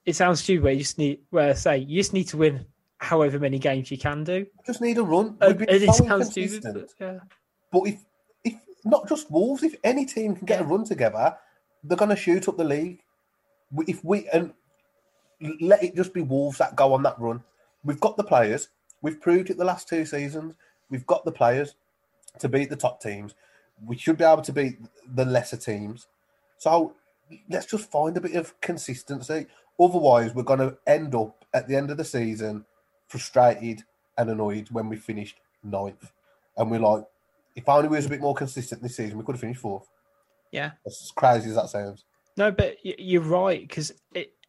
it 0.05 0.15
sounds 0.15 0.41
stupid. 0.41 0.73
You 0.73 0.79
just 0.79 0.97
need, 0.97 1.19
where 1.29 1.47
well, 1.47 1.55
say 1.55 1.77
you 1.79 1.99
just 1.99 2.13
need 2.13 2.27
to 2.29 2.37
win 2.37 2.65
however 2.97 3.39
many 3.39 3.59
games 3.59 3.89
you 3.91 3.97
can 3.97 4.23
do. 4.23 4.45
Just 4.65 4.81
need 4.81 4.97
a 4.97 5.03
run. 5.03 5.37
Uh, 5.41 5.53
it 5.59 5.93
so 5.95 6.03
sounds 6.05 6.31
stupid, 6.31 6.63
but 6.63 6.89
yeah. 6.99 7.19
But 7.71 7.81
if 7.87 8.05
if 8.43 8.55
not 8.85 9.07
just 9.07 9.31
Wolves, 9.31 9.63
if 9.63 9.75
any 9.83 10.05
team 10.05 10.35
can 10.35 10.45
get 10.45 10.61
a 10.61 10.63
run 10.63 10.83
together, 10.83 11.35
they're 11.83 11.97
going 11.97 12.09
to 12.09 12.15
shoot 12.15 12.47
up 12.47 12.57
the 12.57 12.63
league. 12.63 13.01
If 13.87 14.03
we 14.03 14.27
and 14.29 14.53
let 15.61 15.83
it 15.83 15.95
just 15.95 16.13
be 16.13 16.21
Wolves 16.21 16.57
that 16.57 16.75
go 16.75 16.93
on 16.93 17.03
that 17.03 17.19
run. 17.19 17.43
We've 17.83 17.99
got 17.99 18.17
the 18.17 18.23
players. 18.23 18.69
We've 19.01 19.21
proved 19.21 19.49
it 19.49 19.57
the 19.57 19.65
last 19.65 19.87
two 19.87 20.05
seasons. 20.05 20.55
We've 20.89 21.05
got 21.05 21.23
the 21.23 21.31
players 21.31 21.75
to 22.39 22.49
beat 22.49 22.69
the 22.69 22.75
top 22.75 23.01
teams. 23.01 23.35
We 23.85 23.97
should 23.97 24.17
be 24.17 24.25
able 24.25 24.41
to 24.41 24.51
beat 24.51 24.79
the 25.15 25.25
lesser 25.25 25.57
teams. 25.57 26.07
So 26.57 26.93
let's 27.49 27.65
just 27.67 27.89
find 27.89 28.17
a 28.17 28.21
bit 28.21 28.35
of 28.35 28.59
consistency. 28.59 29.47
Otherwise, 29.79 30.35
we're 30.35 30.43
going 30.43 30.59
to 30.59 30.77
end 30.85 31.15
up 31.15 31.45
at 31.53 31.67
the 31.67 31.75
end 31.75 31.89
of 31.89 31.97
the 31.97 32.03
season 32.03 32.65
frustrated 33.07 33.83
and 34.17 34.29
annoyed 34.29 34.67
when 34.71 34.89
we 34.89 34.97
finished 34.97 35.37
ninth. 35.63 36.11
And 36.57 36.69
we're 36.69 36.79
like, 36.79 37.05
if 37.55 37.67
only 37.69 37.87
we 37.87 37.95
was 37.95 38.05
a 38.05 38.09
bit 38.09 38.21
more 38.21 38.35
consistent 38.35 38.81
this 38.81 38.97
season, 38.97 39.17
we 39.17 39.23
could 39.23 39.35
have 39.35 39.41
finished 39.41 39.61
fourth. 39.61 39.89
Yeah. 40.51 40.71
As 40.85 41.11
crazy 41.15 41.49
as 41.49 41.55
that 41.55 41.69
sounds. 41.69 42.05
No, 42.37 42.51
but 42.51 42.77
you're 42.83 43.21
right 43.21 43.61
because 43.67 43.91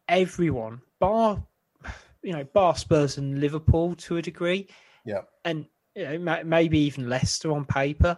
everyone, 0.07 0.81
bar, 0.99 1.43
you 2.23 2.33
know, 2.33 2.43
bar 2.43 2.75
Spurs 2.75 3.17
and 3.17 3.39
Liverpool 3.39 3.95
to 3.95 4.17
a 4.17 4.21
degree, 4.21 4.67
Yeah. 5.05 5.21
and 5.45 5.65
you 5.95 6.17
know, 6.19 6.43
maybe 6.45 6.79
even 6.79 7.09
Leicester 7.09 7.51
on 7.51 7.65
paper. 7.65 8.17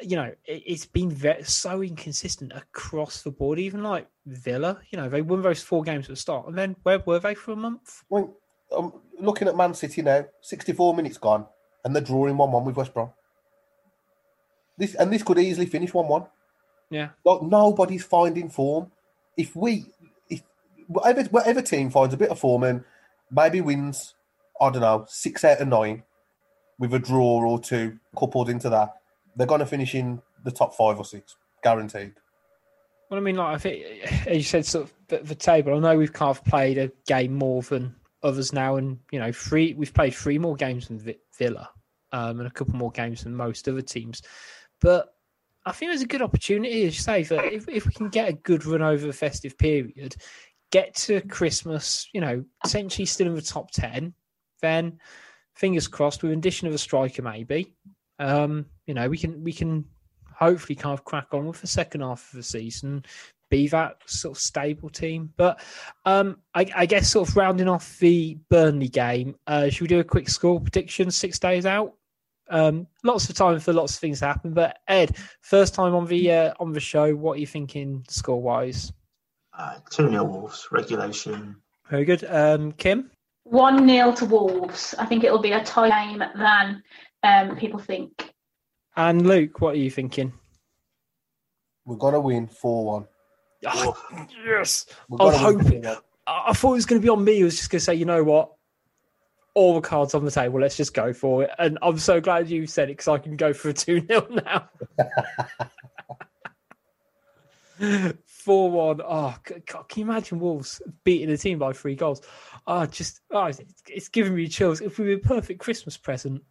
You 0.00 0.16
know, 0.16 0.32
it, 0.46 0.62
it's 0.66 0.86
been 0.86 1.10
ve- 1.10 1.42
so 1.44 1.82
inconsistent 1.82 2.52
across 2.52 3.22
the 3.22 3.30
board. 3.30 3.58
Even 3.58 3.82
like 3.82 4.08
Villa, 4.26 4.80
you 4.90 4.96
know, 4.98 5.08
they 5.08 5.22
won 5.22 5.42
those 5.42 5.62
four 5.62 5.82
games 5.82 6.06
at 6.06 6.10
the 6.10 6.16
start, 6.16 6.46
and 6.48 6.56
then 6.56 6.74
where 6.82 6.98
were 7.00 7.18
they 7.18 7.34
for 7.34 7.52
a 7.52 7.56
month? 7.56 8.02
Well, 8.08 8.36
I'm 8.76 8.92
looking 9.20 9.46
at 9.48 9.56
Man 9.56 9.74
City 9.74 10.02
now, 10.02 10.24
64 10.40 10.94
minutes 10.96 11.18
gone, 11.18 11.46
and 11.84 11.94
they're 11.94 12.02
drawing 12.02 12.36
1 12.36 12.50
1 12.52 12.64
with 12.64 12.76
West 12.76 12.94
Brom. 12.94 13.10
This 14.78 14.94
And 14.94 15.12
this 15.12 15.22
could 15.22 15.38
easily 15.38 15.66
finish 15.66 15.92
1 15.94 16.08
1. 16.08 16.26
Yeah, 16.90 17.10
Like, 17.24 17.42
nobody's 17.42 18.04
finding 18.04 18.48
form. 18.48 18.92
If 19.36 19.56
we, 19.56 19.86
if 20.28 20.42
whatever, 20.86 21.24
whatever 21.24 21.62
team 21.62 21.90
finds 21.90 22.14
a 22.14 22.16
bit 22.16 22.30
of 22.30 22.38
form 22.38 22.62
and 22.62 22.84
maybe 23.30 23.60
wins, 23.60 24.14
I 24.60 24.70
don't 24.70 24.82
know, 24.82 25.06
six 25.08 25.44
out 25.44 25.60
of 25.60 25.68
nine 25.68 26.04
with 26.78 26.94
a 26.94 26.98
draw 26.98 27.44
or 27.44 27.58
two 27.58 27.98
coupled 28.16 28.48
into 28.48 28.68
that, 28.70 28.94
they're 29.36 29.46
going 29.46 29.60
to 29.60 29.66
finish 29.66 29.94
in 29.94 30.22
the 30.44 30.50
top 30.50 30.74
five 30.74 30.98
or 30.98 31.04
six, 31.04 31.36
guaranteed. 31.62 32.14
Well, 33.10 33.18
I 33.18 33.22
mean, 33.22 33.36
like 33.36 33.54
I 33.54 33.58
think, 33.58 33.84
as 34.26 34.36
you 34.36 34.42
said, 34.42 34.66
sort 34.66 34.84
of 34.84 34.94
the, 35.08 35.18
the 35.18 35.34
table. 35.34 35.74
I 35.74 35.78
know 35.78 35.96
we've 35.96 36.12
kind 36.12 36.30
of 36.30 36.44
played 36.44 36.78
a 36.78 36.90
game 37.06 37.34
more 37.34 37.62
than 37.62 37.94
others 38.22 38.52
now, 38.52 38.76
and 38.76 38.98
you 39.10 39.18
know, 39.18 39.32
three 39.32 39.74
we've 39.74 39.94
played 39.94 40.14
three 40.14 40.38
more 40.38 40.56
games 40.56 40.88
than 40.88 41.14
Villa, 41.38 41.70
um, 42.12 42.40
and 42.40 42.46
a 42.46 42.50
couple 42.50 42.74
more 42.74 42.90
games 42.90 43.24
than 43.24 43.34
most 43.34 43.68
other 43.68 43.82
teams. 43.82 44.22
But 44.80 45.13
I 45.66 45.72
think 45.72 45.90
there's 45.90 46.02
a 46.02 46.06
good 46.06 46.22
opportunity, 46.22 46.86
as 46.86 46.94
you 46.94 47.02
say, 47.02 47.22
that 47.24 47.52
if, 47.52 47.68
if 47.68 47.86
we 47.86 47.92
can 47.92 48.08
get 48.08 48.28
a 48.28 48.34
good 48.34 48.66
run 48.66 48.82
over 48.82 49.06
the 49.06 49.12
festive 49.12 49.56
period, 49.56 50.14
get 50.70 50.94
to 50.96 51.20
Christmas, 51.22 52.08
you 52.12 52.20
know, 52.20 52.44
essentially 52.64 53.06
still 53.06 53.28
in 53.28 53.34
the 53.34 53.42
top 53.42 53.70
ten, 53.70 54.12
then 54.60 54.98
fingers 55.54 55.88
crossed, 55.88 56.22
with 56.22 56.32
addition 56.32 56.68
of 56.68 56.74
a 56.74 56.78
striker, 56.78 57.22
maybe, 57.22 57.74
um, 58.18 58.66
you 58.86 58.94
know, 58.94 59.08
we 59.08 59.16
can 59.16 59.42
we 59.42 59.52
can 59.52 59.84
hopefully 60.32 60.74
kind 60.74 60.92
of 60.92 61.04
crack 61.04 61.28
on 61.32 61.46
with 61.46 61.60
the 61.60 61.66
second 61.66 62.00
half 62.00 62.28
of 62.30 62.36
the 62.36 62.42
season, 62.42 63.04
be 63.50 63.68
that 63.68 63.98
sort 64.06 64.36
of 64.36 64.42
stable 64.42 64.90
team. 64.90 65.32
But 65.36 65.60
um, 66.04 66.38
I, 66.54 66.66
I 66.74 66.86
guess 66.86 67.10
sort 67.10 67.28
of 67.28 67.36
rounding 67.36 67.68
off 67.68 67.98
the 68.00 68.36
Burnley 68.50 68.88
game, 68.88 69.36
uh, 69.46 69.70
should 69.70 69.82
we 69.82 69.88
do 69.88 70.00
a 70.00 70.04
quick 70.04 70.28
score 70.28 70.60
prediction 70.60 71.10
six 71.10 71.38
days 71.38 71.66
out? 71.66 71.94
Um, 72.50 72.86
lots 73.02 73.28
of 73.28 73.36
time 73.36 73.58
for 73.58 73.72
lots 73.72 73.94
of 73.94 74.00
things 74.00 74.20
to 74.20 74.26
happen. 74.26 74.52
But 74.52 74.78
Ed, 74.88 75.16
first 75.40 75.74
time 75.74 75.94
on 75.94 76.06
the 76.06 76.30
uh, 76.30 76.54
on 76.60 76.72
the 76.72 76.80
show, 76.80 77.14
what 77.14 77.36
are 77.36 77.40
you 77.40 77.46
thinking 77.46 78.04
score 78.08 78.40
wise? 78.40 78.92
Uh, 79.56 79.78
2 79.90 80.10
0 80.10 80.24
Wolves, 80.24 80.68
regulation. 80.70 81.56
Very 81.88 82.04
good. 82.04 82.24
Um, 82.24 82.72
Kim, 82.72 83.10
1 83.44 83.88
0 83.88 84.12
to 84.12 84.24
Wolves. 84.24 84.94
I 84.98 85.06
think 85.06 85.24
it'll 85.24 85.38
be 85.38 85.52
a 85.52 85.64
tie 85.64 86.06
game 86.06 86.22
than 86.36 86.82
um, 87.22 87.56
people 87.56 87.78
think. 87.78 88.32
and 88.96 89.26
Luke, 89.26 89.60
what 89.60 89.74
are 89.74 89.78
you 89.78 89.90
thinking? 89.90 90.32
We're 91.84 91.96
going 91.96 92.14
to 92.14 92.20
win 92.20 92.48
4 92.48 92.84
1. 92.84 93.06
Oh, 93.66 93.96
yes. 94.46 94.86
I 95.12 95.16
got 95.16 95.24
was 95.24 95.36
hoping. 95.36 95.82
4-1. 95.82 95.98
I 96.26 96.44
I 96.48 96.52
thought 96.52 96.72
it 96.72 96.74
was 96.74 96.86
going 96.86 97.00
to 97.00 97.04
be 97.04 97.10
on 97.10 97.24
me. 97.24 97.40
I 97.40 97.44
was 97.44 97.56
just 97.56 97.70
going 97.70 97.80
to 97.80 97.84
say, 97.84 97.94
you 97.94 98.04
know 98.04 98.24
what? 98.24 98.52
All 99.54 99.74
the 99.74 99.80
cards 99.80 100.14
on 100.14 100.24
the 100.24 100.30
table. 100.30 100.60
Let's 100.60 100.76
just 100.76 100.94
go 100.94 101.12
for 101.12 101.44
it. 101.44 101.50
And 101.58 101.78
I'm 101.80 101.98
so 101.98 102.20
glad 102.20 102.50
you 102.50 102.66
said 102.66 102.88
it 102.90 102.96
because 102.96 103.08
I 103.08 103.18
can 103.18 103.36
go 103.36 103.52
for 103.52 103.68
a 103.68 103.72
2 103.74 104.06
0 104.06 104.26
now. 104.30 104.68
4 108.26 108.70
1. 108.70 109.00
Oh, 109.04 109.36
God, 109.66 109.88
can 109.88 110.00
you 110.00 110.10
imagine 110.10 110.38
Wolves 110.38 110.80
beating 111.04 111.30
a 111.30 111.36
team 111.36 111.58
by 111.58 111.72
three 111.72 111.94
goals? 111.96 112.22
Oh, 112.66 112.86
just, 112.86 113.20
oh, 113.30 113.46
it's, 113.46 113.60
it's 113.88 114.08
giving 114.08 114.34
me 114.34 114.48
chills. 114.48 114.80
If 114.80 114.98
we 114.98 115.06
were 115.06 115.12
a 115.14 115.18
perfect 115.18 115.60
Christmas 115.60 115.96
present. 115.96 116.42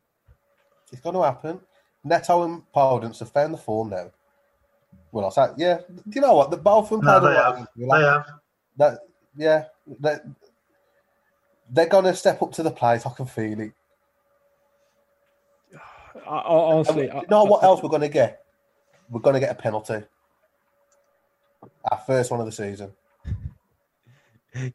It's 0.92 1.02
going 1.02 1.16
to 1.16 1.24
happen. 1.24 1.60
Neto 2.04 2.44
and 2.44 2.64
Podence 2.76 3.20
have 3.20 3.32
found 3.32 3.54
the 3.54 3.58
form 3.58 3.90
now. 3.90 4.12
Well, 5.12 5.26
I 5.26 5.30
say, 5.30 5.54
yeah. 5.58 5.80
Do 5.88 6.02
you 6.16 6.22
know 6.22 6.36
what? 6.36 6.52
The 6.52 6.58
both 6.58 6.92
of 6.92 7.00
them 7.02 7.06
No, 7.06 7.20
played 7.20 7.32
they 7.32 7.36
have. 7.36 7.56
right. 7.56 7.68
They 7.78 8.06
have. 8.06 8.26
That, 8.78 9.00
yeah, 9.38 9.64
that, 10.02 10.22
they're 11.74 11.88
going 11.88 12.06
to 12.06 12.16
step 12.16 12.42
up 12.42 12.52
to 12.54 12.64
the 12.64 12.72
plate. 12.72 13.06
I 13.06 13.10
can 13.10 13.26
feel 13.26 13.60
it. 13.60 13.72
I, 16.28 16.30
I, 16.30 16.42
honestly, 16.74 17.08
And 17.10 17.18
I- 17.20 17.22
you 17.22 17.28
know 17.30 17.44
what 17.44 17.64
I- 17.64 17.66
else 17.66 17.82
we're 17.84 17.90
going 17.90 18.02
to 18.02 18.10
get? 18.10 18.46
We're 19.10 19.20
going 19.20 19.34
to 19.34 19.40
get 19.40 19.52
a 19.52 19.56
penalty. 19.56 20.02
Our 21.92 21.98
first 22.08 22.32
one 22.32 22.40
of 22.40 22.46
the 22.46 22.52
season. 22.52 22.92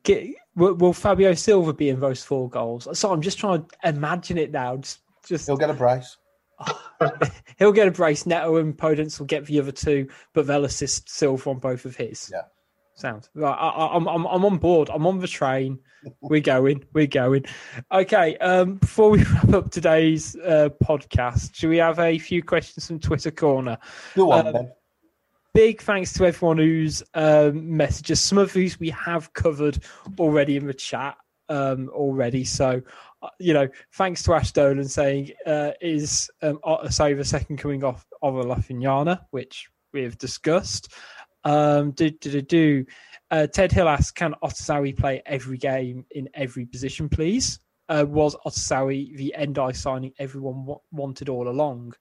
Get, 0.02 0.26
will, 0.56 0.74
will 0.74 0.92
Fabio 0.92 1.34
Silva 1.34 1.72
be 1.72 1.88
in 1.88 2.00
those 2.00 2.22
four 2.24 2.50
goals? 2.50 2.88
So 2.98 3.12
I'm 3.12 3.22
just 3.22 3.38
trying 3.38 3.64
to 3.64 3.88
imagine 3.88 4.36
it 4.36 4.50
now. 4.50 4.76
Just, 4.76 5.00
just 5.26 5.46
He'll 5.46 5.56
get 5.56 5.70
a 5.70 5.74
brace. 5.74 6.16
he'll 7.58 7.72
get 7.72 7.86
a 7.86 7.90
brace. 7.92 8.26
Neto 8.26 8.56
and 8.56 8.76
Podence 8.76 9.18
will 9.20 9.26
get 9.26 9.46
the 9.46 9.60
other 9.60 9.70
two, 9.72 10.08
but 10.34 10.46
they'll 10.48 10.64
assist 10.64 11.08
Silva 11.08 11.50
on 11.50 11.58
both 11.58 11.84
of 11.84 11.94
his. 11.96 12.28
Yeah. 12.32 12.42
Sound 12.98 13.28
right? 13.34 13.52
I, 13.52 13.68
I, 13.68 13.96
I'm, 13.96 14.08
I'm, 14.08 14.26
I'm 14.26 14.44
on 14.44 14.58
board. 14.58 14.90
I'm 14.92 15.06
on 15.06 15.20
the 15.20 15.28
train. 15.28 15.78
We're 16.20 16.40
going. 16.40 16.84
We're 16.92 17.06
going. 17.06 17.44
Okay. 17.92 18.36
Um, 18.38 18.74
before 18.76 19.10
we 19.10 19.22
wrap 19.34 19.52
up 19.54 19.70
today's 19.70 20.34
uh, 20.36 20.70
podcast, 20.82 21.56
do 21.60 21.68
we 21.68 21.76
have 21.76 22.00
a 22.00 22.18
few 22.18 22.42
questions 22.42 22.88
from 22.88 22.98
Twitter 22.98 23.30
corner? 23.30 23.78
Go 24.16 24.32
on, 24.32 24.48
Um, 24.48 24.52
then. 24.52 24.72
big 25.54 25.80
thanks 25.80 26.12
to 26.14 26.26
everyone 26.26 26.58
who's 26.58 27.04
um, 27.14 27.76
messages. 27.76 28.20
Some 28.20 28.38
of 28.38 28.52
these 28.52 28.80
we 28.80 28.90
have 28.90 29.32
covered 29.32 29.78
already 30.18 30.56
in 30.56 30.66
the 30.66 30.74
chat 30.74 31.16
um, 31.48 31.88
already. 31.90 32.44
So, 32.44 32.82
uh, 33.22 33.28
you 33.38 33.54
know, 33.54 33.68
thanks 33.94 34.24
to 34.24 34.34
Ash 34.34 34.50
Dolan 34.50 34.88
saying, 34.88 35.30
uh, 35.46 35.70
is 35.80 36.30
um, 36.42 36.58
the 36.64 37.22
second 37.24 37.58
coming 37.58 37.84
off 37.84 38.04
of 38.22 38.38
a 38.38 38.42
Lafignana, 38.42 39.20
which 39.30 39.68
we've 39.92 40.18
discussed. 40.18 40.92
Um, 41.44 41.92
do, 41.92 42.10
do, 42.10 42.30
do, 42.30 42.42
do. 42.42 42.84
Uh, 43.30 43.46
Ted 43.46 43.72
Hill 43.72 43.88
asks, 43.88 44.10
can 44.10 44.34
Otasowie 44.42 44.96
play 44.96 45.22
every 45.26 45.58
game 45.58 46.04
in 46.10 46.28
every 46.34 46.66
position, 46.66 47.08
please? 47.08 47.60
Uh, 47.88 48.04
was 48.06 48.36
Otasowie 48.46 49.16
the 49.16 49.34
end-eye 49.34 49.72
signing 49.72 50.12
everyone 50.18 50.66
wa- 50.66 50.78
wanted 50.90 51.28
all 51.28 51.48
along? 51.48 51.94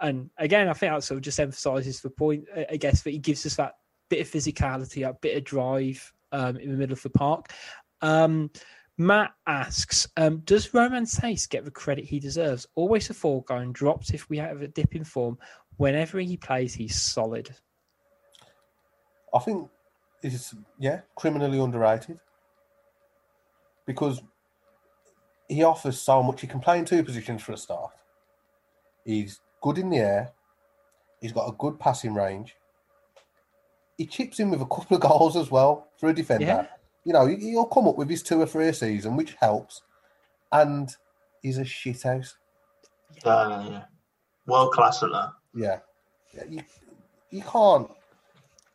And 0.00 0.30
again, 0.38 0.68
I 0.68 0.72
think 0.72 0.92
that 0.92 1.02
sort 1.04 1.18
of 1.18 1.22
just 1.22 1.40
emphasises 1.40 2.00
the 2.00 2.10
point, 2.10 2.44
I- 2.54 2.66
I 2.72 2.76
guess, 2.76 3.02
that 3.02 3.10
he 3.10 3.18
gives 3.18 3.46
us 3.46 3.56
that 3.56 3.74
bit 4.10 4.20
of 4.20 4.30
physicality, 4.30 5.02
that 5.02 5.20
bit 5.20 5.36
of 5.36 5.44
drive 5.44 6.12
um, 6.32 6.56
in 6.56 6.70
the 6.70 6.76
middle 6.76 6.92
of 6.92 7.02
the 7.02 7.10
park. 7.10 7.52
Um, 8.00 8.50
Matt 8.98 9.32
asks, 9.46 10.06
um, 10.16 10.38
does 10.44 10.72
Romain 10.72 11.04
Saïss 11.04 11.48
get 11.48 11.64
the 11.64 11.70
credit 11.70 12.04
he 12.04 12.20
deserves? 12.20 12.66
Always 12.76 13.10
a 13.10 13.14
foregone, 13.14 13.72
drops 13.72 14.10
if 14.10 14.28
we 14.28 14.38
have 14.38 14.62
a 14.62 14.68
dip 14.68 14.94
in 14.94 15.04
form. 15.04 15.38
Whenever 15.78 16.20
he 16.20 16.36
plays, 16.36 16.74
he's 16.74 17.00
solid. 17.00 17.50
I 19.34 19.38
think 19.40 19.68
it's 20.22 20.54
yeah 20.78 21.00
criminally 21.16 21.58
underrated 21.58 22.18
because 23.86 24.22
he 25.48 25.62
offers 25.62 26.00
so 26.00 26.22
much. 26.22 26.40
He 26.40 26.46
can 26.46 26.60
play 26.60 26.78
in 26.78 26.84
two 26.84 27.02
positions 27.02 27.42
for 27.42 27.52
a 27.52 27.56
start. 27.56 27.90
He's 29.04 29.40
good 29.60 29.76
in 29.78 29.90
the 29.90 29.98
air. 29.98 30.32
He's 31.20 31.32
got 31.32 31.48
a 31.48 31.52
good 31.52 31.78
passing 31.78 32.14
range. 32.14 32.56
He 33.98 34.06
chips 34.06 34.40
in 34.40 34.50
with 34.50 34.60
a 34.62 34.66
couple 34.66 34.96
of 34.96 35.00
goals 35.02 35.36
as 35.36 35.50
well 35.50 35.88
for 35.98 36.08
a 36.08 36.14
defender. 36.14 36.46
Yeah. 36.46 36.66
You 37.04 37.12
know, 37.12 37.26
he- 37.26 37.50
he'll 37.50 37.66
come 37.66 37.86
up 37.86 37.96
with 37.96 38.08
his 38.08 38.22
two 38.22 38.40
or 38.40 38.46
three 38.46 38.68
a 38.68 38.72
season, 38.72 39.16
which 39.16 39.34
helps. 39.34 39.82
And 40.50 40.94
he's 41.42 41.58
a 41.58 41.64
shithouse. 41.64 42.34
Yeah, 43.24 43.30
uh, 43.30 43.68
yeah. 43.70 43.84
World 44.46 44.72
class 44.72 45.02
at 45.02 45.10
that. 45.10 45.32
Yeah, 45.54 45.80
yeah 46.32 46.44
you, 46.48 46.60
you 47.30 47.42
can't 47.42 47.90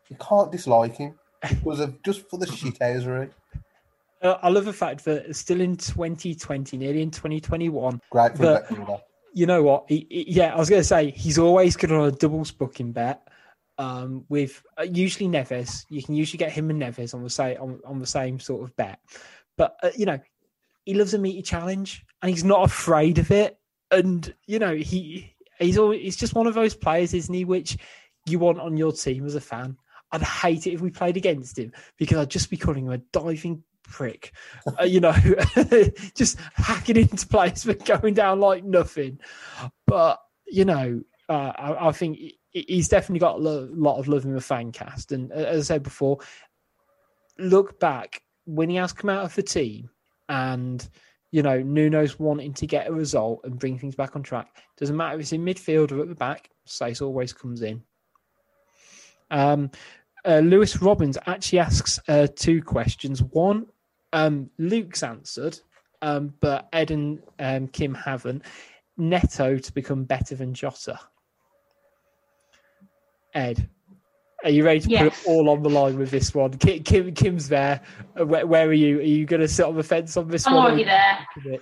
you 0.09 0.17
can't 0.19 0.51
dislike 0.51 0.95
him 0.97 1.15
because 1.49 1.79
of 1.79 2.01
just 2.03 2.29
for 2.29 2.37
the 2.37 2.45
shithousery. 2.45 3.29
Uh, 4.21 4.37
I 4.41 4.49
love 4.49 4.65
the 4.65 4.73
fact 4.73 5.05
that 5.05 5.33
still 5.35 5.61
in 5.61 5.77
2020, 5.77 6.77
nearly 6.77 7.01
in 7.01 7.09
2021, 7.11 8.01
Great 8.09 8.31
for 8.35 8.37
But- 8.43 8.69
a 8.71 8.73
backfielder. 8.73 9.01
you 9.33 9.45
know 9.45 9.63
what? 9.63 9.85
He, 9.87 10.05
he- 10.09 10.25
yeah, 10.31 10.53
I 10.53 10.57
was 10.57 10.69
going 10.69 10.81
to 10.81 10.87
say 10.87 11.11
he's 11.11 11.37
always 11.39 11.77
good 11.77 11.91
on 11.91 12.07
a 12.07 12.11
doubles 12.11 12.51
booking 12.51 12.91
bet. 12.91 13.21
Um, 13.77 14.25
with 14.27 14.61
uh, 14.77 14.83
usually 14.83 15.29
Neves, 15.29 15.85
you 15.89 16.03
can 16.03 16.13
usually 16.13 16.37
get 16.37 16.51
him 16.51 16.69
and 16.69 16.81
Neves 16.81 17.13
on 17.13 17.23
the 17.23 17.29
same 17.29 17.55
on, 17.61 17.79
on 17.85 17.99
the 17.99 18.05
same 18.05 18.37
sort 18.37 18.61
of 18.63 18.75
bet. 18.75 18.99
But 19.55 19.77
uh, 19.81 19.91
you 19.95 20.05
know, 20.05 20.19
he 20.83 20.93
loves 20.95 21.13
a 21.13 21.17
meaty 21.17 21.41
challenge, 21.41 22.05
and 22.21 22.29
he's 22.29 22.43
not 22.43 22.65
afraid 22.65 23.19
of 23.19 23.31
it. 23.31 23.57
And 23.89 24.33
you 24.47 24.59
know, 24.59 24.75
he 24.75 25.33
he's 25.59 25.77
always 25.77 26.01
he's 26.01 26.17
just 26.17 26.35
one 26.35 26.45
of 26.45 26.55
those 26.55 26.75
players, 26.75 27.13
isn't 27.13 27.33
he? 27.33 27.45
Which 27.45 27.77
you 28.25 28.37
want 28.37 28.59
on 28.59 28.75
your 28.75 28.91
team 28.91 29.25
as 29.25 29.35
a 29.35 29.39
fan. 29.39 29.77
I'd 30.11 30.21
hate 30.21 30.67
it 30.67 30.73
if 30.73 30.81
we 30.81 30.89
played 30.89 31.17
against 31.17 31.57
him 31.57 31.71
because 31.97 32.17
I'd 32.17 32.29
just 32.29 32.49
be 32.49 32.57
calling 32.57 32.85
him 32.85 32.91
a 32.91 32.97
diving 32.97 33.63
prick. 33.83 34.33
Uh, 34.79 34.83
you 34.85 34.99
know, 34.99 35.13
just 36.15 36.39
hacking 36.55 36.97
into 36.97 37.27
players 37.27 37.65
but 37.65 37.85
going 37.85 38.13
down 38.13 38.39
like 38.39 38.63
nothing. 38.63 39.19
But 39.85 40.19
you 40.47 40.65
know, 40.65 41.01
uh, 41.27 41.51
I, 41.55 41.87
I 41.89 41.91
think 41.91 42.19
he's 42.51 42.89
definitely 42.89 43.19
got 43.19 43.35
a 43.35 43.39
lo- 43.39 43.69
lot 43.71 43.99
of 43.99 44.07
love 44.07 44.25
in 44.25 44.33
the 44.33 44.41
fan 44.41 44.71
cast. 44.71 45.11
And 45.11 45.31
uh, 45.31 45.35
as 45.35 45.69
I 45.69 45.75
said 45.75 45.83
before, 45.83 46.19
look 47.37 47.79
back 47.79 48.21
when 48.45 48.69
he 48.69 48.77
has 48.77 48.93
come 48.93 49.09
out 49.09 49.25
of 49.25 49.35
the 49.35 49.43
team, 49.43 49.89
and 50.27 50.87
you 51.31 51.43
know 51.43 51.61
Nuno's 51.61 52.19
wanting 52.19 52.53
to 52.53 52.67
get 52.67 52.87
a 52.87 52.93
result 52.93 53.41
and 53.43 53.59
bring 53.59 53.77
things 53.77 53.95
back 53.95 54.15
on 54.15 54.23
track. 54.23 54.47
Doesn't 54.77 54.97
matter 54.97 55.15
if 55.15 55.21
it's 55.21 55.33
in 55.33 55.45
midfield 55.45 55.91
or 55.91 56.01
at 56.01 56.09
the 56.09 56.15
back. 56.15 56.49
Saïss 56.67 57.01
always 57.01 57.33
comes 57.33 57.61
in. 57.61 57.83
Um, 59.31 59.69
uh, 60.25 60.39
Lewis 60.39 60.81
Robbins 60.81 61.17
actually 61.25 61.59
asks 61.59 61.99
uh, 62.07 62.27
two 62.35 62.61
questions. 62.61 63.21
One, 63.23 63.67
um, 64.13 64.49
Luke's 64.57 65.03
answered, 65.03 65.59
um, 66.01 66.33
but 66.39 66.67
Ed 66.73 66.91
and 66.91 67.21
um, 67.39 67.67
Kim 67.67 67.93
haven't. 67.93 68.43
Neto 68.97 69.57
to 69.57 69.73
become 69.73 70.03
better 70.03 70.35
than 70.35 70.53
Jota. 70.53 70.99
Ed, 73.33 73.69
are 74.43 74.49
you 74.49 74.65
ready 74.65 74.79
to 74.81 74.87
put 74.89 75.07
it 75.07 75.27
all 75.27 75.49
on 75.49 75.63
the 75.63 75.69
line 75.69 75.97
with 75.97 76.11
this 76.11 76.33
one? 76.33 76.51
Kim, 76.51 76.83
Kim 76.83 77.13
Kim's 77.13 77.47
there. 77.49 77.81
Uh, 78.19 78.25
Where, 78.25 78.45
where 78.47 78.67
are 78.67 78.73
you? 78.73 78.99
Are 78.99 79.03
you 79.03 79.25
going 79.25 79.41
to 79.41 79.47
sit 79.47 79.65
on 79.65 79.75
the 79.75 79.83
fence 79.83 80.17
on 80.17 80.27
this 80.27 80.47
I'm 80.47 80.53
one? 80.55 80.63
or 80.63 80.67
already 80.69 80.85
are 80.85 81.19
you 81.43 81.59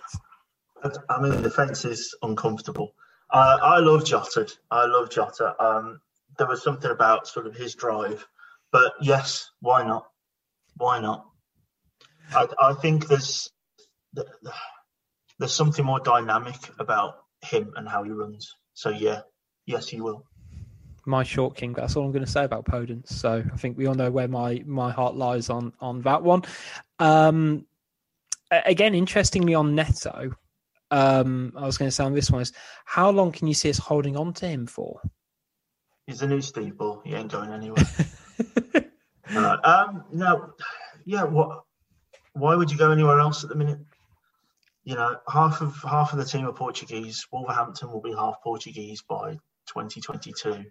there. 0.84 0.94
I 1.10 1.22
mean, 1.22 1.42
the 1.42 1.50
fence 1.50 1.86
is 1.86 2.16
uncomfortable. 2.22 2.94
Uh, 3.32 3.58
I 3.62 3.80
love 3.80 4.06
Jota. 4.06 4.48
I 4.72 4.86
love 4.86 5.10
Jota. 5.10 5.56
Um, 5.64 6.00
there 6.38 6.48
was 6.48 6.64
something 6.64 6.92
about 6.92 7.28
sort 7.28 7.48
of 7.48 7.56
his 7.56 7.76
drive, 7.76 8.26
but 8.72 8.94
yes, 9.02 9.50
why 9.60 9.84
not? 9.84 10.08
Why 10.76 11.00
not? 11.00 11.26
I, 12.32 12.48
I 12.60 12.74
think 12.74 13.08
there's 13.08 13.50
there's 15.40 15.54
something 15.54 15.86
more 15.86 16.00
dynamic 16.00 16.58
about 16.80 17.16
him 17.42 17.74
and 17.76 17.88
how 17.88 18.04
he 18.04 18.12
runs. 18.12 18.54
So 18.74 18.90
yeah, 18.90 19.22
yes, 19.66 19.88
he 19.88 20.02
will. 20.02 20.24
my 21.06 21.24
short 21.24 21.56
king. 21.56 21.74
That's 21.74 21.96
all 21.96 22.06
I'm 22.06 22.12
going 22.12 22.26
to 22.26 22.32
say 22.32 22.44
about 22.44 22.66
Podence. 22.66 23.10
So 23.10 23.44
I 23.52 23.58
think 23.58 23.78
we 23.78 23.88
all 23.88 23.96
know 23.96 24.12
where 24.12 24.28
my 24.28 24.62
my 24.66 24.92
heart 24.92 25.16
lies 25.16 25.50
on 25.50 25.74
on 25.80 26.02
that 26.02 26.22
one. 26.22 26.44
Um, 27.00 27.66
again, 28.52 28.94
interestingly 28.94 29.56
on 29.56 29.74
Neto, 29.76 30.32
um, 30.92 31.54
I 31.56 31.66
was 31.66 31.78
going 31.78 31.88
to 31.88 31.96
say 31.96 32.04
on 32.04 32.14
this 32.14 32.30
one 32.30 32.42
is 32.42 32.54
how 32.86 33.10
long 33.10 33.32
can 33.32 33.48
you 33.48 33.54
see 33.54 33.70
us 33.70 33.78
holding 33.78 34.18
on 34.18 34.34
to 34.34 34.48
him 34.48 34.68
for? 34.68 35.02
He's 36.06 36.22
a 36.22 36.28
new 36.28 36.42
steeple. 36.42 37.02
He 37.06 37.14
ain't 37.14 37.32
going 37.32 37.52
anywhere. 37.52 37.84
Uh, 39.30 39.58
um, 39.64 40.04
no, 40.12 40.54
yeah. 41.06 41.24
What? 41.24 41.64
Why 42.34 42.56
would 42.56 42.72
you 42.72 42.78
go 42.78 42.92
anywhere 42.92 43.20
else 43.20 43.44
at 43.44 43.50
the 43.50 43.56
minute? 43.56 43.80
You 44.84 44.96
know, 44.96 45.18
half 45.28 45.62
of 45.62 45.76
half 45.84 46.14
of 46.14 46.20
the 46.20 46.26
team 46.26 46.46
are 46.46 46.54
Portuguese. 46.54 47.26
Wolverhampton 47.32 47.92
will 47.92 48.02
be 48.02 48.14
half 48.14 48.42
Portuguese 48.42 49.02
by 49.02 49.32
2022. 49.68 50.64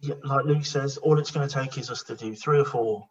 Yeah, 0.00 0.14
like 0.24 0.44
Luke 0.44 0.66
says, 0.66 0.96
all 0.96 1.18
it's 1.18 1.30
going 1.30 1.48
to 1.48 1.54
take 1.54 1.78
is 1.78 1.90
us 1.90 2.02
to 2.04 2.16
do 2.16 2.34
three 2.34 2.58
or 2.58 2.64
four 2.64 3.06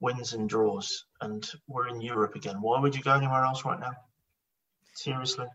wins 0.00 0.34
and 0.34 0.48
draws, 0.48 1.06
and 1.20 1.50
we're 1.66 1.88
in 1.88 2.00
Europe 2.00 2.34
again. 2.34 2.60
Why 2.60 2.78
would 2.78 2.94
you 2.94 3.02
go 3.02 3.14
anywhere 3.14 3.44
else 3.44 3.64
right 3.64 3.80
now? 3.80 3.92
Seriously? 4.94 5.46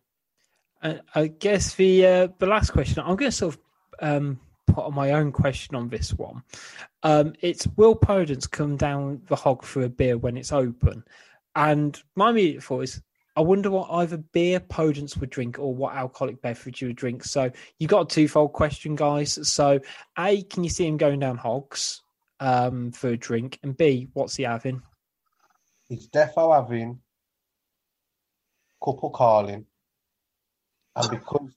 I 1.16 1.28
guess 1.28 1.76
the 1.76 2.06
uh, 2.06 2.28
the 2.40 2.46
last 2.46 2.72
question 2.72 3.00
I'm 3.00 3.16
going 3.16 3.32
to 3.32 3.38
sort 3.38 3.56
of 3.56 3.62
um, 4.02 4.40
put 4.74 4.86
on 4.86 4.94
my 4.94 5.12
own 5.12 5.32
question 5.32 5.76
on 5.76 5.90
this 5.90 6.14
one. 6.14 6.44
Um, 7.04 7.34
it's 7.42 7.68
will 7.78 7.96
Podence 7.96 8.50
come 8.50 8.78
down 8.78 9.22
the 9.28 9.36
hog 9.36 9.64
for 9.64 9.84
a 9.84 9.90
beer 9.90 10.18
when 10.18 10.38
it's 10.38 10.52
open? 10.52 11.04
And 11.56 12.02
my 12.16 12.32
immediate 12.32 12.64
thought 12.64 12.84
is, 12.84 13.02
I 13.36 13.42
wonder 13.42 13.72
what 13.72 13.90
either 13.92 14.18
beer 14.18 14.60
Podence 14.60 15.18
would 15.18 15.30
drink 15.30 15.58
or 15.58 15.74
what 15.74 15.96
alcoholic 15.96 16.42
beverage 16.42 16.82
you 16.82 16.90
would 16.90 16.98
drink. 16.98 17.24
So 17.24 17.52
you 17.80 17.88
got 17.88 18.12
a 18.12 18.16
twofold 18.16 18.54
question, 18.54 18.96
guys. 18.96 19.40
So 19.48 19.80
A, 20.18 20.44
can 20.44 20.64
you 20.64 20.70
see 20.70 20.88
him 20.88 20.98
going 20.98 21.20
down 21.20 21.38
hogs 21.38 22.02
um, 22.40 22.92
for 22.92 23.10
a 23.10 23.18
drink? 23.18 23.60
And 23.64 23.76
B, 23.76 24.08
what's 24.14 24.36
he 24.36 24.44
having? 24.44 24.82
He's 25.90 26.08
defo 26.10 26.56
having 26.56 27.00
couple 28.84 29.12
Carling, 29.12 29.66
and 30.96 31.10
because 31.10 31.52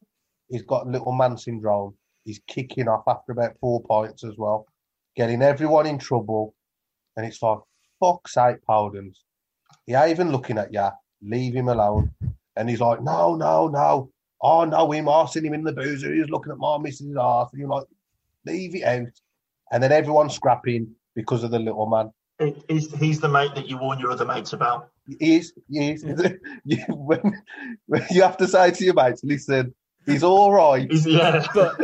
he's 0.49 0.63
got 0.63 0.87
little 0.87 1.13
man 1.13 1.37
syndrome, 1.37 1.95
he's 2.27 2.41
kicking 2.47 2.89
off 2.89 3.05
after 3.07 3.33
about 3.33 3.57
four 3.61 3.81
points 3.83 4.25
as 4.25 4.37
well, 4.37 4.67
getting 5.17 5.41
everyone 5.41 5.87
in 5.87 5.97
trouble. 5.97 6.55
And 7.17 7.25
it's 7.25 7.41
like, 7.41 7.59
fuck's 8.01 8.35
sake, 8.35 8.57
Podence. 8.69 9.19
He 9.87 9.95
ain't 9.95 10.11
even 10.11 10.33
looking 10.33 10.59
at 10.59 10.75
you. 10.75 10.89
Leave 11.23 11.55
him 11.55 11.69
alone. 11.69 12.11
And 12.57 12.69
he's 12.69 12.81
like, 12.81 13.01
no, 13.03 13.37
no, 13.37 13.69
no. 13.69 14.11
Oh, 14.43 14.65
no, 14.65 14.91
him 14.91 15.07
arsing 15.07 15.45
him 15.45 15.55
in 15.55 15.65
the 15.65 15.73
boozer. 15.73 16.13
He's 16.13 16.29
looking 16.29 16.53
at 16.53 16.59
my 16.59 16.77
missus' 16.79 17.17
arse. 17.17 17.49
And 17.53 17.61
you're 17.61 17.71
like, 17.71 17.87
leave 18.45 18.75
it 18.75 18.83
out. 18.83 19.09
And 19.73 19.83
then 19.83 19.93
everyone's 19.93 20.35
scrapping 20.35 20.95
because 21.15 21.45
of 21.45 21.53
the 21.53 21.59
little 21.59 21.87
man. 21.87 22.11
It, 22.39 22.63
he's, 22.69 22.93
he's 22.97 23.21
the 23.21 23.29
mate 23.29 23.55
that 23.55 23.69
you 23.69 23.79
warn 23.79 23.99
your 23.99 24.11
other 24.11 24.27
mates 24.27 24.53
about. 24.53 24.91
He 25.07 25.37
is, 25.37 25.55
he 25.71 25.93
is. 25.93 26.05
you, 26.65 26.79
when, 26.89 27.43
when 27.87 28.05
you 28.11 28.23
have 28.23 28.37
to 28.39 28.49
say 28.49 28.73
to 28.73 28.85
your 28.85 28.95
mates, 28.95 29.23
listen, 29.25 29.75
he's 30.07 30.23
all 30.23 30.53
right. 30.53 30.91
He's, 30.91 31.07
yeah. 31.07 31.47
But 31.55 31.81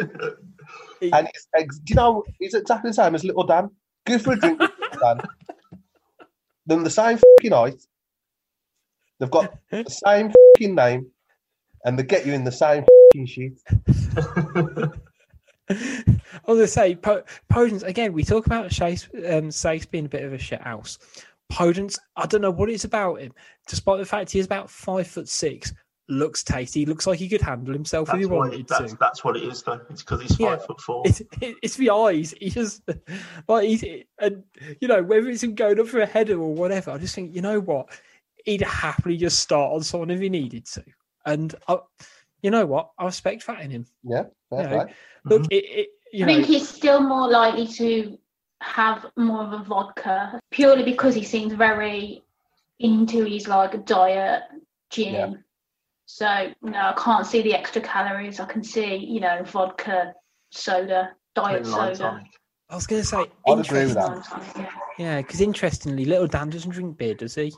And 1.01 1.29
he's, 1.33 1.49
ex- 1.57 1.79
do 1.81 1.93
you 1.93 1.97
know, 1.97 2.25
he's 2.39 2.55
exactly 2.55 2.91
the 2.91 2.95
same 2.95 3.15
as 3.15 3.25
little 3.25 3.45
Dan. 3.45 3.71
Go 4.07 4.19
for 4.19 4.35
a 4.35 4.37
drink 4.37 4.61
with 4.61 4.71
little 4.81 5.15
Dan. 5.17 5.27
Then 6.67 6.85
the 6.85 6.91
same 6.91 7.19
fucking 7.19 7.53
height. 7.53 7.83
They've 9.19 9.31
got 9.31 9.55
the 9.71 9.85
same 9.89 10.31
fucking 10.31 10.75
name. 10.75 11.07
And 11.85 11.99
they 11.99 12.05
get 12.05 12.25
you 12.25 12.33
in 12.33 12.45
the 12.45 12.53
same 12.53 12.85
fucking 12.85 13.27
shit. 13.27 13.59
I 15.69 15.75
was 16.47 16.57
going 16.57 16.59
to 16.59 16.67
say, 16.69 16.95
po- 16.95 17.25
Podence, 17.53 17.83
again, 17.83 18.13
we 18.13 18.25
talk 18.25 18.47
about 18.47 18.71
Chase, 18.71 19.09
um, 19.29 19.51
being 19.91 20.07
a 20.07 20.09
bit 20.09 20.25
of 20.25 20.33
a 20.33 20.39
shit 20.39 20.61
house. 20.61 20.99
Podence, 21.53 21.99
I 22.17 22.27
don't 22.27 22.41
know 22.41 22.51
what 22.51 22.71
it's 22.71 22.85
about 22.85 23.21
him, 23.21 23.33
despite 23.67 23.99
the 23.99 24.07
fact 24.07 24.31
he 24.31 24.39
is 24.39 24.47
about 24.47 24.71
five 24.71 25.07
foot 25.07 25.29
six, 25.29 25.73
looks 26.09 26.43
tasty, 26.43 26.85
looks 26.85 27.07
like 27.07 27.19
he 27.19 27.29
could 27.29 27.41
handle 27.41 27.73
himself 27.73 28.13
if 28.13 28.21
he 28.21 28.27
wanted 28.27 28.61
it, 28.61 28.69
that's, 28.69 28.93
to. 28.93 28.99
that's 28.99 29.25
what 29.25 29.37
it 29.37 29.45
is, 29.45 29.63
though. 29.63 29.81
It's 29.89 30.03
because 30.03 30.23
he's 30.23 30.39
Yeah. 30.39 30.57
five 30.57 30.67
foot 30.67 30.81
four. 30.81 31.03
It's, 31.07 31.23
it's 31.41 31.77
the 31.77 31.91
eyes. 31.91 32.35
He 32.39 32.51
just, 32.51 32.83
like, 33.49 33.69
he's, 33.69 33.85
and, 34.19 34.43
you 34.81 34.89
know, 34.89 35.03
whether 35.03 35.29
it's 35.29 35.43
him 35.43 35.55
going 35.55 35.81
up 35.81 35.87
for 35.87 36.01
a 36.01 36.07
header 36.07 36.41
or 36.41 36.55
whatever, 36.55 36.91
I 36.91 36.99
just 36.99 37.15
think, 37.15 37.35
you 37.35 37.41
know 37.41 37.61
what? 37.61 37.89
He'd 38.45 38.63
happily 38.63 39.17
just 39.17 39.39
start 39.39 39.73
on 39.73 39.83
someone 39.83 40.11
if 40.11 40.21
he 40.21 40.29
needed 40.29 40.67
to. 40.67 40.85
And, 41.25 41.55
I, 41.69 41.79
you 42.43 42.51
know 42.51 42.67
what? 42.67 42.91
I 42.99 43.05
respect 43.05 43.47
that 43.47 43.61
in 43.61 43.71
him. 43.71 43.87
Yeah, 44.03 44.25
fair 44.51 44.63
You 44.63 44.69
know, 44.69 44.85
play. 44.85 44.95
Look, 45.25 45.43
mm-hmm. 45.43 45.53
it, 45.53 45.65
it, 45.65 45.89
you 46.13 46.25
I 46.25 46.29
know, 46.29 46.35
think 46.35 46.47
he's 46.47 46.69
still 46.69 47.01
more 47.01 47.31
likely 47.31 47.67
to 47.69 48.19
have 48.61 49.07
more 49.17 49.45
of 49.45 49.53
a 49.53 49.65
vodka 49.65 50.41
purely 50.51 50.83
because 50.85 51.15
he 51.15 51.25
seems 51.25 51.53
very 51.53 52.23
into 52.81 53.25
his 53.25 53.49
like 53.49 53.87
diet 53.87 54.43
gin. 54.91 55.15
Yeah. 55.15 55.33
So 56.13 56.53
no, 56.61 56.79
I 56.79 56.95
can't 56.99 57.27
see 57.27 57.41
the 57.41 57.55
extra 57.55 57.81
calories. 57.81 58.39
I 58.39 58.45
can 58.45 58.63
see, 58.63 58.97
you 58.97 59.19
know, 59.19 59.43
vodka, 59.45 60.13
soda, 60.51 61.13
diet 61.35 61.65
soda. 61.65 62.23
I 62.69 62.75
was 62.75 62.87
going 62.87 63.01
to 63.01 63.09
say, 63.09 63.25
I'd 63.49 63.59
agree 63.59 63.87
with 63.87 63.95
that. 63.95 64.53
Yeah. 64.55 64.71
Yeah, 64.99 65.23
because 65.23 65.41
interestingly, 65.41 66.05
little 66.05 66.27
Dan 66.27 66.51
doesn't 66.51 66.71
drink 66.71 66.99
beer, 66.99 67.15
does 67.15 67.35
he? 67.37 67.55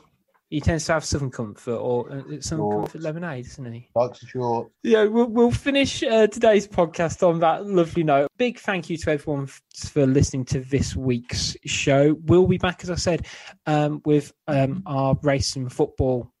He 0.49 0.61
tends 0.61 0.85
to 0.85 0.93
have 0.93 1.03
Southern 1.03 1.31
Comfort 1.31 1.75
or 1.75 2.09
uh, 2.09 2.21
Southern 2.39 2.41
Sure. 2.41 2.79
Comfort 2.83 3.01
lemonade, 3.01 3.45
isn't 3.45 3.73
he? 3.73 3.89
Likes 3.93 4.23
a 4.23 4.25
short. 4.25 4.71
Yeah, 4.83 5.03
we'll, 5.03 5.27
we'll 5.27 5.51
finish 5.51 6.01
uh, 6.01 6.27
today's 6.27 6.65
podcast 6.65 7.27
on 7.27 7.39
that 7.39 7.65
lovely 7.65 8.03
note. 8.03 8.29
Big 8.37 8.59
thank 8.59 8.89
you 8.89 8.95
to 8.95 9.11
everyone 9.11 9.43
f- 9.43 9.61
for 9.89 10.05
listening 10.05 10.45
to 10.45 10.61
this 10.61 10.95
week's 10.95 11.57
show. 11.65 12.15
We'll 12.23 12.47
be 12.47 12.57
back, 12.57 12.83
as 12.83 12.89
I 12.89 12.95
said, 12.95 13.27
um, 13.65 14.01
with 14.05 14.31
um, 14.47 14.81
our 14.85 15.17
race 15.23 15.57
and 15.57 15.69
football 15.69 16.31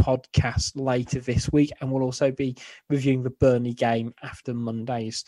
podcast 0.00 0.72
later 0.74 1.20
this 1.20 1.50
week, 1.52 1.70
and 1.80 1.90
we'll 1.90 2.02
also 2.02 2.30
be 2.30 2.56
reviewing 2.88 3.22
the 3.22 3.30
Burnley 3.30 3.74
game 3.74 4.14
after 4.22 4.54
Monday's 4.54 5.24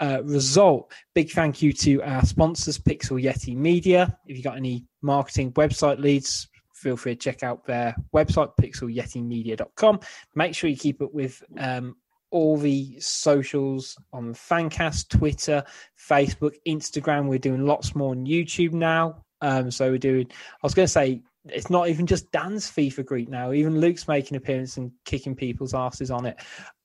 uh, 0.00 0.22
result. 0.24 0.92
Big 1.14 1.30
thank 1.30 1.62
you 1.62 1.72
to 1.72 2.02
our 2.02 2.24
sponsors, 2.24 2.78
Pixel 2.78 3.22
Yeti 3.22 3.56
Media. 3.56 4.16
If 4.26 4.36
you've 4.36 4.44
got 4.44 4.56
any 4.56 4.86
marketing 5.00 5.52
website 5.52 5.98
leads, 5.98 6.48
feel 6.74 6.96
free 6.96 7.14
to 7.14 7.18
check 7.18 7.42
out 7.42 7.64
their 7.64 7.94
website, 8.14 8.52
pixelyetimedia.com. 8.60 10.00
Make 10.34 10.54
sure 10.54 10.68
you 10.68 10.76
keep 10.76 11.00
up 11.00 11.14
with 11.14 11.42
um, 11.58 11.96
all 12.30 12.56
the 12.56 12.98
socials 12.98 13.96
on 14.12 14.34
Fancast, 14.34 15.08
Twitter, 15.08 15.62
Facebook, 16.10 16.54
Instagram. 16.66 17.28
We're 17.28 17.38
doing 17.38 17.64
lots 17.64 17.94
more 17.94 18.10
on 18.10 18.26
YouTube 18.26 18.72
now. 18.72 19.24
Um, 19.40 19.70
so 19.70 19.90
we're 19.90 19.98
doing, 19.98 20.26
I 20.30 20.58
was 20.62 20.74
going 20.74 20.86
to 20.86 20.92
say, 20.92 21.22
it's 21.46 21.70
not 21.70 21.88
even 21.88 22.06
just 22.06 22.30
Dan's 22.30 22.70
FIFA 22.70 23.04
Greek 23.04 23.28
now. 23.28 23.52
Even 23.52 23.80
Luke's 23.80 24.06
making 24.06 24.36
an 24.36 24.42
appearance 24.42 24.76
and 24.76 24.92
kicking 25.04 25.34
people's 25.34 25.74
asses 25.74 26.10
on 26.10 26.26
it, 26.26 26.36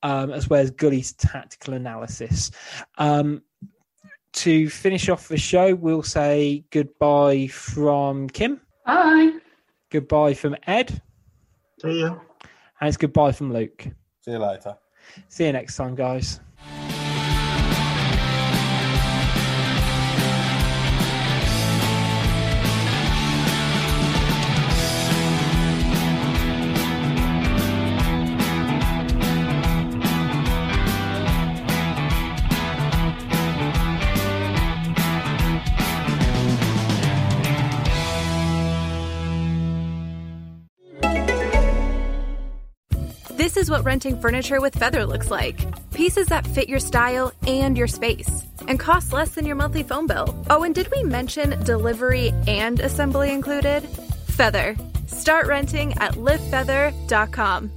um, 0.04 0.32
as 0.32 0.50
well 0.50 0.62
as 0.62 0.72
Gully's 0.72 1.14
tactical 1.14 1.74
analysis. 1.76 2.50
Um, 2.98 3.44
to 4.34 4.70
finish 4.70 5.10
off 5.10 5.28
the 5.28 5.38
show, 5.38 5.76
we'll 5.76 6.04
say 6.04 6.64
goodbye 6.72 7.48
from 7.48 8.28
Kim, 8.30 8.62
Bye. 8.86 9.38
goodbye 9.90 10.34
from 10.34 10.56
Ed, 10.68 11.02
See 11.82 12.02
ya. 12.02 12.18
and 12.82 12.88
it's 12.88 12.98
goodbye 12.98 13.32
from 13.32 13.54
Luke. 13.54 13.88
See 14.22 14.32
you 14.32 14.40
later. 14.40 14.76
See 15.30 15.46
you 15.46 15.54
next 15.54 15.76
time, 15.76 15.96
guys. 15.96 16.40
Is 43.68 43.72
what 43.72 43.84
renting 43.84 44.18
furniture 44.22 44.62
with 44.62 44.74
Feather 44.74 45.06
looks 45.06 45.30
like. 45.30 45.60
Pieces 45.92 46.28
that 46.28 46.48
fit 46.48 46.70
your 46.70 46.80
style 46.80 47.34
and 47.46 47.78
your 47.78 47.88
space 47.88 48.46
and 48.68 48.80
cost 48.80 49.12
less 49.12 49.32
than 49.32 49.46
your 49.46 49.58
monthly 49.58 49.84
phone 49.84 50.08
bill. 50.08 50.34
Oh, 50.50 50.64
and 50.64 50.74
did 50.74 50.90
we 50.90 51.04
mention 51.04 51.62
delivery 51.66 52.32
and 52.48 52.80
assembly 52.80 53.34
included? 53.34 53.82
Feather. 54.38 54.78
Start 55.08 55.48
renting 55.48 55.94
at 55.98 56.14
livefeather.com. 56.14 57.72